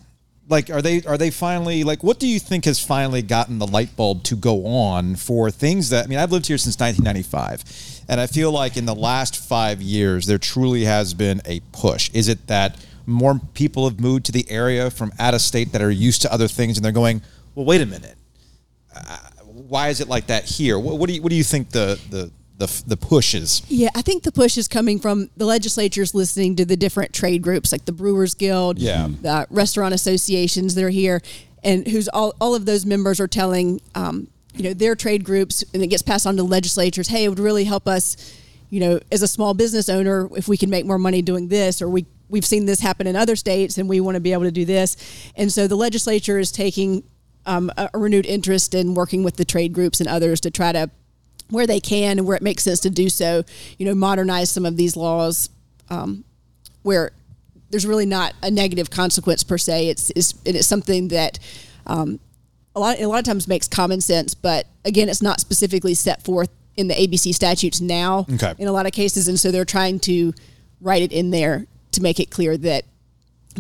Like, 0.48 0.70
are 0.70 0.82
they 0.82 1.02
are 1.04 1.18
they 1.18 1.32
finally 1.32 1.84
like? 1.84 2.04
What 2.04 2.20
do 2.20 2.28
you 2.28 2.40
think 2.40 2.66
has 2.66 2.80
finally 2.80 3.22
gotten 3.22 3.58
the 3.58 3.66
light 3.66 3.96
bulb 3.96 4.24
to 4.24 4.36
go 4.36 4.66
on 4.68 5.16
for 5.16 5.50
things 5.50 5.90
that 5.90 6.06
I 6.06 6.08
mean? 6.08 6.20
I've 6.20 6.32
lived 6.32 6.46
here 6.48 6.58
since 6.58 6.80
1995, 6.80 8.06
and 8.08 8.22
I 8.22 8.28
feel 8.28 8.52
like 8.52 8.78
in 8.78 8.86
the 8.86 8.96
last 8.96 9.38
five 9.38 9.82
years 9.82 10.28
there 10.28 10.38
truly 10.38 10.86
has 10.86 11.14
been 11.16 11.42
a 11.46 11.62
push. 11.72 12.12
Is 12.14 12.28
it 12.28 12.46
that 12.48 12.78
more 13.08 13.40
people 13.56 13.90
have 13.90 14.00
moved 14.00 14.26
to 14.26 14.32
the 14.32 14.50
area 14.50 14.92
from 14.92 15.12
out 15.18 15.34
of 15.34 15.42
state 15.42 15.72
that 15.72 15.82
are 15.82 15.92
used 15.92 16.22
to 16.24 16.32
other 16.32 16.48
things, 16.48 16.78
and 16.78 16.86
they're 16.86 16.92
going, 16.92 17.24
well, 17.56 17.66
wait 17.66 17.82
a 17.82 17.86
minute 17.86 18.16
uh, 18.96 19.18
why 19.44 19.90
is 19.90 20.02
it 20.02 20.08
like 20.08 20.28
that 20.28 20.46
here? 20.46 20.80
What, 20.80 20.98
what 20.98 21.08
do 21.08 21.16
you 21.16 21.22
what 21.22 21.30
do 21.30 21.36
you 21.36 21.44
think 21.44 21.70
the 21.70 22.00
the 22.10 22.32
the, 22.58 22.84
the 22.88 22.98
push 22.98 23.34
is? 23.36 23.62
Yeah, 23.68 23.90
I 23.96 24.02
think 24.02 24.24
the 24.24 24.32
push 24.32 24.58
is 24.58 24.68
coming 24.68 25.00
from 25.00 25.30
the 25.36 25.46
legislatures 25.46 26.14
listening 26.16 26.56
to 26.58 26.66
the 26.66 26.78
different 26.78 27.14
trade 27.14 27.42
groups 27.42 27.72
like 27.72 27.86
the 27.86 27.92
Brewers 27.92 28.34
Guild, 28.34 28.80
Yeah. 28.80 29.10
the 29.22 29.48
restaurant 29.50 29.94
associations 29.94 30.76
that 30.76 30.84
are 30.84 30.90
here, 30.90 31.22
and 31.64 31.88
who's 31.88 32.08
all, 32.10 32.34
all 32.40 32.56
of 32.56 32.66
those 32.66 32.86
members 32.86 33.20
are 33.20 33.28
telling, 33.28 33.82
um, 33.96 34.28
you 34.54 34.64
know, 34.64 34.74
their 34.74 34.96
trade 34.96 35.24
groups, 35.26 35.64
and 35.74 35.84
it 35.84 35.88
gets 35.88 36.02
passed 36.02 36.26
on 36.26 36.38
to 36.38 36.44
legislatures. 36.44 37.08
Hey, 37.10 37.26
it 37.26 37.30
would 37.30 37.40
really 37.40 37.66
help 37.66 37.88
us, 37.88 38.16
you 38.70 38.80
know, 38.80 39.00
as 39.12 39.22
a 39.22 39.28
small 39.28 39.54
business 39.54 39.90
owner, 39.90 40.30
if 40.38 40.48
we 40.48 40.56
can 40.58 40.70
make 40.70 40.86
more 40.86 40.98
money 41.00 41.22
doing 41.22 41.48
this, 41.50 41.82
or 41.82 41.90
we 41.90 42.06
we've 42.28 42.46
seen 42.46 42.66
this 42.66 42.80
happen 42.80 43.06
in 43.06 43.16
other 43.16 43.36
states, 43.36 43.78
and 43.78 43.88
we 43.88 44.00
want 44.00 44.16
to 44.16 44.20
be 44.20 44.34
able 44.34 44.44
to 44.44 44.52
do 44.52 44.66
this. 44.66 44.98
And 45.36 45.52
so 45.52 45.68
the 45.68 45.76
legislature 45.76 46.40
is 46.40 46.52
taking 46.52 47.04
um, 47.46 47.72
a, 47.78 47.90
a 47.94 48.00
renewed 48.00 48.26
interest 48.26 48.74
in 48.74 48.96
working 48.96 49.24
with 49.24 49.36
the 49.36 49.46
trade 49.46 49.74
groups 49.74 50.00
and 50.00 50.10
others 50.10 50.40
to 50.42 50.50
try 50.50 50.72
to 50.72 50.90
where 51.50 51.68
they 51.68 51.80
can 51.80 52.18
and 52.18 52.28
where 52.28 52.36
it 52.36 52.42
makes 52.42 52.64
sense 52.64 52.80
to 52.82 52.90
do 52.90 53.10
so, 53.10 53.44
you 53.78 53.86
know, 53.86 53.94
modernize 53.94 54.50
some 54.50 54.66
of 54.66 54.78
these 54.78 54.96
laws 54.98 55.50
um, 55.90 56.24
where 56.84 57.12
there's 57.70 57.86
really 57.86 58.06
not 58.06 58.34
a 58.42 58.50
negative 58.50 58.90
consequence 58.90 59.44
per 59.44 59.58
se. 59.58 59.90
It's, 59.90 60.12
it's, 60.16 60.32
and 60.46 60.56
it 60.56 60.56
is 60.56 60.68
something 60.68 61.10
that 61.10 61.40
um, 61.88 62.20
a, 62.76 62.80
lot, 62.80 63.00
a 63.00 63.06
lot 63.08 63.20
of 63.20 63.26
times 63.26 63.48
makes 63.48 63.68
common 63.68 64.02
sense, 64.02 64.34
but 64.34 64.66
again, 64.84 65.10
it's 65.10 65.22
not 65.22 65.40
specifically 65.40 65.94
set 65.94 66.24
forth 66.24 66.50
in 66.78 66.88
the 66.88 66.94
ABC 66.96 67.34
statutes 67.34 67.80
now 67.80 68.26
Okay. 68.34 68.54
in 68.58 68.68
a 68.68 68.72
lot 68.72 68.86
of 68.86 68.92
cases. 68.92 69.28
And 69.28 69.40
so 69.40 69.52
they're 69.52 69.66
trying 69.66 70.00
to 70.02 70.34
write 70.82 71.02
it 71.04 71.12
in 71.12 71.32
there 71.32 71.66
to 71.92 72.02
make 72.02 72.20
it 72.20 72.30
clear 72.30 72.58
that 72.58 72.86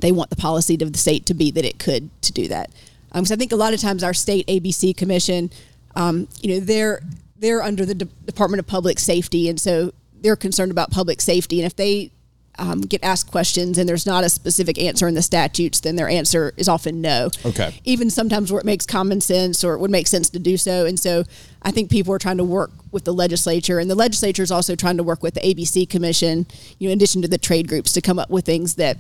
they 0.02 0.12
want 0.12 0.30
the 0.30 0.36
policy 0.36 0.74
of 0.82 0.91
the 0.91 0.98
state 1.00 1.26
to 1.28 1.34
be 1.34 1.52
that 1.52 1.63
it 1.63 1.80
could 1.80 2.10
to 2.24 2.34
do 2.34 2.48
that. 2.50 2.69
Because 3.13 3.32
I 3.32 3.38
think 3.38 3.54
a 3.54 3.56
lot 3.56 3.74
of 3.74 3.80
times 3.80 4.04
our 4.04 4.13
state 4.13 4.45
ABC 4.48 4.95
commission, 4.98 5.50
um, 5.95 6.28
you 6.41 6.50
know, 6.54 6.60
they're 6.60 7.02
they're 7.45 7.62
under 7.62 7.86
the 7.86 7.95
De- 7.95 8.05
Department 8.25 8.60
of 8.60 8.67
Public 8.67 8.99
Safety, 8.99 9.47
and 9.49 9.60
so 9.60 9.93
they're 10.21 10.36
concerned 10.36 10.71
about 10.71 10.91
public 10.91 11.21
safety. 11.21 11.60
And 11.60 11.65
if 11.65 11.75
they 11.75 12.12
um, 12.58 12.81
get 12.81 13.03
asked 13.03 13.29
questions 13.29 13.77
and 13.77 13.88
there's 13.88 14.05
not 14.05 14.23
a 14.23 14.29
specific 14.29 14.79
answer 14.79 15.08
in 15.08 15.13
the 15.13 15.21
statutes, 15.21 15.81
then 15.81 15.95
their 15.95 16.10
answer 16.10 16.53
is 16.58 16.69
often 16.69 17.01
no. 17.01 17.29
Okay. 17.45 17.79
Even 17.84 18.10
sometimes 18.10 18.51
where 18.51 18.60
it 18.60 18.65
makes 18.65 18.86
common 18.86 19.21
sense 19.21 19.63
or 19.63 19.73
it 19.73 19.79
would 19.79 19.91
make 19.91 20.08
sense 20.08 20.29
to 20.31 20.39
do 20.39 20.58
so. 20.58 20.86
And 20.86 20.99
so 20.99 21.23
I 21.62 21.71
think 21.71 21.91
people 21.91 22.13
are 22.13 22.19
trying 22.19 22.38
to 22.38 22.43
work 22.43 22.71
with 22.91 23.03
the 23.03 23.13
legislature, 23.13 23.79
and 23.79 23.89
the 23.89 23.95
legislature 23.95 24.43
is 24.43 24.51
also 24.51 24.75
trying 24.75 24.97
to 24.97 25.03
work 25.03 25.21
with 25.21 25.34
the 25.34 25.41
ABC 25.41 25.89
Commission, 25.89 26.47
you 26.79 26.88
know, 26.88 26.93
in 26.93 26.97
addition 26.97 27.21
to 27.21 27.27
the 27.27 27.38
trade 27.38 27.67
groups, 27.67 27.93
to 27.93 28.01
come 28.01 28.19
up 28.19 28.29
with 28.29 28.45
things 28.45 28.75
that 28.75 28.97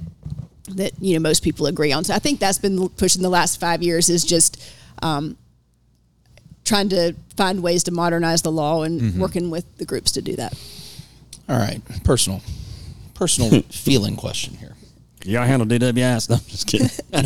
that 0.69 0.93
you 0.99 1.13
know 1.13 1.19
most 1.19 1.43
people 1.43 1.67
agree 1.67 1.91
on. 1.91 2.03
So 2.03 2.13
I 2.13 2.19
think 2.19 2.39
that's 2.39 2.57
been 2.57 2.89
pushed 2.89 3.15
in 3.15 3.21
the 3.21 3.29
last 3.29 3.59
five 3.59 3.83
years 3.83 4.09
is 4.09 4.23
just 4.23 4.61
um, 5.03 5.37
trying 6.65 6.89
to 6.89 7.15
find 7.37 7.63
ways 7.63 7.83
to 7.83 7.91
modernize 7.91 8.41
the 8.41 8.51
law 8.51 8.83
and 8.83 8.99
mm-hmm. 8.99 9.19
working 9.19 9.49
with 9.49 9.77
the 9.77 9.85
groups 9.85 10.11
to 10.13 10.21
do 10.21 10.35
that. 10.35 10.53
All 11.47 11.57
right, 11.57 11.81
personal, 12.03 12.41
personal 13.13 13.61
feeling 13.69 14.15
question 14.15 14.55
here. 14.55 14.75
Y'all 15.23 15.45
handle 15.45 15.67
DWIs? 15.67 16.29
No, 16.29 16.35
I'm 16.35 16.41
just 16.47 16.67
kidding. 16.67 16.89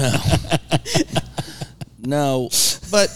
No, 2.02 2.47
no, 2.47 2.49
but 2.91 3.10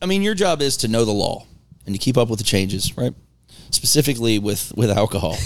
I 0.00 0.06
mean, 0.06 0.22
your 0.22 0.34
job 0.34 0.62
is 0.62 0.78
to 0.78 0.88
know 0.88 1.04
the 1.04 1.12
law 1.12 1.46
and 1.84 1.94
to 1.94 1.98
keep 1.98 2.16
up 2.16 2.28
with 2.28 2.38
the 2.38 2.44
changes, 2.44 2.96
right? 2.96 3.12
Specifically 3.70 4.38
with 4.38 4.72
with 4.76 4.90
alcohol. 4.90 5.36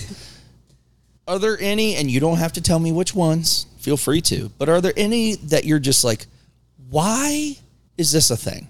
Are 1.26 1.38
there 1.38 1.58
any, 1.60 1.96
and 1.96 2.10
you 2.10 2.20
don't 2.20 2.38
have 2.38 2.54
to 2.54 2.62
tell 2.62 2.78
me 2.78 2.90
which 2.90 3.14
ones, 3.14 3.66
feel 3.78 3.98
free 3.98 4.22
to, 4.22 4.50
but 4.56 4.68
are 4.68 4.80
there 4.80 4.94
any 4.96 5.34
that 5.36 5.64
you're 5.64 5.78
just 5.78 6.02
like, 6.02 6.26
why 6.88 7.56
is 7.98 8.12
this 8.12 8.30
a 8.30 8.36
thing? 8.36 8.68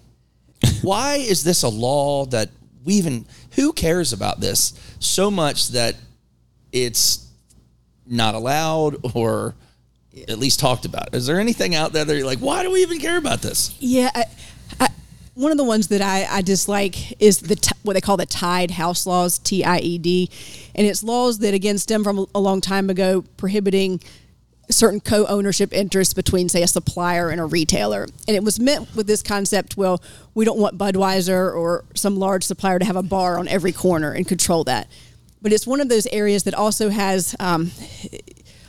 Why 0.83 1.17
is 1.17 1.45
this 1.45 1.63
a 1.63 1.69
law 1.69 2.25
that 2.27 2.51
we 2.85 2.95
even, 2.95 3.27
who 3.53 3.73
cares 3.73 4.13
about 4.13 4.41
this 4.41 4.73
so 4.99 5.31
much 5.31 5.69
that 5.69 5.97
it's 6.73 7.27
not 8.07 8.35
allowed 8.35 8.97
or 9.15 9.55
at 10.29 10.39
least 10.39 10.61
talked 10.61 10.85
about? 10.85 11.15
Is 11.15 11.27
there 11.27 11.39
anything 11.39 11.75
out 11.75 11.93
there 11.93 12.05
that 12.05 12.17
you're 12.17 12.27
like, 12.27 12.39
why 12.39 12.63
do 12.63 12.71
we 12.71 12.83
even 12.83 12.99
care 12.99 13.19
about 13.19 13.43
this? 13.43 13.77
Yeah, 13.79 14.11
I, 14.15 14.25
I, 14.81 14.89
one 15.35 15.53
of 15.53 15.59
the 15.59 15.65
ones 15.65 15.89
that 15.89 16.01
I, 16.01 16.27
I 16.29 16.43
dislike 16.43 17.21
is 17.21 17.39
the 17.41 17.57
t- 17.57 17.71
what 17.83 17.93
they 17.95 18.01
call 18.01 18.17
the 18.17 18.27
tied 18.27 18.73
house 18.73 19.07
laws, 19.07 19.39
T 19.39 19.63
I 19.63 19.79
E 19.79 19.99
D, 19.99 20.31
and 20.75 20.87
it's 20.87 21.05
laws 21.05 21.39
that 21.39 21.55
again 21.55 21.79
stem 21.79 22.03
from 22.03 22.27
a 22.35 22.41
long 22.41 22.61
time 22.61 22.91
ago 22.91 23.23
prohibiting 23.37 24.01
certain 24.71 25.01
co-ownership 25.01 25.73
interests 25.73 26.13
between 26.13 26.49
say 26.49 26.63
a 26.63 26.67
supplier 26.67 27.31
and 27.31 27.41
a 27.41 27.45
retailer 27.45 28.03
and 28.03 28.37
it 28.37 28.43
was 28.43 28.61
meant 28.61 28.95
with 28.95 29.07
this 29.07 29.23
concept 29.23 29.77
well 29.77 30.03
we 30.35 30.45
don't 30.45 30.59
want 30.59 30.77
budweiser 30.77 31.55
or 31.55 31.85
some 31.95 32.17
large 32.17 32.45
supplier 32.45 32.79
to 32.79 32.85
have 32.85 32.97
a 32.97 33.03
bar 33.03 33.39
on 33.39 33.49
every 33.49 33.73
corner 33.73 34.13
and 34.13 34.29
control 34.29 34.65
that 34.65 34.87
but 35.41 35.53
it's 35.53 35.67
one 35.67 35.81
of 35.81 35.89
those 35.89 36.07
areas 36.09 36.43
that 36.45 36.55
also 36.55 36.91
has 36.91 37.35
um, 37.41 37.71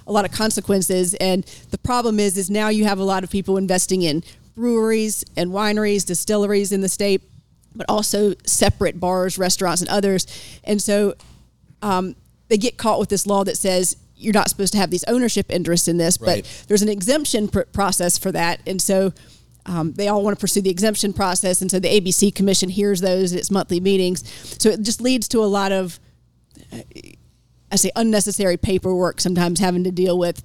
a 0.09 0.11
lot 0.11 0.25
of 0.25 0.31
consequences. 0.31 1.13
And 1.15 1.45
the 1.71 1.77
problem 1.77 2.19
is, 2.19 2.37
is 2.37 2.49
now 2.49 2.67
you 2.69 2.83
have 2.85 2.99
a 2.99 3.03
lot 3.03 3.23
of 3.23 3.29
people 3.29 3.57
investing 3.57 4.01
in 4.01 4.23
breweries 4.55 5.23
and 5.37 5.51
wineries, 5.51 6.05
distilleries 6.05 6.71
in 6.71 6.81
the 6.81 6.89
state, 6.89 7.21
but 7.75 7.85
also 7.87 8.33
separate 8.45 8.99
bars, 8.99 9.37
restaurants, 9.37 9.81
and 9.81 9.89
others. 9.89 10.25
And 10.63 10.81
so 10.81 11.13
um, 11.81 12.15
they 12.49 12.57
get 12.57 12.77
caught 12.77 12.99
with 12.99 13.09
this 13.09 13.25
law 13.25 13.43
that 13.43 13.57
says 13.57 13.95
you're 14.19 14.33
not 14.33 14.49
supposed 14.49 14.73
to 14.73 14.79
have 14.79 14.91
these 14.91 15.03
ownership 15.05 15.49
interests 15.49 15.87
in 15.87 15.97
this, 15.97 16.19
Right. 16.19 16.43
but 16.43 16.65
there's 16.67 16.81
an 16.81 16.89
exemption 16.89 17.47
pr- 17.47 17.61
process 17.71 18.17
for 18.17 18.31
that, 18.33 18.59
and 18.67 18.81
so 18.81 19.13
um, 19.65 19.93
they 19.93 20.07
all 20.07 20.23
want 20.23 20.35
to 20.37 20.39
pursue 20.41 20.61
the 20.61 20.69
exemption 20.69 21.13
process, 21.13 21.61
and 21.61 21.71
so 21.71 21.79
the 21.79 21.87
ABC 21.87 22.33
Commission 22.33 22.69
hears 22.69 23.01
those 23.01 23.33
at 23.33 23.39
its 23.39 23.49
monthly 23.51 23.79
meetings. 23.79 24.23
So 24.59 24.69
it 24.69 24.81
just 24.81 24.99
leads 25.01 25.27
to 25.29 25.39
a 25.39 25.45
lot 25.45 25.71
of, 25.71 25.99
I 27.71 27.75
say, 27.75 27.91
unnecessary 27.95 28.57
paperwork. 28.57 29.21
Sometimes 29.21 29.59
having 29.59 29.83
to 29.83 29.91
deal 29.91 30.17
with 30.17 30.43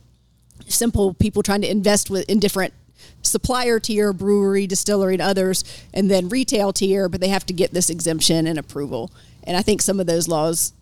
simple 0.67 1.15
people 1.15 1.43
trying 1.43 1.63
to 1.63 1.71
invest 1.71 2.11
with 2.11 2.29
in 2.29 2.39
different 2.39 2.75
supplier 3.23 3.81
tier, 3.81 4.13
brewery, 4.13 4.67
distillery, 4.67 5.15
and 5.15 5.23
others, 5.23 5.65
and 5.93 6.11
then 6.11 6.29
retail 6.29 6.73
tier, 6.73 7.09
but 7.09 7.21
they 7.21 7.29
have 7.29 7.47
to 7.47 7.53
get 7.53 7.73
this 7.73 7.91
exemption 7.91 8.47
and 8.47 8.59
approval. 8.59 9.11
And 9.45 9.57
I 9.57 9.63
think 9.63 9.81
some 9.83 10.01
of 10.01 10.07
those 10.07 10.29
laws 10.29 10.73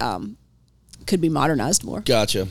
um, 0.00 0.36
could 1.06 1.20
be 1.20 1.28
modernized 1.28 1.84
more. 1.84 2.00
Gotcha. 2.00 2.48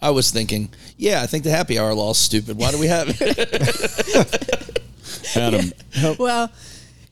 I 0.00 0.10
was 0.10 0.30
thinking, 0.32 0.68
yeah, 0.96 1.22
I 1.22 1.26
think 1.26 1.44
the 1.44 1.50
happy 1.50 1.78
hour 1.78 1.94
law 1.94 2.10
is 2.10 2.18
stupid. 2.18 2.58
Why 2.58 2.72
do 2.72 2.78
we 2.78 2.88
have 2.88 3.06
it? 3.20 4.78
Adam, 5.36 5.72
help. 5.92 6.18
Well, 6.18 6.50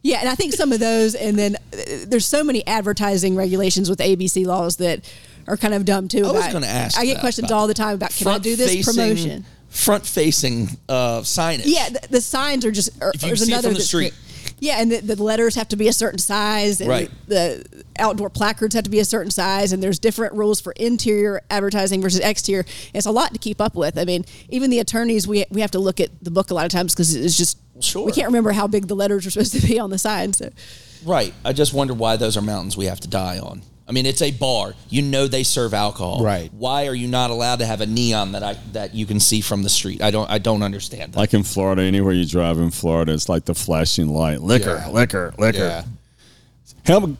yeah, 0.03 0.19
and 0.21 0.29
I 0.29 0.35
think 0.35 0.55
some 0.55 0.73
of 0.73 0.81
those, 0.81 1.15
and 1.15 1.39
then 1.39 1.57
uh, 1.57 1.77
there's 2.07 2.27
so 2.27 2.43
many 2.43 2.67
advertising 2.67 3.37
regulations 3.37 3.89
with 3.89 4.01
ABC 4.01 4.45
laws 4.47 4.77
that 4.79 5.11
are 5.47 5.57
kind 5.57 5.75
of 5.75 5.85
dumb 5.85 6.09
too. 6.09 6.27
I 6.27 6.33
was 6.33 6.53
gonna 6.53 6.67
ask 6.67 6.99
I 6.99 7.05
get 7.05 7.21
questions 7.21 7.53
all 7.53 7.67
the 7.67 7.75
time 7.75 7.95
about 7.95 8.11
can 8.11 8.27
I 8.29 8.39
do 8.39 8.57
this 8.57 8.85
promotion? 8.85 9.45
Front 9.69 10.05
facing 10.05 10.69
uh, 10.89 11.21
signage. 11.21 11.63
Yeah, 11.67 11.91
the, 11.91 12.09
the 12.11 12.21
signs 12.21 12.65
are 12.65 12.73
just. 12.73 12.91
Or, 13.01 13.13
If 13.15 13.23
you 13.23 13.29
there's 13.29 13.45
see 13.45 13.53
it 13.53 13.55
another 13.55 13.69
from 13.69 13.75
the 13.75 13.83
street. 13.83 14.11
great. 14.15 14.30
Yeah, 14.61 14.77
and 14.81 14.93
the, 14.93 15.01
the 15.15 15.23
letters 15.23 15.55
have 15.57 15.69
to 15.69 15.77
be 15.77 15.89
a 15.89 15.93
certain 15.93 16.19
size, 16.19 16.81
and 16.81 16.89
Right. 16.89 17.11
the 17.27 17.65
outdoor 17.99 18.31
placards 18.31 18.75
have 18.75 18.85
to 18.85 18.91
be 18.91 18.99
a 19.01 19.05
certain 19.05 19.31
size, 19.31 19.73
and 19.73 19.83
there's 19.83 19.99
different 19.99 20.35
rules 20.35 20.61
for 20.61 20.73
interior 20.73 21.41
advertising 21.51 22.01
versus 22.03 22.21
exterior. 22.21 22.65
It's 22.95 23.07
a 23.07 23.11
lot 23.11 23.33
to 23.33 23.39
keep 23.39 23.61
up 23.61 23.75
with. 23.75 23.99
I 23.99 24.05
mean, 24.05 24.25
even 24.51 24.71
the 24.71 24.79
attorneys, 24.79 25.27
we 25.27 25.45
we 25.51 25.61
have 25.63 25.71
to 25.73 25.79
look 25.79 25.99
at 25.99 26.11
the 26.23 26.31
book 26.31 26.51
a 26.51 26.55
lot 26.55 26.67
of 26.67 26.71
times 26.71 26.95
because 26.95 27.15
it's 27.15 27.37
just 27.37 27.59
Sure. 27.81 28.05
we 28.05 28.13
can't 28.13 28.27
remember 28.27 28.53
how 28.53 28.67
big 28.67 28.87
the 28.89 28.95
letters 28.95 29.27
are 29.27 29.31
supposed 29.31 29.55
to 29.59 29.67
be 29.67 29.79
on 29.79 29.89
the 29.91 29.99
sign. 29.99 30.33
So 30.35 30.51
Right. 31.05 31.33
I 31.45 31.55
just 31.55 31.73
wonder 31.73 31.95
why 31.95 32.17
those 32.17 32.37
are 32.37 32.43
mountains 32.43 32.77
we 32.77 32.85
have 32.85 33.01
to 33.01 33.09
die 33.09 33.39
on. 33.39 33.63
I 33.91 33.93
mean, 33.93 34.07
it's 34.07 34.23
a 34.23 34.31
bar. 34.31 34.75
You 34.89 35.03
know 35.03 35.27
they 35.27 35.43
serve 35.43 35.75
alcohol. 35.75 36.23
Right. 36.25 36.49
Why 36.55 36.87
are 36.87 36.95
you 36.95 37.09
not 37.09 37.31
allowed 37.31 37.59
to 37.59 37.67
have 37.67 37.81
a 37.81 37.87
neon 37.87 38.33
that 38.33 38.43
I 38.45 38.55
that 38.73 38.95
you 38.95 39.05
can 39.05 39.19
see 39.19 39.41
from 39.41 39.65
the 39.65 39.69
street? 39.69 40.01
I 40.01 40.13
don't 40.13 40.31
I 40.31 40.39
don't 40.39 40.63
understand 40.63 41.13
that. 41.13 41.19
like 41.19 41.35
in 41.35 41.43
Florida, 41.43 41.83
anywhere 41.83 42.13
you 42.15 42.25
drive 42.25 42.59
in 42.59 42.71
Florida, 42.71 43.13
it's 43.13 43.29
like 43.29 43.45
the 43.47 43.55
flashing 43.55 44.09
light, 44.09 44.41
liquor, 44.43 44.77
Yeah. 44.87 44.91
liquor, 44.91 45.35
liquor. 45.39 45.59
Yeah. 45.59 45.85
How, 46.87 47.17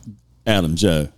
Adam, 0.47 0.75
Joe, 0.77 1.09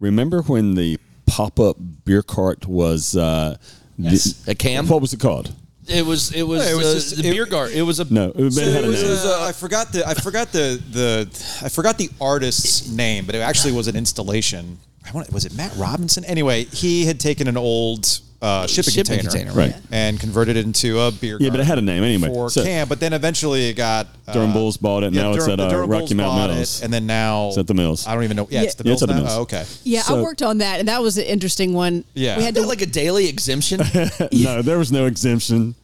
remember 0.00 0.42
when 0.42 0.74
the 0.74 0.98
pop-up 1.26 1.76
beer 2.04 2.22
cart 2.22 2.66
was? 2.66 3.16
Uh, 3.16 3.56
Yes. 3.96 4.32
the- 4.44 4.52
A 4.52 4.54
cam? 4.54 4.86
What 4.86 5.00
was 5.02 5.12
it 5.12 5.20
called? 5.20 5.52
It 5.88 6.06
was 6.06 6.30
it 6.32 6.42
was, 6.44 6.62
No, 6.62 6.68
it 6.70 6.76
was 6.76 6.86
uh, 6.86 6.94
just- 6.94 7.16
the 7.16 7.28
it- 7.28 7.32
beer 7.32 7.46
garden. 7.46 7.76
It 7.76 7.82
was 7.82 8.00
a 8.00 8.04
No, 8.12 8.32
it, 8.34 8.50
So 8.52 8.60
had 8.62 8.84
it 8.84 8.84
a 8.84 8.88
was, 8.88 9.02
name. 9.02 9.32
uh, 9.32 9.46
I 9.48 9.52
forgot 9.52 9.92
the 9.92 10.06
I 10.08 10.14
forgot 10.14 10.52
the 10.52 10.80
the 10.92 11.28
I 11.62 11.68
forgot 11.68 11.98
the 11.98 12.08
artist's 12.20 12.88
name, 12.88 13.24
but 13.26 13.34
it 13.34 13.38
actually 13.40 13.72
was 13.72 13.88
an 13.88 13.96
installation. 13.96 14.78
I 15.06 15.12
want 15.12 15.32
was 15.32 15.44
it 15.44 15.54
Matt 15.54 15.72
Robinson? 15.76 16.24
Anyway, 16.24 16.64
he 16.64 17.04
had 17.06 17.18
taken 17.18 17.48
an 17.48 17.56
old 17.56 18.20
uh, 18.42 18.66
shipping, 18.66 18.92
Shipping 18.94 19.18
container, 19.18 19.50
container, 19.50 19.52
right. 19.74 19.76
and 19.92 20.18
converted 20.18 20.56
it 20.56 20.64
into 20.64 20.98
a 20.98 21.10
beer. 21.10 21.36
Yeah, 21.40 21.50
but 21.50 21.60
it 21.60 21.66
had 21.66 21.76
a 21.76 21.82
name 21.82 22.02
anyway. 22.02 22.28
for 22.28 22.48
So- 22.48 22.62
can. 22.64 22.88
But 22.88 22.98
then 22.98 23.12
eventually 23.12 23.68
it 23.68 23.74
got 23.74 24.06
uh, 24.26 24.32
Durham 24.32 24.52
Bulls 24.54 24.78
bought 24.78 25.02
it, 25.02 25.08
and 25.08 25.16
now 25.16 25.32
it's 25.34 25.46
at, 25.46 25.60
uh, 25.60 25.84
Rocky 25.86 26.14
Mount 26.14 26.38
bought 26.38 26.50
Mills. 26.50 26.80
and 26.82 26.90
then 26.90 27.06
now 27.06 27.48
It's 27.48 27.58
at 27.58 27.66
the 27.66 27.74
Mills. 27.74 28.06
I 28.06 28.14
don't 28.14 28.24
even 28.24 28.38
know. 28.38 28.46
Yeah, 28.50 28.62
it's 28.62 28.76
the 28.76 28.84
Yeah, 28.84 28.90
Mills. 28.92 29.02
it's 29.02 29.10
at 29.10 29.14
the? 29.14 29.22
Mills. 29.22 29.36
Oh, 29.36 29.42
okay. 29.42 29.64
yeah, 29.84 30.00
So- 30.02 30.18
I 30.18 30.22
worked 30.22 30.40
on 30.42 30.58
that, 30.58 30.80
and 30.80 30.88
that 30.88 31.02
was 31.02 31.18
an 31.18 31.24
interesting 31.24 31.74
one. 31.74 32.02
Yeah. 32.14 32.38
we 32.38 32.44
had 32.44 32.54
to 32.54 32.62
that 32.62 32.66
like 32.74 32.80
a 32.80 32.86
daily 32.86 33.28
exemption? 33.28 33.80
no, 34.32 34.62
there 34.62 34.78
was 34.78 34.90
no 34.90 35.04
exemption. 35.04 35.74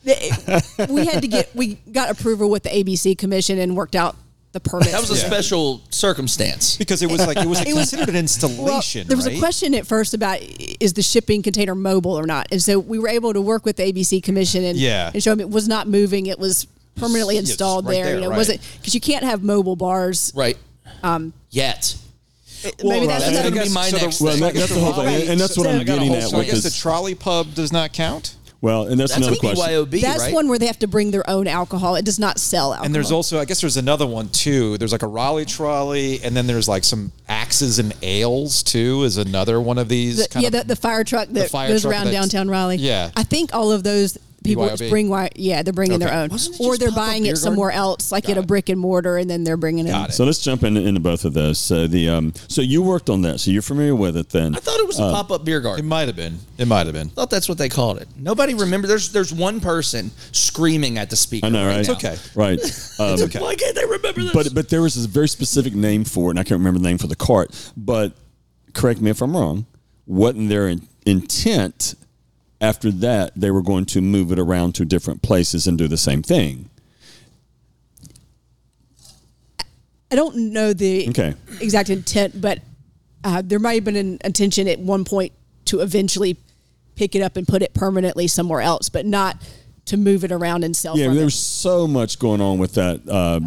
we 0.88 1.04
had 1.04 1.20
to 1.22 1.28
get 1.28 1.54
we 1.54 1.74
got 1.92 2.08
approval 2.10 2.48
with 2.48 2.62
the 2.62 2.70
ABC 2.70 3.18
Commission 3.18 3.58
and 3.58 3.76
worked 3.76 3.94
out 3.96 4.16
the 4.62 4.68
permits. 4.70 4.92
that 4.92 5.00
was 5.00 5.10
a 5.10 5.14
Yeah. 5.14 5.26
special 5.26 5.82
circumstance. 5.90 6.76
Because 6.76 7.02
it 7.02 7.10
was 7.10 7.26
like 7.26 7.36
it 7.38 7.46
was 7.46 7.60
It 7.66 7.66
was- 7.74 7.90
considered 7.90 8.08
an 8.08 8.14
Well, 8.14 8.20
installation. 8.22 9.06
there 9.06 9.16
was 9.16 9.26
right? 9.26 9.36
a 9.36 9.38
question 9.38 9.74
at 9.74 9.86
first 9.86 10.14
about 10.14 10.38
is 10.80 10.92
the 10.94 11.02
shipping 11.02 11.42
container 11.42 11.74
mobile 11.74 12.18
or 12.18 12.26
not, 12.26 12.48
and 12.50 12.62
so 12.62 12.78
we 12.78 12.98
were 12.98 13.08
able 13.08 13.32
to 13.32 13.40
work 13.40 13.64
with 13.64 13.76
the 13.76 13.84
ABC 13.84 14.20
Commission 14.22 14.64
and 14.64 14.78
Yeah. 14.78 15.10
and 15.12 15.22
show 15.22 15.30
them 15.30 15.40
it 15.40 15.50
was 15.50 15.68
not 15.68 15.88
moving; 15.88 16.26
it 16.26 16.38
was 16.38 16.66
permanently 16.96 17.34
Yeah, 17.34 17.40
installed 17.40 17.84
right 17.86 17.92
there. 17.92 18.04
there, 18.06 18.14
You 18.16 18.20
know, 18.22 18.28
right. 18.30 18.34
it 18.36 18.38
wasn't 18.38 18.60
because 18.80 18.94
you 18.94 19.00
can't 19.00 19.24
have 19.24 19.42
mobile 19.42 19.76
bars. 19.76 20.32
Right. 20.34 20.56
Um 21.02 21.32
yet. 21.50 21.94
Maybe 22.82 23.00
right. 23.06 23.08
that's, 23.08 23.24
That's 23.30 23.50
gonna 23.50 23.64
be 23.64 23.68
my 23.68 23.90
So 23.90 23.96
the- 23.98 24.02
next 24.06 24.20
Well, 24.20 24.32
thing. 24.32 24.40
that, 24.42 24.54
that's 24.54 24.72
the 24.74 24.80
whole 24.80 24.92
thing, 24.94 25.28
and 25.28 25.38
that's 25.40 25.56
what 25.58 25.64
So- 25.64 25.70
I'm 25.70 25.80
I 25.80 25.84
got 25.84 25.98
a 25.98 26.00
getting 26.00 26.14
at 26.14 26.30
So 26.30 26.40
I 26.40 26.44
guess 26.44 26.62
the 26.62 26.70
trolley 26.70 27.14
pub 27.14 27.54
does 27.54 27.70
not 27.72 27.92
count. 27.92 28.35
Well, 28.60 28.86
and 28.86 28.98
that's, 28.98 29.12
That's 29.14 29.26
another 29.26 29.36
a 29.36 29.54
question. 29.54 29.64
BYOB, 29.84 30.00
that's 30.00 30.22
right? 30.24 30.34
one 30.34 30.48
where 30.48 30.58
they 30.58 30.66
have 30.66 30.78
to 30.78 30.88
bring 30.88 31.10
their 31.10 31.28
own 31.28 31.46
alcohol. 31.46 31.94
It 31.96 32.04
does 32.04 32.18
not 32.18 32.38
sell 32.38 32.72
alcohol. 32.72 32.86
And 32.86 32.94
there's 32.94 33.12
also, 33.12 33.38
I 33.38 33.44
guess, 33.44 33.60
there's 33.60 33.76
another 33.76 34.06
one 34.06 34.28
too. 34.30 34.78
There's 34.78 34.92
like 34.92 35.02
a 35.02 35.06
Raleigh 35.06 35.44
trolley, 35.44 36.22
and 36.22 36.34
then 36.34 36.46
there's 36.46 36.66
like 36.66 36.82
some 36.82 37.12
axes 37.28 37.78
and 37.78 37.94
ales 38.02 38.62
too. 38.62 39.02
Is 39.04 39.18
another 39.18 39.60
one 39.60 39.78
of 39.78 39.88
these. 39.88 40.22
the, 40.22 40.28
kind 40.28 40.42
yeah, 40.42 40.48
of, 40.48 40.52
the, 40.68 40.74
the 40.74 40.76
fire 40.76 41.04
truck 41.04 41.28
that 41.30 41.50
fire 41.50 41.68
goes 41.68 41.82
truck 41.82 41.92
around 41.92 42.06
that's- 42.06 42.30
downtown 42.30 42.48
Raleigh. 42.48 42.76
Yeah. 42.76 43.10
I 43.14 43.24
think 43.24 43.54
all 43.54 43.72
of 43.72 43.82
those 43.82 44.16
people 44.46 44.68
BYOB. 44.68 44.88
bring 44.90 45.08
wi- 45.08 45.30
yeah 45.36 45.62
they're 45.62 45.72
bringing 45.72 45.98
their 45.98 46.08
Okay. 46.08 46.16
own, 46.16 46.28
Wasn't 46.30 46.54
it 46.54 46.60
or 46.60 46.70
just 46.72 46.80
they're 46.80 46.88
pop-up 46.90 47.06
buying 47.06 47.22
beer 47.24 47.32
it 47.34 47.36
somewhere 47.36 47.70
else, 47.72 48.10
like 48.12 48.24
Got 48.24 48.32
at 48.38 48.44
a 48.44 48.46
brick 48.46 48.68
and 48.68 48.80
mortar, 48.80 49.16
and 49.18 49.28
then 49.28 49.44
they're 49.44 49.56
bringing 49.56 49.86
it. 49.86 49.90
Got 49.90 50.04
in. 50.06 50.10
it. 50.10 50.14
So 50.14 50.24
let's 50.24 50.38
jump 50.38 50.62
into, 50.64 50.80
into 50.80 51.00
both 51.00 51.24
of 51.24 51.32
those. 51.34 51.58
So 51.58 51.86
the 51.86 52.08
um, 52.08 52.32
so 52.48 52.62
you 52.62 52.82
worked 52.82 53.10
on 53.10 53.22
that, 53.22 53.40
so 53.40 53.50
you're 53.50 53.62
familiar 53.62 53.94
with 53.94 54.16
it 54.16 54.30
then. 54.30 54.54
I 54.54 54.58
thought 54.60 54.78
it 54.80 54.86
was 54.86 54.98
a 54.98 55.04
Uh, 55.04 55.12
pop 55.12 55.30
up 55.30 55.44
beer 55.44 55.60
garden. 55.60 55.84
It 55.84 55.88
garden. 55.88 55.88
might 55.88 56.06
have 56.08 56.16
been. 56.16 56.38
It 56.58 56.66
might 56.68 56.86
have 56.86 56.94
been. 56.94 57.08
I 57.08 57.10
thought 57.10 57.30
that's 57.30 57.48
what 57.48 57.58
they 57.58 57.68
called 57.68 57.98
it. 57.98 58.08
Nobody 58.18 58.54
remember. 58.54 58.86
There's 58.88 59.12
there's 59.12 59.32
one 59.32 59.60
person 59.60 60.10
screaming 60.32 60.98
at 60.98 61.10
the 61.10 61.16
speaker. 61.16 61.46
I 61.46 61.50
know, 61.50 61.66
right? 61.66 61.86
now. 61.86 61.92
okay. 61.94 62.16
Right. 62.34 62.60
Um, 62.98 63.20
okay. 63.20 63.40
Why 63.40 63.54
can't 63.54 63.74
they 63.74 63.84
remember 63.84 64.22
this? 64.22 64.32
But 64.32 64.54
but 64.54 64.68
there 64.70 64.80
was 64.80 64.96
a 65.04 65.06
very 65.06 65.28
specific 65.28 65.74
name 65.74 66.04
for 66.04 66.28
it, 66.28 66.30
and 66.30 66.38
I 66.38 66.44
can't 66.44 66.58
remember 66.58 66.78
the 66.80 66.86
name 66.88 66.96
for 66.96 67.08
the 67.08 67.16
cart. 67.16 67.50
But 67.76 68.14
correct 68.72 69.02
me 69.02 69.10
if 69.10 69.20
I'm 69.20 69.36
wrong. 69.36 69.66
Wasn't 70.06 70.48
their 70.48 70.66
in- 70.68 70.88
intent 71.04 71.94
after 72.60 72.90
that 72.90 73.32
they 73.36 73.50
were 73.50 73.62
going 73.62 73.84
to 73.86 74.00
move 74.00 74.32
it 74.32 74.38
around 74.38 74.74
to 74.76 74.84
different 74.84 75.22
places 75.22 75.66
and 75.66 75.76
do 75.76 75.86
the 75.88 75.96
same 75.96 76.22
thing? 76.22 76.68
I 80.10 80.14
don't 80.14 80.52
know 80.52 80.72
the 80.72 81.08
Okay. 81.08 81.34
exact 81.60 81.90
intent, 81.90 82.40
but 82.40 82.60
uh, 83.24 83.42
there 83.44 83.58
might 83.58 83.74
have 83.74 83.84
been 83.84 83.96
an 83.96 84.18
intention 84.24 84.68
at 84.68 84.78
one 84.78 85.04
point 85.04 85.32
to 85.66 85.80
eventually 85.80 86.36
pick 86.94 87.14
it 87.14 87.22
up 87.22 87.36
and 87.36 87.46
put 87.46 87.60
it 87.62 87.74
permanently 87.74 88.28
somewhere 88.28 88.60
else, 88.60 88.88
but 88.88 89.04
not 89.04 89.36
to 89.86 89.96
move 89.96 90.24
it 90.24 90.32
around 90.32 90.64
and 90.64 90.76
sell. 90.76 90.96
Yeah, 90.96 91.06
from 91.06 91.16
there 91.16 91.24
was 91.24 91.34
so 91.38 91.86
much 91.86 92.18
going 92.18 92.40
on 92.40 92.58
with 92.58 92.74
that. 92.74 93.00
Uh, 93.08 93.40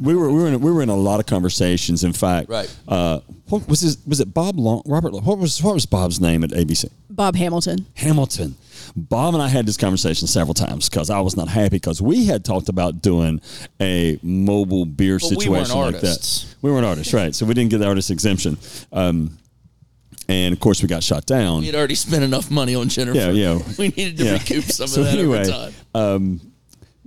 we 0.00 0.14
were 0.14 0.30
we 0.30 0.42
were 0.42 0.48
in, 0.48 0.60
we 0.60 0.70
were 0.70 0.82
in 0.82 0.88
a 0.88 0.96
lot 0.96 1.20
of 1.20 1.26
conversations. 1.26 2.02
In 2.04 2.12
fact, 2.12 2.48
Right. 2.48 2.74
Uh, 2.88 3.20
what 3.48 3.68
was 3.68 3.80
his, 3.80 3.98
was 4.06 4.20
it 4.20 4.32
Bob 4.34 4.58
Long 4.58 4.82
Robert? 4.86 5.12
What 5.12 5.38
was 5.38 5.62
what 5.62 5.74
was 5.74 5.86
Bob's 5.86 6.20
name 6.20 6.44
at 6.44 6.50
ABC? 6.50 6.90
Bob 7.16 7.34
Hamilton. 7.34 7.86
Hamilton. 7.94 8.54
Bob 8.94 9.34
and 9.34 9.42
I 9.42 9.48
had 9.48 9.66
this 9.66 9.76
conversation 9.76 10.28
several 10.28 10.54
times 10.54 10.88
because 10.88 11.10
I 11.10 11.20
was 11.20 11.36
not 11.36 11.48
happy 11.48 11.70
because 11.76 12.00
we 12.00 12.26
had 12.26 12.44
talked 12.44 12.68
about 12.68 13.02
doing 13.02 13.40
a 13.80 14.18
mobile 14.22 14.84
beer 14.86 15.18
But 15.18 15.30
we 15.30 15.36
situation 15.36 15.52
weren't 15.76 15.94
like 15.94 15.94
artists. 16.04 16.44
that. 16.44 16.56
We 16.62 16.70
weren't 16.70 16.86
artists, 16.86 17.12
right? 17.12 17.34
So 17.34 17.46
we 17.46 17.54
didn't 17.54 17.70
get 17.70 17.78
the 17.78 17.86
artist 17.88 18.10
exemption, 18.10 18.58
um, 18.92 19.36
and 20.28 20.52
of 20.52 20.60
course 20.60 20.82
we 20.82 20.88
got 20.88 21.02
shot 21.02 21.26
down. 21.26 21.60
we 21.60 21.66
had 21.66 21.74
already 21.74 21.94
spent 21.94 22.22
enough 22.24 22.50
money 22.50 22.74
on 22.74 22.88
Jennifer. 22.88 23.18
Yeah, 23.18 23.30
yeah. 23.30 23.58
We 23.78 23.88
needed 23.88 24.18
to 24.18 24.24
Yeah. 24.24 24.32
recoup 24.34 24.64
some 24.64 24.86
So 24.94 25.00
of 25.00 25.06
that 25.06 25.18
anyway, 25.18 25.40
over 25.50 25.72
time. 25.94 26.40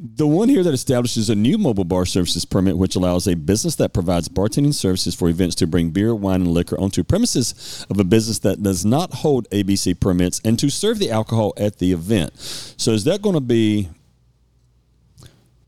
The 0.02 0.26
one 0.26 0.48
here 0.48 0.64
that 0.64 0.74
establishes 0.74 1.30
a 1.30 1.36
new 1.36 1.58
mobile 1.58 1.84
bar 1.84 2.06
services 2.06 2.46
permit, 2.46 2.78
which 2.78 2.96
allows 2.96 3.28
a 3.28 3.36
business 3.36 3.76
that 3.76 3.92
provides 3.94 4.30
bartending 4.30 4.74
services 4.74 5.14
for 5.14 5.28
events 5.28 5.56
to 5.56 5.68
bring 5.68 5.90
beer, 5.90 6.16
wine, 6.16 6.42
and 6.42 6.52
liquor 6.52 6.80
onto 6.80 7.04
premises 7.04 7.86
of 7.90 8.00
a 8.00 8.06
business 8.06 8.40
that 8.40 8.64
does 8.64 8.86
not 8.86 9.14
hold 9.16 9.50
ABC 9.50 10.00
permits 10.00 10.40
and 10.46 10.58
to 10.58 10.70
serve 10.70 11.00
the 11.00 11.12
alcohol 11.12 11.52
at 11.58 11.80
the 11.80 11.92
event. 11.92 12.32
So, 12.40 12.92
is 12.94 13.04
that 13.04 13.22
going 13.22 13.36
to 13.36 13.42
be? 13.42 13.90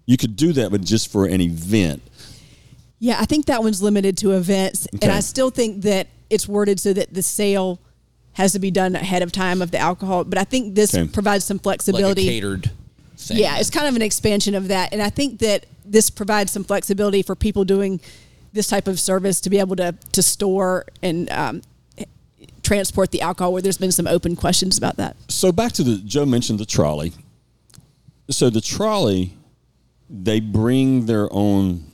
You 0.05 0.15
could 0.15 0.38
do 0.38 0.53
that, 0.53 0.71
but 0.71 0.79
just 0.82 1.11
for 1.11 1.25
an 1.25 1.41
event. 1.41 2.01
Yeah, 2.99 3.17
I 3.19 3.25
think 3.25 3.47
that 3.47 3.61
one's 3.61 3.82
limited 3.82 4.17
to 4.19 4.32
events, 4.32 4.88
and 5.01 5.11
I 5.11 5.19
still 5.19 5.49
think 5.49 5.82
that 5.82 6.07
it's 6.29 6.47
worded 6.47 6.79
so 6.79 6.93
that 6.93 7.13
the 7.13 7.21
sale 7.21 7.79
has 8.34 8.53
to 8.53 8.59
be 8.59 8.71
done 8.71 8.95
ahead 8.95 9.23
of 9.23 9.34
time 9.34 9.61
of 9.61 9.71
the 9.71 9.77
alcohol. 9.77 10.23
But 10.23 10.38
I 10.38 10.45
think 10.45 10.75
this 10.75 10.95
Okay. 10.95 11.09
provides 11.11 11.43
some 11.43 11.57
like 11.57 11.61
a 11.61 11.63
flexibility. 11.63 12.25
catered 12.27 12.71
thing. 13.22 13.38
Yeah, 13.38 13.57
it's 13.57 13.69
kind 13.69 13.88
of 13.88 13.95
an 13.95 14.01
expansion 14.01 14.55
of 14.55 14.67
that. 14.69 14.93
And 14.93 15.01
I 15.01 15.09
think 15.09 15.39
that 15.39 15.65
this 15.86 16.09
provides 16.09 16.51
some 16.51 16.63
flexibility 16.63 17.22
for 17.22 17.36
people 17.36 17.63
doing 17.65 17.99
this 18.53 18.67
type 18.67 18.88
of 18.88 18.99
service 18.99 19.41
to 19.41 19.49
be 19.49 19.59
able 19.59 19.76
to, 19.78 19.95
to 20.11 20.22
store 20.22 20.86
and 21.01 21.30
um, 21.32 21.61
transport 22.63 23.11
the 23.11 23.22
alcohol. 23.22 23.53
Where 23.53 23.61
there's 23.61 23.78
been 23.78 23.91
some 23.91 24.07
open 24.07 24.36
questions 24.36 24.78
about 24.78 24.97
that. 24.97 25.15
So 25.30 25.51
back 25.51 25.72
to 25.74 25.84
the 25.84 25.97
Joe 25.97 26.26
mentioned 26.26 26.59
the 26.59 26.65
trolley. 26.65 27.13
So 28.30 28.49
the 28.49 28.61
trolley, 28.61 29.34
they 30.09 30.39
bring 30.39 31.05
their 31.05 31.28
own 31.32 31.86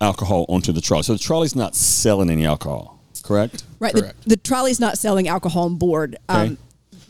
alcohol 0.00 0.46
onto 0.48 0.72
the 0.72 0.80
trolley. 0.80 1.02
So 1.02 1.12
the 1.12 1.18
trolley's 1.18 1.56
not 1.56 1.74
selling 1.74 2.30
any 2.30 2.44
alcohol, 2.44 3.00
correct? 3.22 3.64
Right. 3.78 3.92
The, 3.92 4.00
Correct. 4.02 4.28
the 4.28 4.36
trolley's 4.36 4.80
not 4.80 4.98
selling 4.98 5.28
alcohol 5.28 5.64
on 5.64 5.76
board. 5.76 6.16
Okay. 6.30 6.40
Um, 6.40 6.58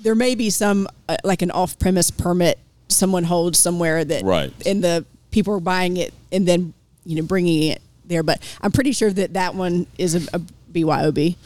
there 0.01 0.15
may 0.15 0.35
be 0.35 0.51
some 0.51 0.89
uh, 1.09 1.17
like 1.23 1.43
an 1.43 1.51
off-premise 1.51 2.11
permit 2.11 2.59
someone 2.93 3.25
holds 3.25 3.59
somewhere 3.59 4.05
that 4.05 4.23
Right. 4.25 4.53
and 4.67 4.83
the 4.85 5.05
people 5.31 5.55
are 5.55 5.61
buying 5.61 5.97
it 5.97 6.13
and 6.31 6.47
then 6.47 6.73
you 7.05 7.17
know 7.17 7.23
bringing 7.23 7.65
it 7.65 7.83
there. 8.05 8.23
But 8.23 8.41
I'm 8.61 8.73
pretty 8.73 8.93
sure 8.93 9.11
that 9.13 9.33
that 9.35 9.55
one 9.55 9.87
is 9.99 10.15
a, 10.15 10.37
a 10.37 10.41
BYOB. 10.73 11.37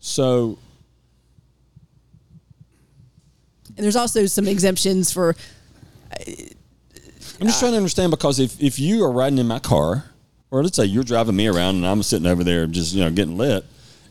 So 0.00 0.58
And 3.76 3.84
there's 3.84 3.96
also 3.96 4.26
some 4.26 4.46
exemptions 4.46 5.12
for 5.12 5.30
uh, 6.18 6.24
I'm 7.40 7.46
just 7.48 7.58
trying 7.58 7.72
to 7.72 7.76
understand 7.78 8.10
because 8.10 8.38
if, 8.38 8.62
if 8.62 8.78
you 8.78 9.02
are 9.04 9.10
riding 9.10 9.38
in 9.38 9.48
my 9.48 9.58
car, 9.58 10.04
or 10.50 10.62
let's 10.62 10.76
say 10.76 10.84
you're 10.84 11.02
driving 11.02 11.34
me 11.34 11.48
around 11.48 11.76
and 11.76 11.86
I'm 11.86 12.02
sitting 12.02 12.26
over 12.26 12.44
there 12.44 12.66
just 12.66 12.94
you 12.94 13.02
know 13.02 13.10
getting 13.10 13.36
lit, 13.36 13.64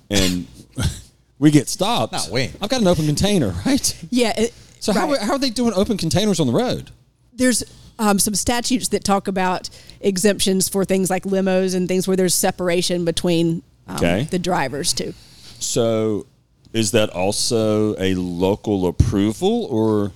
and 0.10 0.48
we 1.40 1.52
get 1.52 1.70
stopped. 1.70 2.12
No, 2.14 2.20
wait. 2.32 2.52
I've 2.62 2.70
got 2.70 2.82
an 2.82 2.88
open 2.88 3.06
container, 3.06 3.50
right? 3.66 4.06
yeah. 4.10 4.34
So 4.82 4.92
how, 4.94 5.10
right. 5.10 5.22
how 5.22 5.34
are 5.34 5.40
they 5.40 5.50
doing 5.52 5.74
open 5.74 5.96
containers 5.98 6.40
on 6.42 6.48
the 6.48 6.54
road? 6.54 6.92
there's 7.34 7.64
um, 7.98 8.20
some 8.20 8.36
statutes 8.36 8.90
that 8.90 9.04
talk 9.04 9.28
about 9.28 9.70
exemptions 10.02 10.68
for 10.68 10.84
things 10.84 11.10
like 11.10 11.24
limos 11.24 11.74
and 11.74 11.88
things 11.88 12.08
where 12.08 12.18
there's 12.18 12.36
separation 12.36 13.06
between 13.06 13.64
um, 13.88 13.96
Okay. 13.96 14.28
the 14.30 14.38
drivers 14.38 14.92
too. 14.94 15.14
So 15.60 16.28
is 16.74 16.92
that 16.92 17.10
also 17.10 17.96
a 17.98 18.16
local 18.16 18.86
approval, 18.88 19.66
or 19.66 20.12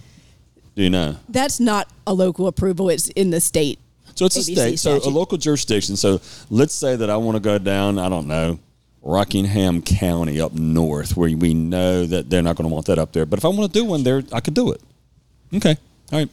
do 0.76 0.84
you 0.84 0.90
know? 0.90 1.16
That's 1.30 1.60
not 1.60 1.90
a 2.06 2.14
local 2.14 2.48
approval; 2.48 2.90
it's 2.90 3.08
in 3.10 3.30
the 3.30 3.40
state. 3.42 3.80
So 4.16 4.26
it's 4.26 4.36
a 4.36 4.40
ABC 4.52 4.56
state, 4.56 4.80
so 4.80 4.98
a 4.98 5.10
local 5.10 5.38
jurisdiction. 5.38 5.96
So 5.96 6.20
let's 6.50 6.74
say 6.74 6.96
that 6.96 7.10
I 7.10 7.18
want 7.18 7.36
to 7.38 7.42
go 7.42 7.58
down, 7.58 7.98
I 7.98 8.10
don't 8.10 8.28
know, 8.28 8.60
Rockingham 9.06 9.82
County 9.84 10.42
up 10.42 10.54
north, 10.54 11.16
where 11.16 11.30
we 11.38 11.54
know 11.54 12.06
that 12.06 12.30
they're 12.30 12.42
not 12.42 12.56
going 12.58 12.68
to 12.68 12.74
want 12.74 12.88
that 12.88 13.00
up 13.00 13.14
there. 13.14 13.26
But 13.26 13.40
if 13.40 13.46
I 13.46 13.50
want 13.50 13.72
to 13.72 13.80
do 13.80 13.86
one 13.86 14.04
there, 14.04 14.24
I 14.34 14.40
could 14.42 14.56
do 14.56 14.72
it. 14.72 14.82
Okay, 15.54 15.78
all 16.12 16.20
right. 16.20 16.30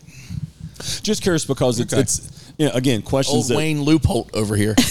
Just 1.03 1.23
curious 1.23 1.45
because 1.45 1.79
it's, 1.79 1.93
Okay. 1.93 2.03
it's 2.03 2.53
you 2.59 2.67
know, 2.67 2.73
again 2.73 3.03
questions 3.03 3.37
Old 3.37 3.49
that 3.51 3.57
Wayne 3.57 3.83
Loophole 3.83 4.29
over 4.35 4.57
here. 4.57 4.75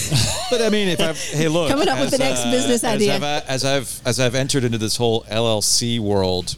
But 0.52 0.62
I 0.62 0.70
mean, 0.70 0.90
if 0.90 1.00
I've 1.00 1.18
hey 1.18 1.48
look, 1.48 1.70
Coming 1.70 1.88
up 1.88 1.98
with 2.02 2.12
the 2.12 2.18
next 2.18 2.44
business 2.44 2.84
idea. 2.84 3.16
As 3.16 3.24
I've, 3.24 3.48
as 3.48 3.66
I've 3.66 4.02
as 4.06 4.20
I've 4.20 4.36
entered 4.36 4.66
into 4.66 4.78
this 4.78 4.98
whole 4.98 5.24
LLC 5.24 5.98
world, 5.98 6.58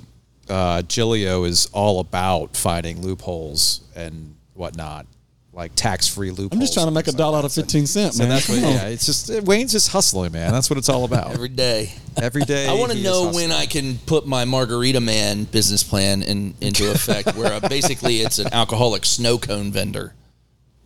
uh, 0.49 0.81
Gilio 0.81 1.47
is 1.47 1.67
all 1.73 1.99
about 1.99 2.57
finding 2.57 3.03
loopholes 3.03 3.81
and 3.95 4.35
whatnot, 4.55 5.05
like 5.53 5.71
tax 5.75 6.07
free 6.07 6.29
loopholes. 6.31 6.49
I'm 6.51 6.59
just 6.59 6.73
trying 6.73 6.87
to 6.87 6.91
make 6.91 7.07
a 7.07 7.11
dollar 7.11 7.37
out 7.37 7.45
of 7.45 7.53
15 7.53 7.85
cents, 7.85 8.17
So 8.17 8.23
man. 8.23 8.29
that's 8.29 8.49
what, 8.49 8.55
Come 8.55 8.65
on. 8.65 8.73
yeah. 8.73 8.87
It's 8.87 9.05
just 9.05 9.29
Wayne's 9.43 9.71
just 9.71 9.91
hustling, 9.91 10.31
man. 10.31 10.51
That's 10.51 10.69
what 10.69 10.77
it's 10.79 10.89
all 10.89 11.05
about. 11.05 11.31
Every 11.31 11.49
day. 11.49 11.91
Every 12.17 12.41
day. 12.43 12.67
I 12.67 12.73
want 12.73 12.91
to 12.91 12.97
know 12.97 13.31
when 13.31 13.51
I 13.51 13.65
can 13.67 13.97
put 14.05 14.25
my 14.25 14.45
Margarita 14.45 14.99
Man 14.99 15.43
business 15.43 15.83
plan 15.83 16.23
in, 16.23 16.55
into 16.59 16.89
effect, 16.91 17.35
where 17.35 17.53
uh, 17.53 17.59
basically 17.69 18.17
it's 18.21 18.39
an 18.39 18.51
alcoholic 18.51 19.05
snow 19.05 19.37
cone 19.37 19.71
vendor. 19.71 20.13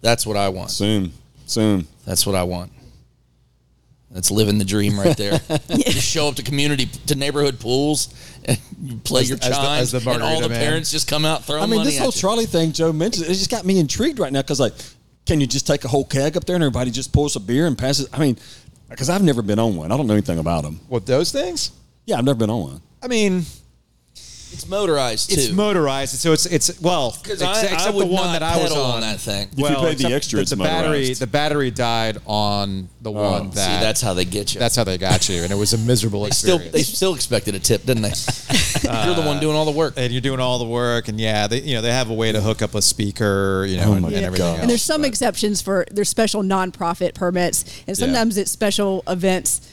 That's 0.01 0.26
what 0.28 0.36
I 0.38 0.49
want. 0.49 0.72
Soon, 0.72 1.13
soon. 1.45 1.88
That's 2.05 2.26
what 2.26 2.36
I 2.36 2.43
want. 2.43 2.72
That's 4.18 4.32
living 4.32 4.57
the 4.57 4.65
dream 4.65 4.99
right 4.99 5.15
there. 5.15 5.39
you 5.70 5.91
show 5.91 6.28
up 6.28 6.34
to 6.38 6.41
community 6.43 6.88
to 7.05 7.13
neighborhood 7.13 7.59
pools 7.59 8.11
and 8.45 8.57
you 8.82 8.97
play 8.97 9.22
As 9.22 9.30
your 9.30 9.38
the- 9.38 9.45
as 9.45 9.49
the- 9.51 9.55
chimes, 9.61 9.93
as 9.93 10.03
the 10.03 10.09
and 10.09 10.24
all 10.24 10.41
the 10.41 10.49
Man. 10.49 10.59
parents 10.59 10.89
just 10.91 11.07
come 11.07 11.24
out 11.24 11.45
throwing 11.45 11.61
I 11.61 11.65
mean, 11.68 11.78
money 11.82 11.91
this 11.91 11.99
at 11.99 12.01
whole 12.01 12.11
you. 12.11 12.20
trolley 12.20 12.45
thing 12.47 12.72
Joe 12.72 12.91
mentioned, 12.91 13.28
it 13.28 13.36
just 13.36 13.51
got 13.51 13.63
me 13.63 13.78
intrigued 13.80 14.18
right 14.18 14.34
now 14.34 14.41
because, 14.41 14.59
like, 14.59 14.74
can 15.28 15.39
you 15.39 15.45
just 15.45 15.68
take 15.68 15.86
a 15.86 15.88
whole 15.88 16.03
keg 16.03 16.36
up 16.36 16.45
there 16.45 16.55
and 16.55 16.63
everybody 16.63 16.89
just 16.89 17.13
pours 17.13 17.36
a 17.36 17.39
beer 17.39 17.68
and 17.68 17.78
passes? 17.78 18.09
I 18.11 18.18
mean, 18.18 18.39
because 18.89 19.07
I've 19.07 19.22
never 19.22 19.43
been 19.43 19.59
on 19.59 19.76
one. 19.76 19.91
I 19.91 19.97
don't 19.97 20.07
know 20.07 20.13
anything 20.13 20.39
about 20.39 20.63
them. 20.63 20.80
what 20.88 21.05
those 21.05 21.32
things. 21.32 21.70
Yeah, 22.07 22.18
I've 22.18 22.26
never 22.26 22.39
been 22.39 22.49
on 22.49 22.61
one. 22.61 22.82
I 23.03 23.07
mean, 23.07 23.43
It's 24.53 24.67
motorized 24.67 25.29
too. 25.29 25.39
it's 25.39 25.51
motorized, 25.51 26.15
so 26.19 26.31
it's 26.33 26.45
it's 26.45 26.79
well, 26.81 27.09
ex- 27.09 27.21
Because 27.21 27.41
I, 27.41 27.51
except 27.63 27.81
I 27.81 27.89
would 27.91 28.07
the 28.07 28.11
one 28.11 28.25
not 28.27 28.33
that 28.39 28.43
I 28.43 28.57
was 28.57 28.69
pedal 28.69 28.83
on. 28.85 29.01
that 29.01 29.19
thing. 29.19 29.49
you 29.55 29.65
pay 29.65 29.73
the 29.73 29.91
except 29.91 30.13
extra, 30.13 30.37
the, 30.37 30.41
it's 30.41 30.51
the 30.51 30.57
battery 30.57 30.99
motorized. 30.99 31.21
the 31.21 31.27
battery 31.27 31.71
died 31.71 32.17
on 32.25 32.89
the 33.01 33.11
one 33.11 33.51
See, 33.51 33.57
that 33.57 33.81
that's 33.81 34.01
how 34.01 34.13
they 34.13 34.25
get 34.25 34.53
you. 34.53 34.59
that's 34.59 34.75
how 34.75 34.83
they 34.83 34.97
got 34.97 35.27
you, 35.29 35.43
and 35.43 35.51
it 35.51 35.55
was 35.55 35.73
a 35.73 35.77
miserable 35.77 36.25
still 36.31 36.55
experience. 36.57 36.71
they 36.73 36.81
still 36.83 37.13
expected 37.15 37.55
a 37.55 37.59
tip, 37.59 37.85
didn't 37.85 38.03
they? 38.03 38.13
You're 39.05 39.15
the 39.15 39.23
one 39.25 39.39
doing 39.39 39.55
all 39.55 39.65
the 39.65 39.71
work. 39.71 39.93
and 39.97 40.11
you're 40.11 40.21
doing 40.21 40.39
all 40.39 40.59
the 40.59 40.65
work, 40.65 41.07
and 41.07 41.19
yeah, 41.19 41.47
they 41.47 41.61
you 41.61 41.75
know 41.75 41.81
they 41.81 41.91
have 41.91 42.09
a 42.09 42.13
way 42.13 42.31
to 42.31 42.41
hook 42.41 42.61
up 42.61 42.73
a 42.75 42.81
speaker, 42.81 43.65
you 43.67 43.77
know, 43.77 43.89
Oh 43.89 43.93
and, 43.93 44.01
my 44.01 44.07
and 44.09 44.17
everything. 44.17 44.45
God. 44.45 44.51
Else, 44.53 44.61
And 44.61 44.69
there's 44.69 44.81
some 44.81 45.01
but- 45.01 45.07
exceptions 45.09 45.61
for 45.61 45.85
there's 45.91 46.09
special 46.09 46.41
nonprofit 46.43 47.13
permits, 47.15 47.65
and 47.87 47.97
sometimes 47.97 48.37
it's 48.37 48.49
special 48.51 49.03
events, 49.07 49.71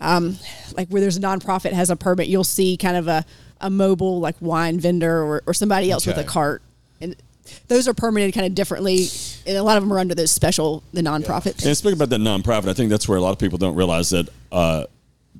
um, 0.00 0.38
like 0.76 0.88
where 0.88 1.00
there's 1.00 1.16
a 1.16 1.20
nonprofit 1.20 1.72
has 1.72 1.90
a 1.90 1.96
permit. 1.96 2.28
You'll 2.28 2.42
see 2.44 2.76
kind 2.76 2.96
of 2.96 3.06
a, 3.08 3.24
a 3.64 3.70
mobile 3.70 4.20
like 4.20 4.36
wine 4.40 4.78
vendor 4.78 5.22
or, 5.24 5.42
or 5.46 5.54
somebody 5.54 5.90
else 5.90 6.06
with 6.06 6.18
a 6.18 6.22
cart, 6.24 6.62
and 7.00 7.16
those 7.68 7.88
are 7.88 7.94
permitted 7.94 8.32
kind 8.34 8.46
of 8.46 8.54
differently. 8.54 9.06
And 9.46 9.56
a 9.56 9.62
lot 9.62 9.76
of 9.76 9.82
them 9.82 9.92
are 9.92 9.98
under 9.98 10.14
those 10.14 10.30
special 10.30 10.82
the 10.92 11.00
nonprofit. 11.00 11.64
And 11.66 11.76
speaking 11.76 11.98
about 11.98 12.10
that 12.10 12.20
nonprofit, 12.20 12.68
I 12.68 12.74
think 12.74 12.90
that's 12.90 13.08
where 13.08 13.18
a 13.18 13.20
lot 13.20 13.32
of 13.32 13.38
people 13.38 13.58
don't 13.58 13.74
realize 13.74 14.10
that 14.10 14.28
uh, 14.52 14.84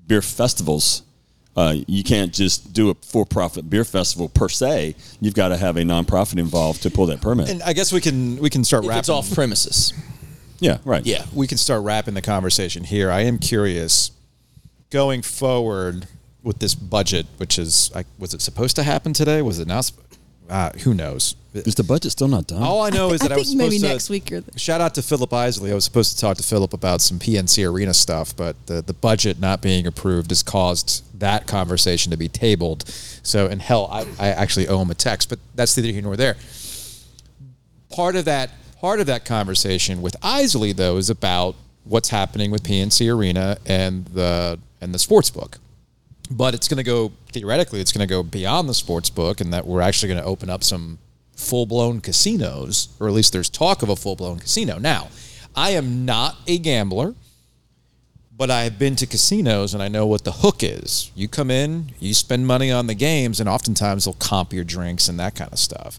beer 0.06 0.20
festivals, 0.22 1.02
uh, 1.56 1.74
you 1.86 2.02
can't 2.02 2.32
just 2.32 2.72
do 2.72 2.90
a 2.90 2.94
for-profit 2.94 3.68
beer 3.70 3.84
festival 3.84 4.28
per 4.28 4.48
se. 4.48 4.96
You've 5.20 5.34
got 5.34 5.48
to 5.48 5.56
have 5.56 5.76
a 5.76 5.82
nonprofit 5.82 6.38
involved 6.38 6.82
to 6.82 6.90
pull 6.90 7.06
that 7.06 7.20
permit. 7.20 7.48
And 7.48 7.62
I 7.62 7.72
guess 7.74 7.92
we 7.92 8.00
can 8.00 8.36
we 8.38 8.50
can 8.50 8.64
start 8.64 8.84
If 8.84 8.88
wrapping. 8.88 8.98
it's 9.00 9.08
off 9.08 9.32
premises. 9.34 9.92
yeah, 10.60 10.78
right. 10.84 11.04
Yeah. 11.06 11.24
we 11.34 11.46
can 11.46 11.58
start 11.58 11.82
wrapping 11.84 12.14
the 12.14 12.22
conversation 12.22 12.84
here. 12.84 13.10
I 13.10 13.20
am 13.20 13.38
curious, 13.38 14.10
going 14.90 15.22
forward 15.22 16.06
with 16.44 16.58
this 16.58 16.74
budget, 16.74 17.26
which 17.38 17.58
is 17.58 17.90
like, 17.94 18.06
was 18.18 18.34
it 18.34 18.42
supposed 18.42 18.76
to 18.76 18.82
happen 18.84 19.12
today? 19.12 19.42
Was 19.42 19.58
it 19.58 19.66
not? 19.66 19.90
Uh, 20.48 20.70
who 20.80 20.92
knows? 20.92 21.36
Is 21.54 21.74
the 21.74 21.82
budget 21.84 22.12
still 22.12 22.28
not 22.28 22.46
done? 22.46 22.62
All 22.62 22.82
I 22.82 22.90
know 22.90 23.12
is 23.12 23.20
that 23.22 23.32
I, 23.32 23.36
think 23.36 23.46
was 23.46 23.54
maybe 23.54 23.78
to, 23.78 23.88
next 23.88 24.10
week 24.10 24.30
or 24.30 24.40
the- 24.40 24.58
shout 24.58 24.80
out 24.80 24.94
to 24.96 25.02
Philip 25.02 25.32
Isley. 25.32 25.70
I 25.70 25.74
was 25.74 25.84
supposed 25.84 26.14
to 26.14 26.20
talk 26.20 26.36
to 26.36 26.42
Philip 26.42 26.74
about 26.74 27.00
some 27.00 27.18
PNC 27.18 27.68
Arena 27.68 27.94
stuff, 27.94 28.36
but 28.36 28.54
the, 28.66 28.82
the 28.82 28.92
budget 28.92 29.40
not 29.40 29.62
being 29.62 29.86
approved 29.86 30.30
has 30.30 30.42
caused 30.42 31.02
that 31.18 31.46
conversation 31.46 32.10
to 32.10 32.18
be 32.18 32.28
tabled. 32.28 32.86
So, 32.88 33.46
and 33.46 33.62
hell, 33.62 33.88
I, 33.90 34.06
I 34.18 34.28
actually 34.28 34.68
owe 34.68 34.82
him 34.82 34.90
a 34.90 34.94
text, 34.94 35.30
but 35.30 35.38
that's 35.54 35.76
neither 35.76 35.92
here 35.92 36.02
nor 36.02 36.16
there. 36.16 36.36
Part 37.90 38.16
of 38.16 38.26
that 38.26 38.50
part 38.80 39.00
of 39.00 39.06
that 39.06 39.24
conversation 39.24 40.02
with 40.02 40.14
Isley 40.22 40.72
though 40.72 40.98
is 40.98 41.08
about 41.08 41.54
what's 41.84 42.10
happening 42.10 42.50
with 42.50 42.62
PNC 42.64 43.10
Arena 43.14 43.56
and 43.64 44.04
the 44.06 44.58
and 44.80 44.92
the 44.92 44.98
sports 44.98 45.30
book 45.30 45.58
but 46.30 46.54
it's 46.54 46.68
going 46.68 46.78
to 46.78 46.84
go 46.84 47.12
theoretically 47.32 47.80
it's 47.80 47.92
going 47.92 48.06
to 48.06 48.12
go 48.12 48.22
beyond 48.22 48.68
the 48.68 48.74
sports 48.74 49.10
book 49.10 49.40
and 49.40 49.52
that 49.52 49.66
we're 49.66 49.80
actually 49.80 50.08
going 50.08 50.20
to 50.20 50.26
open 50.26 50.48
up 50.48 50.64
some 50.64 50.98
full-blown 51.36 52.00
casinos 52.00 52.88
or 53.00 53.08
at 53.08 53.12
least 53.14 53.32
there's 53.32 53.50
talk 53.50 53.82
of 53.82 53.88
a 53.88 53.96
full-blown 53.96 54.38
casino. 54.38 54.78
Now 54.78 55.08
i 55.56 55.70
am 55.70 56.04
not 56.04 56.36
a 56.46 56.58
gambler 56.58 57.14
but 58.36 58.50
i 58.50 58.62
have 58.62 58.78
been 58.78 58.96
to 58.96 59.06
casinos 59.06 59.74
and 59.74 59.82
i 59.82 59.88
know 59.88 60.06
what 60.06 60.24
the 60.24 60.32
hook 60.32 60.62
is. 60.62 61.10
You 61.14 61.28
come 61.28 61.50
in 61.50 61.92
you 61.98 62.14
spend 62.14 62.46
money 62.46 62.70
on 62.70 62.86
the 62.86 62.94
games 62.94 63.40
and 63.40 63.48
oftentimes 63.48 64.04
they'll 64.04 64.14
comp 64.14 64.52
your 64.52 64.64
drinks 64.64 65.08
and 65.08 65.18
that 65.20 65.34
kind 65.34 65.52
of 65.52 65.58
stuff. 65.58 65.98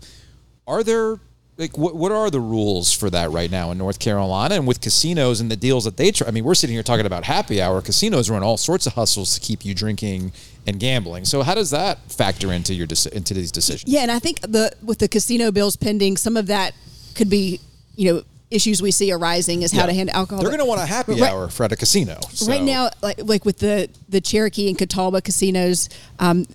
Are 0.67 0.83
there 0.83 1.19
like 1.57 1.77
what, 1.77 1.95
what 1.95 2.11
are 2.11 2.29
the 2.29 2.39
rules 2.39 2.91
for 2.91 3.09
that 3.09 3.31
right 3.31 3.49
now 3.49 3.71
in 3.71 3.77
North 3.77 3.99
Carolina 3.99 4.55
and 4.55 4.67
with 4.67 4.81
casinos 4.81 5.39
and 5.39 5.49
the 5.49 5.55
deals 5.55 5.85
that 5.85 5.95
they 5.97 6.11
try 6.11 6.27
I 6.27 6.31
mean 6.31 6.43
we're 6.43 6.55
sitting 6.55 6.73
here 6.73 6.83
talking 6.83 7.05
about 7.05 7.23
happy 7.23 7.61
hour 7.61 7.81
casinos 7.81 8.29
run 8.29 8.43
all 8.43 8.57
sorts 8.57 8.85
of 8.87 8.93
hustles 8.93 9.35
to 9.35 9.39
keep 9.41 9.63
you 9.63 9.73
drinking 9.73 10.33
and 10.67 10.79
gambling 10.79 11.23
so 11.25 11.43
how 11.43 11.55
does 11.55 11.69
that 11.71 11.99
factor 12.11 12.51
into 12.51 12.73
your 12.73 12.87
into 13.13 13.33
these 13.33 13.51
decisions 13.51 13.91
Yeah, 13.91 14.01
and 14.01 14.11
I 14.11 14.19
think 14.19 14.41
the 14.41 14.71
with 14.83 14.99
the 14.99 15.07
casino 15.07 15.51
bills 15.51 15.75
pending, 15.75 16.17
some 16.17 16.35
of 16.37 16.47
that 16.47 16.73
could 17.15 17.29
be 17.29 17.59
you 17.95 18.13
know 18.13 18.23
issues 18.51 18.81
we 18.81 18.91
see 18.91 19.11
arising 19.11 19.63
is 19.63 19.71
how 19.71 19.81
Yeah. 19.81 19.85
to 19.87 19.93
handle 19.93 20.15
alcohol. 20.15 20.41
they're 20.43 20.51
going 20.51 20.59
to 20.59 20.65
want 20.65 20.81
a 20.81 20.85
happy 20.85 21.13
Right- 21.13 21.31
hour 21.31 21.49
for 21.49 21.63
at 21.63 21.71
a 21.71 21.75
casino 21.75 22.19
so- 22.31 22.47
Right 22.47 22.61
now, 22.61 22.89
like 23.01 23.19
like 23.23 23.45
with 23.45 23.59
the 23.59 23.89
the 24.09 24.19
Cherokee 24.21 24.67
and 24.69 24.77
Catawba 24.77 25.21
casinos, 25.21 25.89
um, 26.19 26.45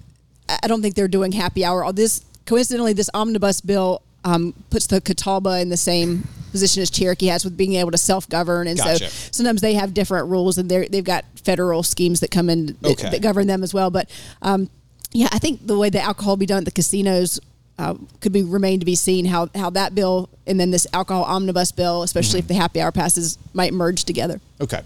I 0.49 0.59
I 0.65 0.67
don't 0.69 0.83
think 0.83 0.95
they're 0.95 1.09
doing 1.09 1.33
happy 1.33 1.65
hour. 1.65 1.83
All 1.85 1.93
this 1.93 2.23
coincidentally, 2.45 2.93
this 2.93 3.09
omnibus 3.15 3.61
bill 3.61 4.03
um, 4.25 4.55
puts 4.71 4.87
the 4.87 5.01
Catawba 5.01 5.61
in 5.61 5.69
the 5.71 5.77
same 5.77 6.27
position 6.51 6.83
as 6.83 6.91
Cherokee 6.91 7.27
has 7.27 7.45
with 7.45 7.57
being 7.57 7.75
able 7.75 7.91
to 7.91 7.99
self 7.99 8.29
govern, 8.29 8.67
and 8.67 8.77
Gotcha. 8.79 9.09
so 9.09 9.29
sometimes 9.33 9.61
they 9.61 9.75
have 9.75 9.95
different 9.95 10.29
rules, 10.29 10.59
and 10.59 10.71
they 10.71 10.87
they've 10.89 11.05
got 11.05 11.25
federal 11.43 11.83
schemes 11.83 12.21
that 12.21 12.31
come 12.31 12.51
in 12.51 12.67
that, 12.83 12.93
Okay. 12.93 13.11
that 13.11 13.23
govern 13.23 13.47
them 13.47 13.63
as 13.63 13.73
well. 13.73 13.91
But 13.91 14.11
um, 14.43 14.69
yeah, 15.13 15.29
I 15.33 15.39
think 15.39 15.67
the 15.67 15.79
way 15.79 15.91
the 15.91 16.01
alcohol 16.03 16.37
be 16.37 16.47
done 16.47 16.59
at 16.59 16.65
the 16.65 16.71
casinos. 16.73 17.41
Uh, 17.79 17.95
could 18.21 18.33
be 18.33 18.43
remain 18.43 18.79
to 18.79 18.85
be 18.85 18.95
seen 18.95 19.25
how, 19.25 19.49
how 19.55 19.71
that 19.71 19.95
bill 19.95 20.29
and 20.47 20.61
then 20.61 20.71
this 20.71 20.87
alcohol 20.93 21.25
omnibus 21.25 21.73
bill, 21.73 22.03
especially 22.03 22.39
if 22.39 22.47
the 22.47 22.53
happy 22.53 22.79
hour 22.79 22.93
passes, 22.93 23.39
might 23.55 23.73
merge 23.73 24.05
together. 24.05 24.39
okay 24.61 24.83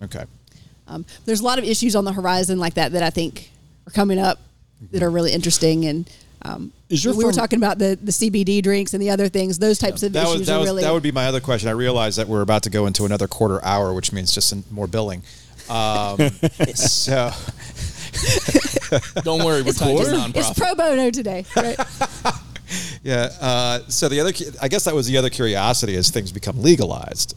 okay 0.00 0.22
Um, 0.86 1.04
there's 1.24 1.40
a 1.40 1.42
lot 1.42 1.58
of 1.58 1.64
issues 1.64 1.96
on 1.96 2.04
the 2.04 2.12
horizon 2.12 2.60
like 2.60 2.74
that 2.74 2.92
that 2.92 3.02
I 3.02 3.10
think 3.10 3.50
are 3.88 3.90
coming 3.90 4.20
up 4.20 4.38
that 4.92 5.02
are 5.02 5.10
really 5.10 5.32
interesting 5.32 5.86
and. 5.86 6.08
Um, 6.46 6.72
Is 6.88 7.04
your 7.04 7.14
we 7.14 7.24
were 7.24 7.32
talking 7.32 7.58
about 7.58 7.78
the, 7.78 7.98
the 8.00 8.12
CBD 8.12 8.62
drinks 8.62 8.94
and 8.94 9.02
the 9.02 9.10
other 9.10 9.28
things; 9.28 9.58
those 9.58 9.78
types 9.78 10.02
of 10.02 10.12
That 10.12 10.24
issues 10.24 10.38
was 10.40 10.46
that 10.48 10.54
are 10.54 10.60
was 10.60 10.68
really 10.68 10.82
that 10.82 10.92
would 10.92 11.02
be 11.02 11.12
my 11.12 11.26
other 11.26 11.40
question. 11.40 11.68
I 11.68 11.72
realize 11.72 12.16
that 12.16 12.28
we're 12.28 12.42
about 12.42 12.62
to 12.64 12.70
go 12.70 12.86
into 12.86 13.04
another 13.04 13.26
quarter 13.26 13.64
hour, 13.64 13.92
which 13.92 14.12
means 14.12 14.32
just 14.32 14.48
some 14.48 14.64
more 14.70 14.86
billing. 14.86 15.22
Um, 15.68 16.18
so 16.74 17.32
Don't 19.22 19.44
worry, 19.44 19.62
we're 19.62 19.72
talking 19.72 19.96
nonprofit. 19.96 20.36
it's 20.36 20.58
pro 20.58 20.74
bono 20.74 21.10
today. 21.10 21.44
Right? 21.54 21.78
yeah. 23.02 23.30
Uh, 23.40 23.80
so 23.88 24.08
the 24.08 24.20
other, 24.20 24.32
I 24.60 24.68
guess 24.68 24.84
that 24.84 24.94
was 24.94 25.06
the 25.06 25.16
other 25.16 25.30
curiosity 25.30 25.96
as 25.96 26.10
things 26.10 26.32
become 26.32 26.62
legalized, 26.62 27.36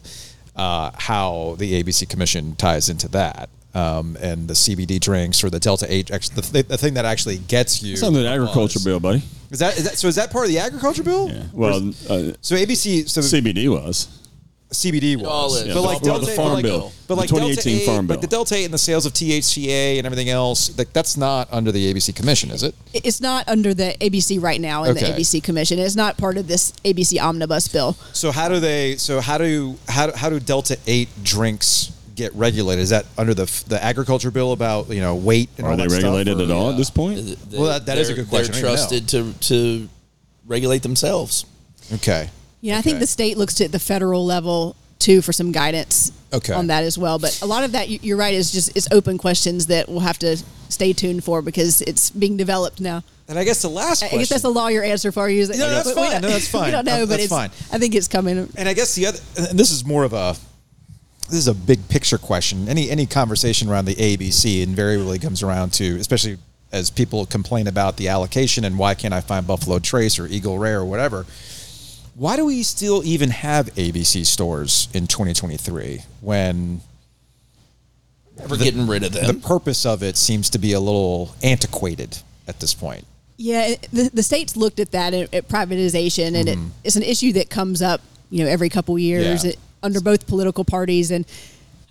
uh, 0.56 0.90
how 0.94 1.56
the 1.58 1.82
ABC 1.82 2.08
Commission 2.08 2.56
ties 2.56 2.88
into 2.88 3.08
that. 3.08 3.48
Um, 3.72 4.16
and 4.20 4.48
the 4.48 4.54
CBD 4.54 4.98
drinks 4.98 5.44
or 5.44 5.50
the 5.50 5.60
Delta 5.60 5.86
Eight, 5.88 6.08
the, 6.08 6.42
th- 6.42 6.66
the 6.66 6.76
thing 6.76 6.94
that 6.94 7.04
actually 7.04 7.38
gets 7.38 7.82
you. 7.84 7.92
It's 7.92 8.02
on 8.02 8.14
the 8.14 8.26
agriculture 8.26 8.80
bill, 8.84 8.98
buddy. 8.98 9.22
Is 9.52 9.60
that, 9.60 9.78
is 9.78 9.84
that 9.84 9.96
so? 9.96 10.08
Is 10.08 10.16
that 10.16 10.32
part 10.32 10.46
of 10.46 10.50
the 10.50 10.58
agriculture 10.58 11.04
bill? 11.04 11.28
Yeah. 11.30 11.44
Well, 11.52 11.76
uh, 12.08 12.32
So 12.40 12.56
ABC, 12.56 13.08
so 13.08 13.20
CBD 13.20 13.68
was. 13.70 14.08
CBD 14.72 15.16
was, 15.16 15.26
all 15.26 15.54
is. 15.56 15.74
but 15.74 15.82
like 15.82 16.00
Well, 16.02 16.18
the 16.20 16.26
Delta, 16.26 16.32
Farm 16.36 16.52
like, 16.52 16.62
Bill. 16.64 16.92
but 17.08 17.14
The 17.14 17.20
like 17.22 17.28
Delta 17.28 17.44
2018 17.56 17.80
8, 17.82 17.86
Farm 17.86 18.06
like 18.06 18.08
Bill. 18.08 18.20
the 18.20 18.26
Delta 18.28 18.54
8 18.54 18.64
and 18.66 18.74
the 18.74 18.78
sales 18.78 19.04
of 19.04 19.12
THCA 19.12 19.98
and 19.98 20.06
everything 20.06 20.28
else, 20.30 20.76
like 20.78 20.92
that's 20.92 21.16
not 21.16 21.48
under 21.52 21.72
the 21.72 21.92
ABC 21.92 22.14
Commission, 22.14 22.50
is 22.52 22.62
it? 22.62 22.74
it's 22.94 23.20
not 23.20 23.48
under 23.48 23.74
the 23.74 23.96
ABC 24.00 24.40
right 24.40 24.60
now 24.60 24.84
in 24.84 24.96
Okay. 24.96 25.10
the 25.12 25.18
ABC 25.20 25.42
Commission. 25.42 25.80
It's 25.80 25.96
not 25.96 26.16
part 26.18 26.36
of 26.38 26.46
this 26.46 26.72
ABC 26.84 27.20
omnibus 27.20 27.66
bill. 27.66 27.94
So 28.12 28.30
how 28.30 28.48
do 28.48 28.60
they? 28.60 28.94
So 28.96 29.20
how 29.20 29.38
do 29.38 29.76
how 29.88 30.12
how 30.14 30.30
do 30.30 30.38
Delta 30.38 30.78
8 30.86 31.08
drinks 31.24 31.90
get 32.20 32.34
regulated? 32.34 32.82
Is 32.82 32.90
that 32.90 33.06
under 33.18 33.34
the 33.34 33.46
the 33.68 33.82
agriculture 33.82 34.30
bill 34.30 34.52
about 34.52 34.88
you 34.90 35.00
know 35.00 35.14
weight 35.16 35.48
and 35.58 35.66
Are 35.66 35.70
all 35.72 35.76
they 35.76 35.84
that 35.84 35.90
stuff, 35.90 36.02
regulated 36.04 36.40
or- 36.40 36.44
at 36.44 36.50
all 36.50 36.70
at 36.70 36.76
this 36.76 36.90
point? 36.90 37.18
Th- 37.26 37.38
Well, 37.52 37.64
that- 37.68 37.86
that 37.86 37.98
is 37.98 38.08
a 38.08 38.14
good 38.14 38.28
question. 38.28 38.52
They're 38.52 38.62
trusted 38.62 39.08
to 39.08 39.32
to 39.48 39.88
regulate 40.46 40.82
themselves. 40.82 41.44
Okay. 41.94 42.30
Yeah, 42.60 42.78
I 42.78 42.82
think 42.82 42.98
the 42.98 43.06
state 43.06 43.36
looks 43.38 43.60
at 43.60 43.72
the 43.72 43.78
federal 43.78 44.24
level 44.24 44.76
too 44.98 45.22
for 45.22 45.32
some 45.32 45.50
guidance 45.50 46.12
Okay. 46.32 46.52
on 46.52 46.66
that 46.66 46.84
as 46.84 46.98
well. 46.98 47.18
But 47.18 47.40
a 47.42 47.46
lot 47.46 47.64
of 47.64 47.72
that, 47.72 47.88
you- 47.88 47.98
you're 48.02 48.18
right, 48.18 48.34
is 48.34 48.52
just 48.52 48.70
it's 48.74 48.86
open 48.92 49.16
questions 49.18 49.66
that 49.66 49.88
we'll 49.88 50.00
have 50.00 50.18
to 50.18 50.36
stay 50.68 50.92
tuned 50.92 51.24
for 51.24 51.40
because 51.42 51.80
it's 51.82 52.10
being 52.10 52.36
developed 52.36 52.80
now. 52.80 53.02
And 53.28 53.38
I 53.38 53.44
guess 53.44 53.62
the 53.62 53.70
last 53.70 54.02
I 54.02 54.08
guess 54.08 54.28
that's 54.28 54.44
a 54.44 54.48
lawyer 54.48 54.82
answer 54.82 55.10
for 55.12 55.28
you. 55.30 55.40
is 55.42 55.48
that- 55.48 55.58
No, 55.58 55.70
that's 55.70 55.88
we 55.88 55.94
fine. 55.94 56.10
don't- 56.12 56.22
No, 56.22 56.28
that's 56.30 56.48
fine. 56.56 56.64
We 56.66 56.70
don't 56.72 56.84
know, 56.84 56.92
Uh, 56.96 57.06
but 57.06 57.08
that's 57.10 57.22
it's 57.24 57.32
fine. 57.32 57.50
I 57.72 57.78
think 57.78 57.94
it's 57.94 58.08
coming. 58.08 58.48
And 58.56 58.68
I 58.68 58.74
guess 58.74 58.94
the 58.94 59.06
other, 59.06 59.18
and 59.36 59.58
this 59.58 59.70
is 59.70 59.84
more 59.84 60.04
of 60.04 60.12
a, 60.12 60.36
this 61.30 61.38
is 61.38 61.48
a 61.48 61.54
big 61.54 61.88
picture 61.88 62.18
question. 62.18 62.68
Any 62.68 62.90
any 62.90 63.06
conversation 63.06 63.68
around 63.68 63.84
the 63.86 63.94
ABC 63.94 64.62
invariably 64.62 65.18
comes 65.18 65.42
around 65.42 65.72
to, 65.74 65.96
especially 65.96 66.38
as 66.72 66.90
people 66.90 67.26
complain 67.26 67.66
about 67.66 67.96
the 67.96 68.08
allocation 68.08 68.64
and 68.64 68.78
why 68.78 68.94
can't 68.94 69.12
I 69.14 69.20
find 69.20 69.46
Buffalo 69.46 69.78
Trace 69.80 70.18
or 70.18 70.26
Eagle 70.26 70.58
Rare 70.58 70.80
or 70.80 70.84
whatever. 70.84 71.26
Why 72.14 72.36
do 72.36 72.44
we 72.44 72.62
still 72.62 73.02
even 73.04 73.30
have 73.30 73.74
ABC 73.74 74.26
stores 74.26 74.88
in 74.92 75.06
2023 75.06 76.02
when 76.20 76.80
We're 78.48 78.56
getting 78.56 78.86
rid 78.86 79.04
of 79.04 79.12
them? 79.12 79.26
the 79.26 79.34
purpose 79.46 79.86
of 79.86 80.02
it 80.02 80.16
seems 80.16 80.50
to 80.50 80.58
be 80.58 80.72
a 80.72 80.80
little 80.80 81.34
antiquated 81.42 82.18
at 82.46 82.60
this 82.60 82.74
point? 82.74 83.04
Yeah, 83.36 83.74
the, 83.92 84.10
the 84.12 84.22
states 84.22 84.54
looked 84.56 84.80
at 84.80 84.90
that 84.92 85.14
at, 85.14 85.32
at 85.32 85.48
privatization, 85.48 86.34
and 86.38 86.48
it, 86.48 86.58
it's 86.84 86.96
an 86.96 87.02
issue 87.02 87.32
that 87.34 87.48
comes 87.48 87.80
up, 87.80 88.02
you 88.30 88.44
know, 88.44 88.50
every 88.50 88.68
couple 88.68 88.98
years 88.98 89.24
Mm-hmm. 89.44 89.46
Yeah. 89.46 89.52
it- 89.52 89.58
under 89.82 90.00
both 90.00 90.26
political 90.26 90.64
parties, 90.64 91.10
and 91.10 91.26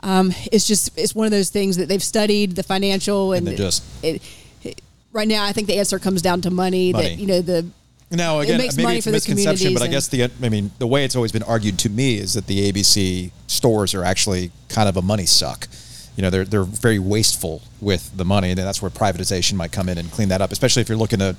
um, 0.02 0.34
it's 0.52 0.68
just 0.68 0.98
it's 0.98 1.14
one 1.16 1.26
of 1.26 1.32
those 1.32 1.50
things 1.50 1.78
that 1.78 1.88
they've 1.88 2.04
studied 2.04 2.56
the 2.56 2.64
financial 2.64 3.34
and, 3.34 3.48
they're 3.48 3.58
just- 3.58 3.84
it, 4.04 4.22
it- 4.64 4.82
right 5.12 5.28
now. 5.28 5.44
I 5.44 5.52
think 5.52 5.68
the 5.68 5.78
answer 5.78 6.00
comes 6.00 6.22
down 6.22 6.42
to 6.42 6.52
money. 6.52 6.94
Money. 6.94 7.10
That 7.10 7.20
you 7.20 7.28
know 7.28 7.42
the 7.42 7.66
Now, 8.12 8.40
again, 8.40 8.58
makes 8.60 8.76
maybe 8.78 8.84
money 8.86 8.98
it's 8.98 9.06
for 9.06 9.10
a 9.12 9.14
misconception, 9.14 9.74
but 9.74 9.82
I 9.84 9.88
guess 9.88 10.08
the 10.08 10.30
I 10.44 10.50
mean 10.50 10.72
the 10.80 10.88
way 10.88 11.04
it's 11.06 11.16
always 11.16 11.32
been 11.32 11.44
argued 11.44 11.78
to 11.80 11.90
me 11.90 12.18
is 12.18 12.34
that 12.34 12.48
the 12.48 12.72
ABC 12.72 13.32
stores 13.48 13.94
are 13.94 14.04
actually 14.04 14.52
kind 14.70 14.88
of 14.90 14.98
a 14.98 15.02
money 15.02 15.26
suck. 15.26 15.68
You 16.16 16.24
know, 16.24 16.30
they're 16.30 16.46
they're 16.46 16.64
very 16.64 17.00
wasteful 17.00 17.62
with 17.80 18.16
the 18.18 18.26
money, 18.26 18.50
and 18.50 18.58
that's 18.58 18.82
where 18.82 18.92
privatization 18.92 19.54
might 19.54 19.72
come 19.72 19.88
in 19.90 19.98
and 19.98 20.12
clean 20.12 20.30
that 20.30 20.42
up. 20.42 20.52
Especially 20.52 20.82
if 20.82 20.90
you're 20.90 20.98
looking 20.98 21.22
at 21.22 21.36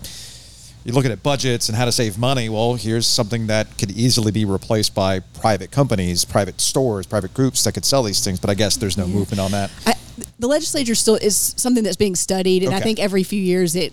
you're 0.85 0.95
looking 0.95 1.13
at 1.13 1.23
budgets 1.23 1.69
and 1.69 1.77
how 1.77 1.85
to 1.85 1.93
save 1.93 2.19
money. 2.19 2.49
Well, 2.49 2.75
here's 2.75 3.07
something 3.07 3.47
that 3.49 3.77
could 3.79 3.91
easily 3.91 4.33
be 4.33 4.45
replaced 4.45 4.95
by 4.95 5.21
private 5.21 5.71
companies, 5.71 6.25
private 6.25 6.61
stores, 6.61 7.07
private 7.07 7.35
groups 7.35 7.65
that 7.65 7.73
could 7.73 7.85
sell 7.85 8.03
these 8.03 8.25
things. 8.25 8.41
But 8.41 8.51
I 8.51 8.55
guess 8.55 8.77
there's 8.77 8.97
no 8.97 9.07
movement 9.07 9.41
on 9.41 9.51
that. 9.51 9.71
I, 9.87 9.95
the 10.39 10.49
legislature 10.49 10.95
still 10.95 11.17
is 11.17 11.55
something 11.57 11.85
that's 11.85 11.97
being 11.97 12.17
studied, 12.17 12.63
and 12.63 12.75
I 12.75 12.81
think 12.81 12.99
every 12.99 13.23
few 13.23 13.41
years 13.41 13.77
it 13.77 13.93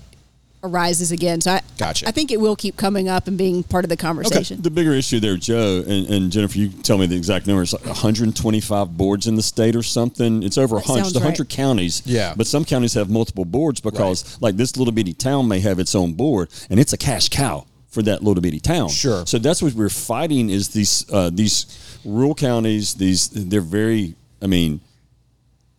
arises 0.68 1.12
again. 1.12 1.42
So 1.42 1.52
I, 1.52 1.62
Gotcha. 1.78 2.08
I 2.08 2.12
think 2.12 2.32
it 2.32 2.40
will 2.40 2.56
keep 2.56 2.78
coming 2.78 3.08
up 3.10 3.28
and 3.28 3.38
being 3.38 3.64
part 3.64 3.86
of 3.86 3.90
the 3.90 3.98
conversation. 3.98 4.62
The 4.62 4.70
bigger 4.70 4.94
issue 4.94 5.20
there, 5.20 5.38
Joe 5.38 5.84
and, 5.88 6.08
and 6.08 6.32
Jennifer, 6.32 6.58
you 6.58 6.70
tell 6.70 6.98
me 6.98 7.06
the 7.08 7.16
exact 7.16 7.48
number. 7.48 7.64
It's 7.64 7.74
like 7.74 7.86
125 7.86 8.98
boards 8.98 9.28
in 9.28 9.36
the 9.36 9.42
state 9.44 9.76
or 9.76 9.84
something. 9.84 10.44
It's 10.44 10.58
over 10.58 10.78
a 10.78 10.80
hundred, 10.80 11.04
sounds 11.04 11.14
just 11.14 11.24
100 11.24 11.40
right. 11.40 11.50
counties. 11.50 12.02
Yeah. 12.06 12.34
But 12.36 12.48
some 12.48 12.66
counties 12.66 12.94
have 12.94 13.10
multiple 13.10 13.46
boards 13.46 13.80
because, 13.82 14.40
like, 14.42 14.58
this 14.58 14.78
little 14.78 14.94
bitty 14.94 15.14
town 15.14 15.48
may 15.48 15.60
have 15.62 15.80
its 15.80 15.96
own 15.96 16.14
board, 16.14 16.50
and 16.70 16.80
it's 16.80 16.94
a 16.94 16.98
cash 16.98 17.30
cow 17.30 17.66
for 17.90 18.02
that 18.04 18.24
little 18.24 18.42
bitty 18.42 18.60
town. 18.60 18.90
Sure. 18.90 19.26
So 19.26 19.40
that's 19.40 19.62
what 19.62 19.74
we're 19.74 19.90
fighting 19.90 20.50
is 20.50 20.70
these 20.70 21.06
uh, 21.12 21.30
these 21.34 22.00
rural 22.06 22.36
counties. 22.36 22.94
These 22.96 23.30
they're 23.30 23.62
very. 23.62 24.16
I 24.42 24.48
mean, 24.48 24.82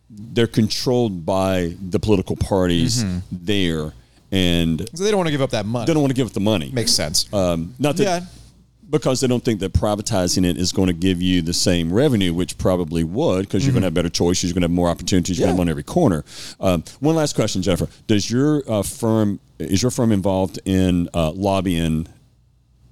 they're 0.09 0.47
controlled 0.47 1.25
by 1.25 1.75
the 1.89 1.99
political 1.99 2.35
parties 2.35 3.03
Mm-hmm. 3.03 3.19
there, 3.31 3.93
and 4.31 4.87
So 4.93 5.03
they 5.03 5.09
don't 5.11 5.17
want 5.17 5.27
to 5.27 5.31
give 5.31 5.41
up 5.41 5.51
that 5.51 5.65
money. 5.65 5.85
they 5.85 5.93
don't 5.93 6.01
want 6.03 6.11
to 6.11 6.15
give 6.15 6.27
up 6.27 6.33
the 6.33 6.39
money. 6.39 6.69
Makes 6.71 6.91
sense. 6.91 7.31
Um, 7.33 7.73
not 7.79 7.97
that 7.97 8.03
Yeah. 8.03 8.19
because 8.89 9.21
they 9.21 9.27
don't 9.27 9.43
think 9.43 9.59
that 9.61 9.73
privatizing 9.73 10.45
it 10.45 10.57
is 10.57 10.71
going 10.71 10.87
to 10.87 10.93
give 10.93 11.21
you 11.21 11.41
the 11.41 11.53
same 11.53 11.91
revenue, 11.93 12.33
which 12.33 12.57
probably 12.57 13.03
would, 13.03 13.41
because 13.41 13.65
you're 13.65 13.73
going 13.73 13.81
to 13.81 13.87
have 13.87 13.93
better 13.93 14.09
choices, 14.09 14.45
you're 14.49 14.53
going 14.55 14.61
to 14.61 14.65
have 14.67 14.71
more 14.75 14.89
opportunities, 14.89 15.37
you're 15.39 15.47
going 15.47 15.55
to 15.57 15.61
Mm-hmm. 15.61 15.67
Have 15.67 15.67
on 15.67 15.69
every 15.69 15.83
corner. 15.83 16.23
Um, 16.59 16.83
one 16.99 17.15
last 17.15 17.35
question, 17.35 17.61
Jennifer: 17.61 17.87
Does 18.07 18.29
your 18.31 18.63
uh, 18.67 18.81
firm 18.83 19.39
is 19.59 19.81
your 19.81 19.91
firm 19.91 20.11
involved 20.11 20.59
in 20.65 21.09
uh, 21.13 21.31
lobbying 21.31 22.07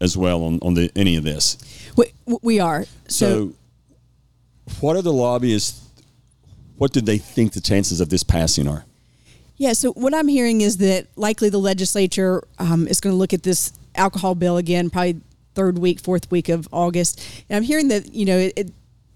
as 0.01 0.15
well 0.17 0.43
on, 0.43 0.59
on 0.61 0.73
the 0.75 0.91
any 0.95 1.15
of 1.17 1.23
this? 1.23 1.57
we, 1.95 2.05
we 2.41 2.59
are. 2.59 2.85
So, 3.07 3.53
So, 4.67 4.73
what 4.81 4.95
are 4.97 5.01
the 5.01 5.13
lobbyists? 5.13 5.81
What 6.77 6.91
did 6.93 7.05
they 7.07 7.17
think 7.17 7.53
the 7.53 7.61
chances 7.61 8.01
of 8.01 8.09
this 8.09 8.21
passing 8.23 8.67
are? 8.67 8.85
Yeah. 9.57 9.73
So 9.73 9.91
what 9.93 10.13
I'm 10.13 10.27
hearing 10.27 10.61
is 10.61 10.77
that 10.77 11.07
likely 11.15 11.49
the 11.49 11.57
legislature 11.59 12.43
um, 12.59 12.87
is 12.87 13.01
going 13.01 13.13
to 13.13 13.17
look 13.17 13.33
at 13.33 13.43
this 13.43 13.73
alcohol 13.95 14.35
bill 14.35 14.57
again, 14.57 14.89
probably 14.89 15.19
third 15.55 15.77
week, 15.79 15.99
fourth 15.99 16.29
week 16.31 16.49
of 16.49 16.67
August. 16.71 17.19
And 17.49 17.57
I'm 17.57 17.63
hearing 17.63 17.87
that 17.89 18.13
you 18.13 18.25
know 18.25 18.37
it, 18.37 18.53
it 18.55 18.71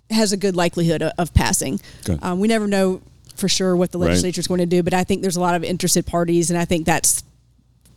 has 0.10 0.34
a 0.34 0.38
good 0.38 0.56
likelihood 0.56 1.02
of, 1.02 1.12
of 1.18 1.34
passing. 1.34 1.80
Um, 2.22 2.40
we 2.40 2.48
never 2.48 2.68
know 2.68 3.02
for 3.36 3.48
sure 3.48 3.76
what 3.76 3.92
the 3.92 3.98
legislature 3.98 4.40
is 4.40 4.48
going 4.48 4.60
to 4.60 4.66
do, 4.66 4.84
but 4.84 4.94
I 4.94 5.04
think 5.04 5.22
there's 5.22 5.38
a 5.38 5.42
lot 5.42 5.56
of 5.56 5.64
interested 5.64 6.06
parties, 6.06 6.50
and 6.52 6.60
I 6.60 6.66
think 6.66 6.86
that's 6.86 7.24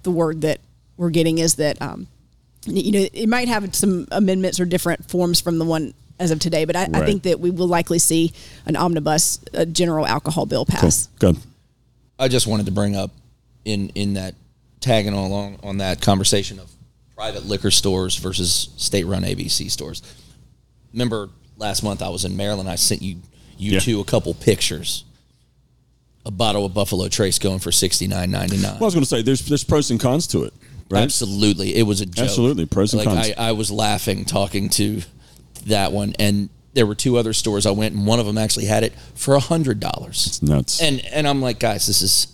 the 0.04 0.10
word 0.10 0.42
that 0.42 0.60
we're 0.96 1.10
getting 1.10 1.38
is 1.38 1.56
that 1.56 1.80
um, 1.82 2.06
you 2.66 2.92
know 2.92 3.06
it 3.12 3.28
might 3.28 3.48
have 3.48 3.74
some 3.74 4.06
amendments 4.12 4.60
or 4.60 4.64
different 4.64 5.10
forms 5.10 5.40
from 5.40 5.58
the 5.58 5.64
one 5.64 5.92
as 6.20 6.30
of 6.30 6.38
today, 6.38 6.64
but 6.64 6.76
I, 6.76 6.88
I 6.94 7.04
think 7.04 7.24
that 7.24 7.40
we 7.40 7.50
will 7.50 7.66
likely 7.66 7.98
see 7.98 8.32
an 8.66 8.76
omnibus 8.76 9.40
a 9.52 9.66
general 9.66 10.06
alcohol 10.06 10.46
bill 10.46 10.64
Cool. 10.64 10.80
pass. 10.80 11.08
Good. 11.18 11.36
I 12.18 12.28
just 12.28 12.46
wanted 12.46 12.66
to 12.66 12.72
bring 12.72 12.96
up 12.96 13.10
in 13.64 13.90
in 13.90 14.14
that 14.14 14.34
tagging 14.80 15.12
along 15.14 15.58
on 15.62 15.78
that 15.78 16.00
conversation 16.00 16.58
of 16.58 16.70
private 17.16 17.44
liquor 17.46 17.70
stores 17.70 18.16
versus 18.16 18.68
state-run 18.76 19.22
ABC 19.22 19.70
stores. 19.70 20.02
Remember 20.92 21.30
last 21.56 21.82
month 21.82 22.02
I 22.02 22.08
was 22.08 22.24
in 22.24 22.36
Maryland. 22.36 22.68
I 22.68 22.74
sent 22.76 23.02
you 23.02 23.16
you 23.56 23.72
Yeah. 23.72 23.80
two 23.80 24.00
a 24.00 24.04
couple 24.04 24.34
pictures. 24.34 25.04
A 26.26 26.30
bottle 26.30 26.64
of 26.64 26.72
Buffalo 26.72 27.08
Trace 27.08 27.38
going 27.38 27.58
for 27.58 27.70
sixty 27.70 28.06
nine 28.06 28.30
ninety 28.30 28.56
nine. 28.56 28.72
Well, 28.74 28.84
I 28.84 28.86
was 28.86 28.94
going 28.94 29.04
to 29.04 29.08
say 29.08 29.22
there's 29.22 29.42
there's 29.42 29.64
pros 29.64 29.90
and 29.90 30.00
cons 30.00 30.26
to 30.28 30.44
it, 30.44 30.54
right? 30.90 31.02
Absolutely, 31.02 31.74
it 31.76 31.82
was 31.82 32.00
a 32.00 32.06
joke. 32.06 32.24
Absolutely, 32.24 32.64
pros 32.64 32.94
and 32.94 33.04
like, 33.04 33.14
cons. 33.14 33.32
I, 33.36 33.48
I 33.48 33.52
was 33.52 33.70
laughing 33.70 34.24
talking 34.24 34.70
to 34.70 35.02
that 35.66 35.92
one, 35.92 36.14
and 36.18 36.48
there 36.74 36.86
were 36.86 36.94
two 36.94 37.16
other 37.16 37.32
stores 37.32 37.66
I 37.66 37.70
went, 37.70 37.94
and 37.94 38.06
one 38.06 38.20
of 38.20 38.26
them 38.26 38.36
actually 38.36 38.66
had 38.66 38.82
it 38.82 38.92
for 39.14 39.34
a 39.34 39.40
hundred 39.40 39.80
dollars. 39.80 40.26
It's 40.26 40.42
nuts. 40.42 40.80
And 40.82 41.00
and 41.06 41.26
I'm 41.26 41.40
like, 41.40 41.58
guys, 41.58 41.86
this 41.86 42.02
is 42.02 42.26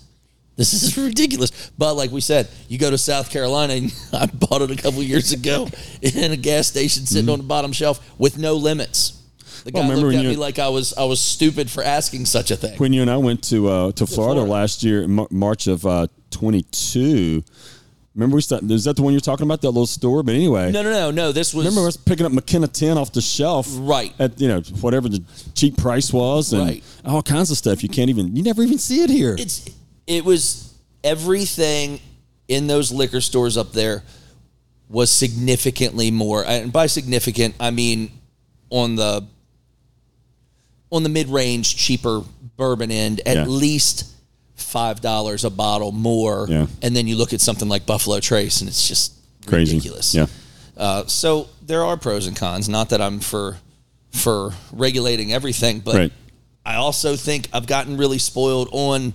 this 0.57 0.73
is 0.73 0.97
ridiculous. 1.09 1.71
But 1.79 1.95
like 1.95 2.11
we 2.11 2.21
said, 2.21 2.49
you 2.69 2.79
go 2.79 2.91
to 2.91 2.99
South 2.99 3.31
Carolina, 3.31 3.75
and 3.75 3.95
I 4.13 4.27
bought 4.27 4.63
it 4.63 4.71
a 4.71 4.77
couple 4.77 5.03
years 5.03 5.33
ago 5.33 5.69
in 6.03 6.33
a 6.33 6.37
gas 6.37 6.67
station 6.69 7.07
sitting 7.07 7.29
on 7.31 7.39
the 7.39 7.45
bottom 7.45 7.73
shelf 7.73 8.01
with 8.19 8.39
no 8.39 8.55
limits. 8.55 9.17
The 9.65 9.73
guy 9.73 9.81
Mm-hmm. 9.81 9.89
Well, 9.89 9.99
looked 9.99 10.17
at 10.17 10.25
me 10.25 10.37
like 10.37 10.59
I 10.59 10.69
was 10.71 10.95
I 10.95 11.05
was 11.05 11.21
stupid 11.21 11.71
for 11.71 11.83
asking 11.83 12.25
such 12.27 12.51
a 12.51 12.57
thing. 12.57 12.79
when 12.79 12.93
you 12.95 13.03
and 13.03 13.11
I 13.11 13.19
went 13.19 13.43
to 13.51 13.69
uh, 13.69 13.93
to 13.93 14.07
Florida, 14.07 14.41
Florida. 14.41 14.51
last 14.51 14.83
year, 14.83 15.03
in 15.03 15.27
March 15.31 15.67
of 15.67 15.85
uh, 15.85 16.07
22. 16.31 17.43
Remember 18.15 18.35
we 18.37 18.43
started, 18.43 18.69
is 18.73 18.85
that 18.85 18.97
the 18.97 19.03
one 19.03 19.13
you're 19.13 19.21
talking 19.21 19.47
about? 19.47 19.61
That 19.61 19.69
little 19.69 19.87
store? 19.87 20.23
But 20.25 20.35
anyway, 20.35 20.73
no, 20.73 20.83
no, 20.83 20.91
no, 20.91 21.11
no. 21.13 21.33
This 21.33 21.55
was 21.55 21.65
remember 21.67 21.87
us 21.87 21.97
picking 21.97 22.27
up 22.27 22.33
McKenna 22.33 22.67
10 22.67 22.99
off 22.99 23.13
the 23.13 23.21
shelf, 23.21 23.69
Right. 23.71 24.13
At 24.19 24.41
you 24.41 24.49
know 24.49 24.61
whatever 24.81 25.09
the 25.09 25.23
cheap 25.55 25.77
price 25.77 26.13
was, 26.13 26.53
and 26.53 26.63
Right. 26.63 26.83
all 27.05 27.23
kinds 27.23 27.51
of 27.53 27.57
stuff. 27.57 27.83
You 27.85 27.89
can't 27.89 28.11
even, 28.11 28.35
you 28.35 28.43
never 28.43 28.63
even 28.65 28.79
see 28.79 29.03
it 29.03 29.11
here. 29.11 29.37
it's 29.39 29.65
it 30.09 30.25
was 30.25 30.75
everything 31.05 32.01
in 32.49 32.67
those 32.67 32.91
liquor 32.91 33.21
stores 33.21 33.57
up 33.57 33.71
there 33.73 34.03
was 34.89 35.09
significantly 35.09 36.11
more. 36.11 36.45
And 36.45 36.73
by 36.73 36.87
significant, 36.89 37.55
I 37.61 37.71
mean 37.71 38.11
on 38.71 38.97
the 38.97 39.25
on 40.91 41.05
the 41.05 41.09
mid 41.09 41.29
range, 41.29 41.77
cheaper 41.77 42.23
bourbon 42.57 42.91
end, 42.91 43.21
at 43.25 43.37
Yeah. 43.37 43.45
least 43.47 44.07
five 44.61 45.01
dollars 45.01 45.45
a 45.45 45.51
bottle 45.51 45.93
more. 45.93 46.47
Yeah. 46.49 46.67
And 46.83 46.95
then 46.97 47.07
you 47.07 47.17
look 47.17 47.33
at 47.33 47.41
something 47.41 47.69
like 47.69 47.87
Buffalo 47.87 48.21
Trace, 48.21 48.61
and 48.61 48.69
it's 48.69 48.87
just 48.87 49.15
Crazy. 49.47 49.77
ridiculous. 49.77 50.15
Yeah. 50.15 50.27
Uh, 50.77 51.07
so 51.07 51.49
there 51.67 51.85
are 51.85 51.97
pros 51.97 52.27
and 52.27 52.37
cons. 52.37 52.69
Not 52.69 52.91
that 52.91 53.01
I'm 53.01 53.21
for 53.21 53.59
for 54.13 54.53
regulating 54.73 55.33
everything, 55.33 55.81
but 55.81 55.95
Right. 55.95 56.13
I 56.67 56.75
also 56.77 57.17
think 57.17 57.49
I've 57.53 57.67
gotten 57.67 57.97
really 57.97 58.19
spoiled 58.19 58.69
on 58.73 59.15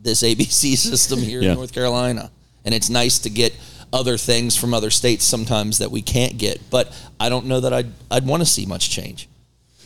this 0.00 0.22
ABC 0.22 0.76
system 0.90 1.18
here 1.20 1.40
Yeah. 1.42 1.50
in 1.50 1.54
North 1.56 1.72
Carolina, 1.72 2.30
and 2.64 2.74
it's 2.74 2.88
nice 2.90 3.18
to 3.20 3.30
get 3.30 3.52
other 3.92 4.16
things 4.16 4.56
from 4.56 4.72
other 4.72 4.90
states 4.90 5.24
sometimes 5.24 5.78
that 5.78 5.90
we 5.90 6.00
can't 6.02 6.38
get. 6.38 6.60
But 6.70 6.92
I 7.20 7.28
don't 7.28 7.46
know 7.46 7.60
that 7.60 7.72
I'd 7.72 7.92
I'd 8.10 8.26
want 8.26 8.40
to 8.42 8.46
see 8.46 8.64
much 8.66 8.90
change. 8.90 9.28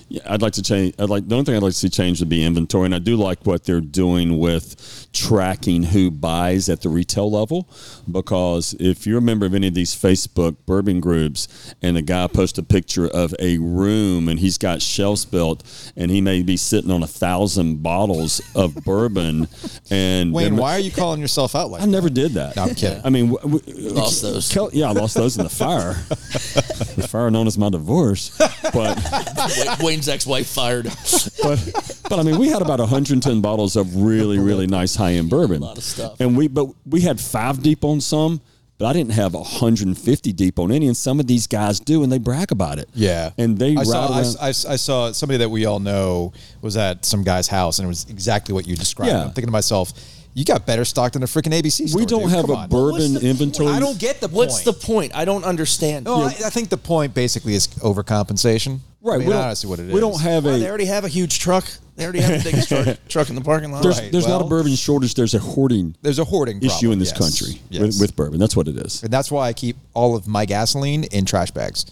Yeah, 0.08 0.22
I'd 0.26 0.40
like 0.40 0.52
to 0.52 0.62
change. 0.62 0.94
I'd 1.00 1.08
like 1.10 1.26
the 1.28 1.34
only 1.34 1.44
thing 1.44 1.56
I'd 1.56 1.62
like 1.64 1.72
to 1.72 1.78
see 1.78 1.88
change 1.88 2.20
would 2.20 2.28
be 2.28 2.44
inventory, 2.44 2.84
and 2.86 2.94
I 2.94 3.00
do 3.00 3.16
like 3.16 3.44
what 3.44 3.64
they're 3.64 3.80
doing 3.80 4.38
with 4.38 5.08
tracking 5.12 5.82
who 5.82 6.12
buys 6.12 6.68
at 6.68 6.82
the 6.82 6.88
retail 6.88 7.28
level. 7.28 7.68
Because 8.08 8.76
if 8.78 9.04
you're 9.04 9.18
a 9.18 9.22
member 9.22 9.46
of 9.46 9.54
any 9.54 9.66
of 9.66 9.74
these 9.74 9.96
Facebook 9.96 10.56
bourbon 10.64 11.00
groups, 11.00 11.74
and 11.82 11.96
a 11.96 12.02
guy 12.02 12.28
posts 12.28 12.56
a 12.56 12.62
picture 12.62 13.08
of 13.08 13.34
a 13.40 13.58
room 13.58 14.28
and 14.28 14.38
he's 14.38 14.58
got 14.58 14.80
shelves 14.80 15.24
built, 15.24 15.64
and 15.96 16.08
he 16.10 16.20
may 16.20 16.42
be 16.42 16.56
sitting 16.56 16.92
on 16.92 17.02
a 17.02 17.06
thousand 17.08 17.82
bottles 17.82 18.40
of 18.54 18.74
bourbon, 18.84 19.48
and 19.90 20.32
Wayne, 20.32 20.50
then- 20.52 20.56
why 20.56 20.76
are 20.76 20.80
you 20.80 20.92
calling 20.92 21.20
yourself 21.20 21.56
out 21.56 21.70
like 21.70 21.80
that? 21.80 21.88
I 21.88 21.90
never 21.90 22.08
did 22.08 22.32
that. 22.34 22.54
No, 22.54 22.62
I'm 22.62 22.74
kidding. 22.76 23.00
I 23.04 23.10
mean, 23.10 23.32
w- 23.32 23.58
w- 23.58 23.90
Lost 23.92 24.22
those. 24.22 24.52
Kel- 24.52 24.70
yeah, 24.72 24.88
I 24.88 24.92
lost 24.92 25.16
those 25.16 25.36
in 25.36 25.42
the 25.42 25.50
fire. 25.50 25.94
the 26.08 27.08
fire 27.10 27.28
known 27.30 27.48
as 27.48 27.58
my 27.58 27.70
divorce, 27.70 28.30
but. 28.72 29.02
Wa- 29.64 29.76
Wayne's 29.96 30.08
ex-wife 30.08 30.46
fired. 30.46 30.84
but 31.42 32.00
but 32.10 32.18
I 32.18 32.22
mean, 32.22 32.38
we 32.38 32.48
had 32.48 32.60
about 32.60 32.80
110 32.80 33.40
bottles 33.40 33.76
of 33.76 33.96
really 33.96 34.38
really 34.38 34.66
nice 34.66 34.94
high 34.94 35.12
end 35.12 35.30
bourbon. 35.30 35.62
A 35.62 35.64
lot 35.64 35.78
of 35.78 35.84
stuff. 35.84 36.20
And 36.20 36.36
we 36.36 36.48
but 36.48 36.68
we 36.84 37.00
had 37.00 37.18
five 37.18 37.62
deep 37.62 37.82
on 37.82 38.02
some, 38.02 38.42
but 38.76 38.86
I 38.86 38.92
didn't 38.92 39.12
have 39.12 39.32
150 39.32 40.32
deep 40.34 40.58
on 40.58 40.70
any. 40.70 40.86
And 40.86 40.96
some 40.96 41.18
of 41.18 41.26
these 41.26 41.46
guys 41.46 41.80
do, 41.80 42.02
and 42.02 42.12
they 42.12 42.18
brag 42.18 42.52
about 42.52 42.78
it. 42.78 42.90
Yeah, 42.92 43.30
and 43.38 43.58
they 43.58 43.74
I 43.74 43.84
saw, 43.84 44.08
I, 44.12 44.20
I, 44.20 44.48
I 44.48 44.52
saw 44.76 45.12
somebody 45.12 45.38
that 45.38 45.48
we 45.48 45.64
all 45.64 45.80
know 45.80 46.34
was 46.60 46.76
at 46.76 47.06
some 47.06 47.24
guy's 47.24 47.48
house, 47.48 47.78
and 47.78 47.86
it 47.86 47.88
was 47.88 48.06
exactly 48.10 48.52
what 48.54 48.66
you 48.66 48.76
described. 48.76 49.12
Yeah. 49.12 49.22
I'm 49.22 49.28
thinking 49.28 49.46
to 49.46 49.52
myself, 49.52 49.94
you 50.34 50.44
got 50.44 50.66
better 50.66 50.84
stock 50.84 51.12
than 51.12 51.22
a 51.22 51.26
freaking 51.26 51.58
ABC 51.58 51.88
store. 51.88 51.98
we 51.98 52.04
don't 52.04 52.24
dude. 52.24 52.32
have 52.32 52.44
Come 52.44 52.54
a 52.54 52.58
on. 52.58 52.68
bourbon 52.68 53.16
inventory. 53.16 53.72
I 53.72 53.80
don't 53.80 53.98
get 53.98 54.20
the 54.20 54.28
point. 54.28 54.36
What's 54.36 54.64
the 54.64 54.74
point? 54.74 55.16
I 55.16 55.24
don't 55.24 55.44
understand. 55.44 56.04
No, 56.04 56.24
I, 56.24 56.26
I 56.26 56.50
think 56.50 56.68
the 56.68 56.76
point 56.76 57.14
basically 57.14 57.54
is 57.54 57.68
overcompensation. 57.68 58.80
Right, 59.06 59.14
I 59.14 59.18
mean, 59.18 59.28
we 59.28 59.32
don't- 59.34 59.42
honestly, 59.44 59.70
what 59.70 59.78
it 59.78 59.86
is. 59.86 59.92
we 59.92 60.00
don't 60.00 60.20
have 60.20 60.44
Why, 60.44 60.58
they 60.58 60.66
a. 60.66 60.68
already 60.68 60.84
have 60.86 61.04
a 61.04 61.08
huge 61.08 61.38
truck. 61.38 61.64
They 61.94 62.04
already 62.04 62.20
have 62.20 62.42
the 62.42 62.50
biggest 62.50 62.68
truck, 62.68 62.98
truck 63.08 63.28
in 63.30 63.36
the 63.36 63.40
parking 63.40 63.70
lot. 63.72 63.82
There's, 63.82 63.98
Right, 64.00 64.10
there's 64.12 64.26
not 64.26 64.42
a 64.42 64.44
bourbon 64.44 64.74
shortage. 64.74 65.14
There's 65.14 65.32
a 65.34 65.38
hoarding 65.38 65.94
There's 66.02 66.18
a 66.18 66.24
hoarding 66.24 66.58
issue 66.58 66.68
problem, 66.68 66.92
in 66.92 66.98
this 66.98 67.10
yes. 67.10 67.18
country 67.18 67.60
Yes. 67.70 67.82
with, 67.82 68.00
with 68.00 68.16
bourbon. 68.16 68.38
That's 68.40 68.54
what 68.56 68.68
it 68.68 68.76
is. 68.76 69.02
and 69.02 69.10
that's 69.12 69.30
why 69.30 69.46
I 69.48 69.52
keep 69.52 69.76
all 69.94 70.14
of 70.16 70.26
my 70.26 70.44
gasoline 70.44 71.04
in 71.04 71.24
trash 71.24 71.52
bags, 71.52 71.86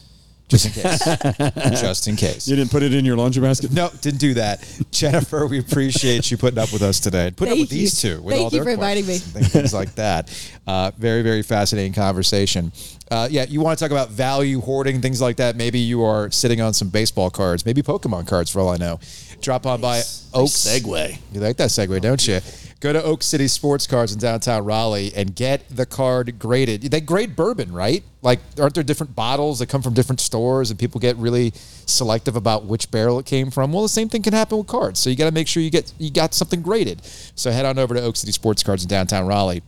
just 0.48 0.66
in 0.66 0.72
case. 0.82 1.80
just 1.80 2.08
in 2.08 2.16
case. 2.16 2.46
You 2.46 2.56
didn't 2.56 2.70
put 2.70 2.82
it 2.82 2.92
in 2.94 3.04
your 3.04 3.16
laundry 3.16 3.42
basket. 3.42 3.72
No, 3.72 3.90
didn't 4.00 4.20
do 4.20 4.34
that. 4.34 4.62
Jennifer, 4.90 5.46
we 5.46 5.58
appreciate 5.58 6.30
you 6.30 6.36
putting 6.36 6.58
up 6.58 6.72
with 6.72 6.82
us 6.82 7.00
today. 7.00 7.30
Put 7.34 7.48
up 7.48 7.54
Thank 7.54 7.60
with 7.60 7.70
these 7.70 8.00
two. 8.00 8.20
With 8.22 8.34
Thank 8.34 8.44
all 8.44 8.50
you 8.50 8.50
their 8.58 8.64
for 8.64 8.70
inviting 8.70 9.06
me. 9.06 9.18
Things 9.18 9.72
like 9.74 9.94
that. 9.94 10.30
Uh, 10.66 10.90
very, 10.98 11.22
very 11.22 11.42
fascinating 11.42 11.92
conversation. 11.92 12.72
Uh, 13.10 13.28
yeah, 13.30 13.44
you 13.48 13.60
want 13.60 13.78
to 13.78 13.84
talk 13.84 13.90
about 13.90 14.10
value 14.10 14.60
hoarding, 14.60 15.00
things 15.00 15.20
like 15.20 15.36
that. 15.36 15.56
Maybe 15.56 15.78
you 15.78 16.02
are 16.02 16.30
sitting 16.30 16.60
on 16.60 16.72
some 16.74 16.88
baseball 16.88 17.30
cards, 17.30 17.64
maybe 17.66 17.82
Pokemon 17.82 18.26
cards 18.26 18.50
for 18.50 18.60
all 18.60 18.68
I 18.70 18.76
know. 18.76 18.98
Drop 19.40 19.66
on 19.66 19.80
by 19.80 19.96
Nice 19.98 20.28
Oaks. 20.32 20.52
segue. 20.52 21.18
You 21.32 21.40
like 21.40 21.56
that 21.58 21.68
segue, 21.70 22.00
don't 22.00 22.26
you? 22.26 22.40
Go 22.84 22.92
to 22.92 23.02
Oak 23.02 23.22
City 23.22 23.48
Sports 23.48 23.86
Cards 23.86 24.12
in 24.12 24.18
downtown 24.18 24.62
Raleigh 24.62 25.10
and 25.16 25.34
get 25.34 25.64
the 25.74 25.86
card 25.86 26.38
graded. 26.38 26.82
They 26.82 27.00
grade 27.00 27.34
bourbon, 27.34 27.72
right? 27.72 28.04
Like, 28.20 28.40
aren't 28.60 28.74
there 28.74 28.84
different 28.84 29.16
bottles 29.16 29.60
that 29.60 29.70
come 29.70 29.80
from 29.80 29.94
different 29.94 30.20
stores 30.20 30.68
and 30.68 30.78
people 30.78 31.00
get 31.00 31.16
really 31.16 31.54
selective 31.86 32.36
about 32.36 32.66
which 32.66 32.90
barrel 32.90 33.18
it 33.18 33.24
came 33.24 33.50
from? 33.50 33.72
Well, 33.72 33.84
the 33.84 33.88
same 33.88 34.10
thing 34.10 34.20
can 34.20 34.34
happen 34.34 34.58
with 34.58 34.66
cards. 34.66 35.00
So 35.00 35.08
you 35.08 35.16
got 35.16 35.24
to 35.24 35.32
make 35.32 35.48
sure 35.48 35.62
you 35.62 35.70
get 35.70 35.94
you 35.96 36.10
got 36.10 36.34
something 36.34 36.60
graded. 36.60 37.02
So 37.34 37.50
head 37.50 37.64
on 37.64 37.78
over 37.78 37.94
to 37.94 38.02
Oak 38.02 38.16
City 38.16 38.32
Sports 38.32 38.62
Cards 38.62 38.82
in 38.82 38.90
downtown 38.90 39.26
Raleigh. 39.26 39.62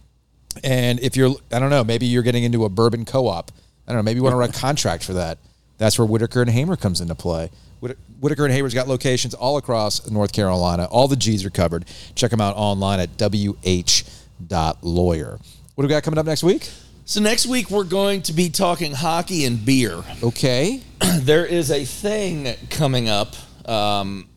And 0.63 1.01
if 1.01 1.17
you're, 1.17 1.35
I 1.51 1.59
don't 1.59 1.71
know, 1.71 1.85
maybe 1.85 2.05
you're 2.05 2.23
getting 2.23 2.45
into 2.45 2.67
a 2.67 2.69
bourbon 2.69 3.07
co-op. 3.07 3.51
I 3.89 3.93
don't 3.93 3.97
know, 3.97 4.03
maybe 4.03 4.19
you 4.19 4.25
want 4.25 4.35
to 4.35 4.39
run 4.39 4.51
a 4.51 4.53
contract 4.53 5.05
for 5.05 5.15
that. 5.15 5.39
That's 5.79 5.99
where 5.99 6.05
Whitaker 6.05 6.43
and 6.43 6.51
Hamer 6.51 6.77
comes 6.77 7.01
into 7.01 7.15
play. 7.15 7.51
Whit- 7.81 7.99
Whitaker 8.21 8.45
and 8.45 8.55
Hamer's 8.55 8.75
got 8.75 8.89
locations 8.89 9.35
all 9.35 9.57
across 9.59 10.09
North 10.11 10.33
Carolina. 10.33 10.87
All 10.91 11.09
the 11.09 11.17
G's 11.17 11.45
are 11.45 11.51
covered. 11.51 11.85
Check 12.15 12.31
them 12.31 12.41
out 12.41 12.55
online 12.57 13.01
at 13.01 13.11
wh.lawyer. 13.19 14.01
What 15.75 15.83
do 15.83 15.83
we 15.83 15.89
got 15.89 16.03
coming 16.03 16.19
up 16.19 16.27
next 16.27 16.43
week? 16.43 16.71
So 17.05 17.21
next 17.21 17.47
week 17.47 17.71
we're 17.71 17.85
going 17.85 18.23
to 18.23 18.33
be 18.33 18.49
talking 18.49 18.93
hockey 18.93 19.45
and 19.45 19.65
beer. 19.65 20.03
Okay. 20.23 20.81
There 21.17 21.47
is 21.47 21.71
a 21.71 21.85
thing 21.85 22.55
coming 22.71 23.09
up 23.09 23.35
um, 23.69 24.29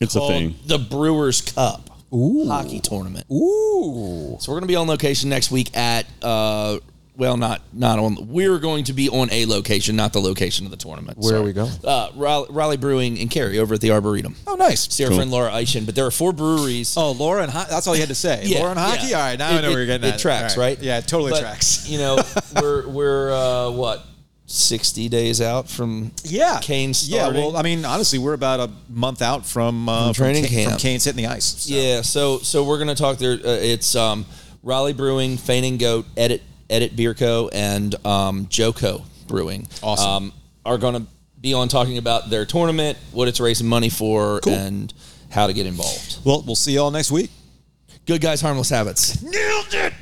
It's 0.00 0.14
a 0.16 0.20
thing. 0.20 0.56
the 0.66 0.78
Brewers 0.78 1.40
Cup 1.40 1.88
hockey 2.12 2.80
tournament. 2.80 3.26
Ooh. 3.30 4.36
So 4.40 4.50
we're 4.52 4.56
going 4.56 4.62
to 4.62 4.66
be 4.68 4.76
on 4.76 4.88
location 4.88 5.30
next 5.30 5.50
week 5.50 5.74
at 5.76 6.06
uh, 6.22 6.78
well, 7.18 7.36
not 7.36 7.60
not 7.74 7.98
on. 7.98 8.28
We're 8.28 8.58
going 8.58 8.84
to 8.84 8.92
be 8.94 9.08
on 9.10 9.28
a 9.32 9.44
location, 9.44 9.96
not 9.96 10.12
the 10.14 10.20
location 10.20 10.64
of 10.64 10.70
the 10.70 10.76
tournament. 10.78 11.18
Where 11.18 11.36
are 11.36 11.42
we 11.42 11.52
going? 11.52 11.72
Uh, 11.84 12.08
Raleigh, 12.14 12.46
Raleigh 12.50 12.76
Brewing 12.78 13.18
and 13.18 13.30
Cary 13.30 13.58
over 13.58 13.74
at 13.74 13.80
the 13.82 13.90
Arboretum. 13.90 14.36
Oh, 14.46 14.54
nice. 14.54 14.86
See 14.94 15.04
our 15.04 15.10
friend 15.12 15.30
Laura 15.30 15.50
Eishen. 15.50 15.84
But 15.84 15.94
there 15.96 16.06
are 16.06 16.10
four 16.10 16.32
breweries. 16.32 16.96
Oh, 16.96 17.10
Laura 17.12 17.42
and 17.42 17.50
hockey. 17.52 17.70
That's 17.70 17.86
all 17.86 17.94
you 17.94 18.00
had 18.00 18.08
to 18.08 18.14
say. 18.14 18.42
Yeah, 18.44 18.58
Laura 18.60 18.70
and 18.70 18.78
hockey? 18.80 19.08
yeah. 19.08 19.16
All 19.18 19.22
right, 19.24 19.38
now 19.38 19.50
It- 19.50 19.58
I 19.58 19.60
know 19.60 19.68
where 19.70 19.70
it- 19.70 19.86
you're 19.86 19.86
getting 19.98 20.08
it 20.08 20.14
at. 20.14 20.20
tracks, 20.20 20.56
right. 20.56 20.80
Yeah, 20.80 20.98
it 20.98 21.08
totally 21.08 21.32
But, 21.32 21.40
tracks. 21.40 21.88
You 21.88 21.98
know, 21.98 22.18
we're 22.62 22.88
we're 22.88 23.32
uh, 23.32 23.70
what 23.72 24.04
sixty 24.46 25.08
days 25.08 25.40
out 25.40 25.68
from 25.68 26.12
Yeah, 26.24 26.58
Kane 26.62 26.92
Yeah, 27.02 27.28
well, 27.28 27.56
I 27.56 27.62
mean, 27.62 27.84
honestly, 27.84 28.18
we're 28.18 28.32
about 28.32 28.60
a 28.60 28.70
month 28.88 29.20
out 29.22 29.44
from 29.44 29.88
uh, 29.88 30.06
From 30.12 30.14
training 30.14 30.44
Kane, 30.44 30.58
camp. 30.66 30.70
from 30.72 30.78
Canes 30.80 31.04
hitting 31.04 31.22
the 31.24 31.30
ice. 31.30 31.44
so. 31.64 31.74
Yeah, 31.74 32.00
so 32.02 32.38
so 32.38 32.64
we're 32.64 32.78
gonna 32.78 32.94
talk 32.94 33.18
there. 33.18 33.32
Uh, 33.32 33.58
it's 33.60 33.94
um, 33.94 34.24
Raleigh 34.62 34.92
Brewing, 34.94 35.36
Fainting 35.36 35.76
Goat, 35.78 36.06
Edit 36.16 36.42
Edit 36.70 36.94
Beer 36.96 37.14
Co, 37.14 37.48
and 37.52 37.94
um, 38.06 38.46
Joco 38.46 39.04
Brewing. 39.26 39.66
Awesome. 39.82 40.08
Um, 40.10 40.32
are 40.64 40.78
gonna 40.78 41.06
be 41.40 41.54
on 41.54 41.68
talking 41.68 41.98
about 41.98 42.30
their 42.30 42.44
tournament, 42.44 42.98
what 43.12 43.28
it's 43.28 43.40
raising 43.40 43.66
money 43.68 43.88
for, 43.88 44.40
Cool. 44.40 44.52
and 44.54 44.92
how 45.30 45.46
to 45.46 45.52
get 45.52 45.66
involved. 45.66 46.18
Well, 46.24 46.42
we'll 46.46 46.56
see 46.56 46.72
you 46.72 46.80
all 46.80 46.90
next 46.90 47.10
week. 47.10 47.30
Good 48.06 48.20
guys, 48.20 48.40
harmless 48.40 48.70
habits. 48.70 49.22
Nailed 49.22 49.74
it. 49.74 49.92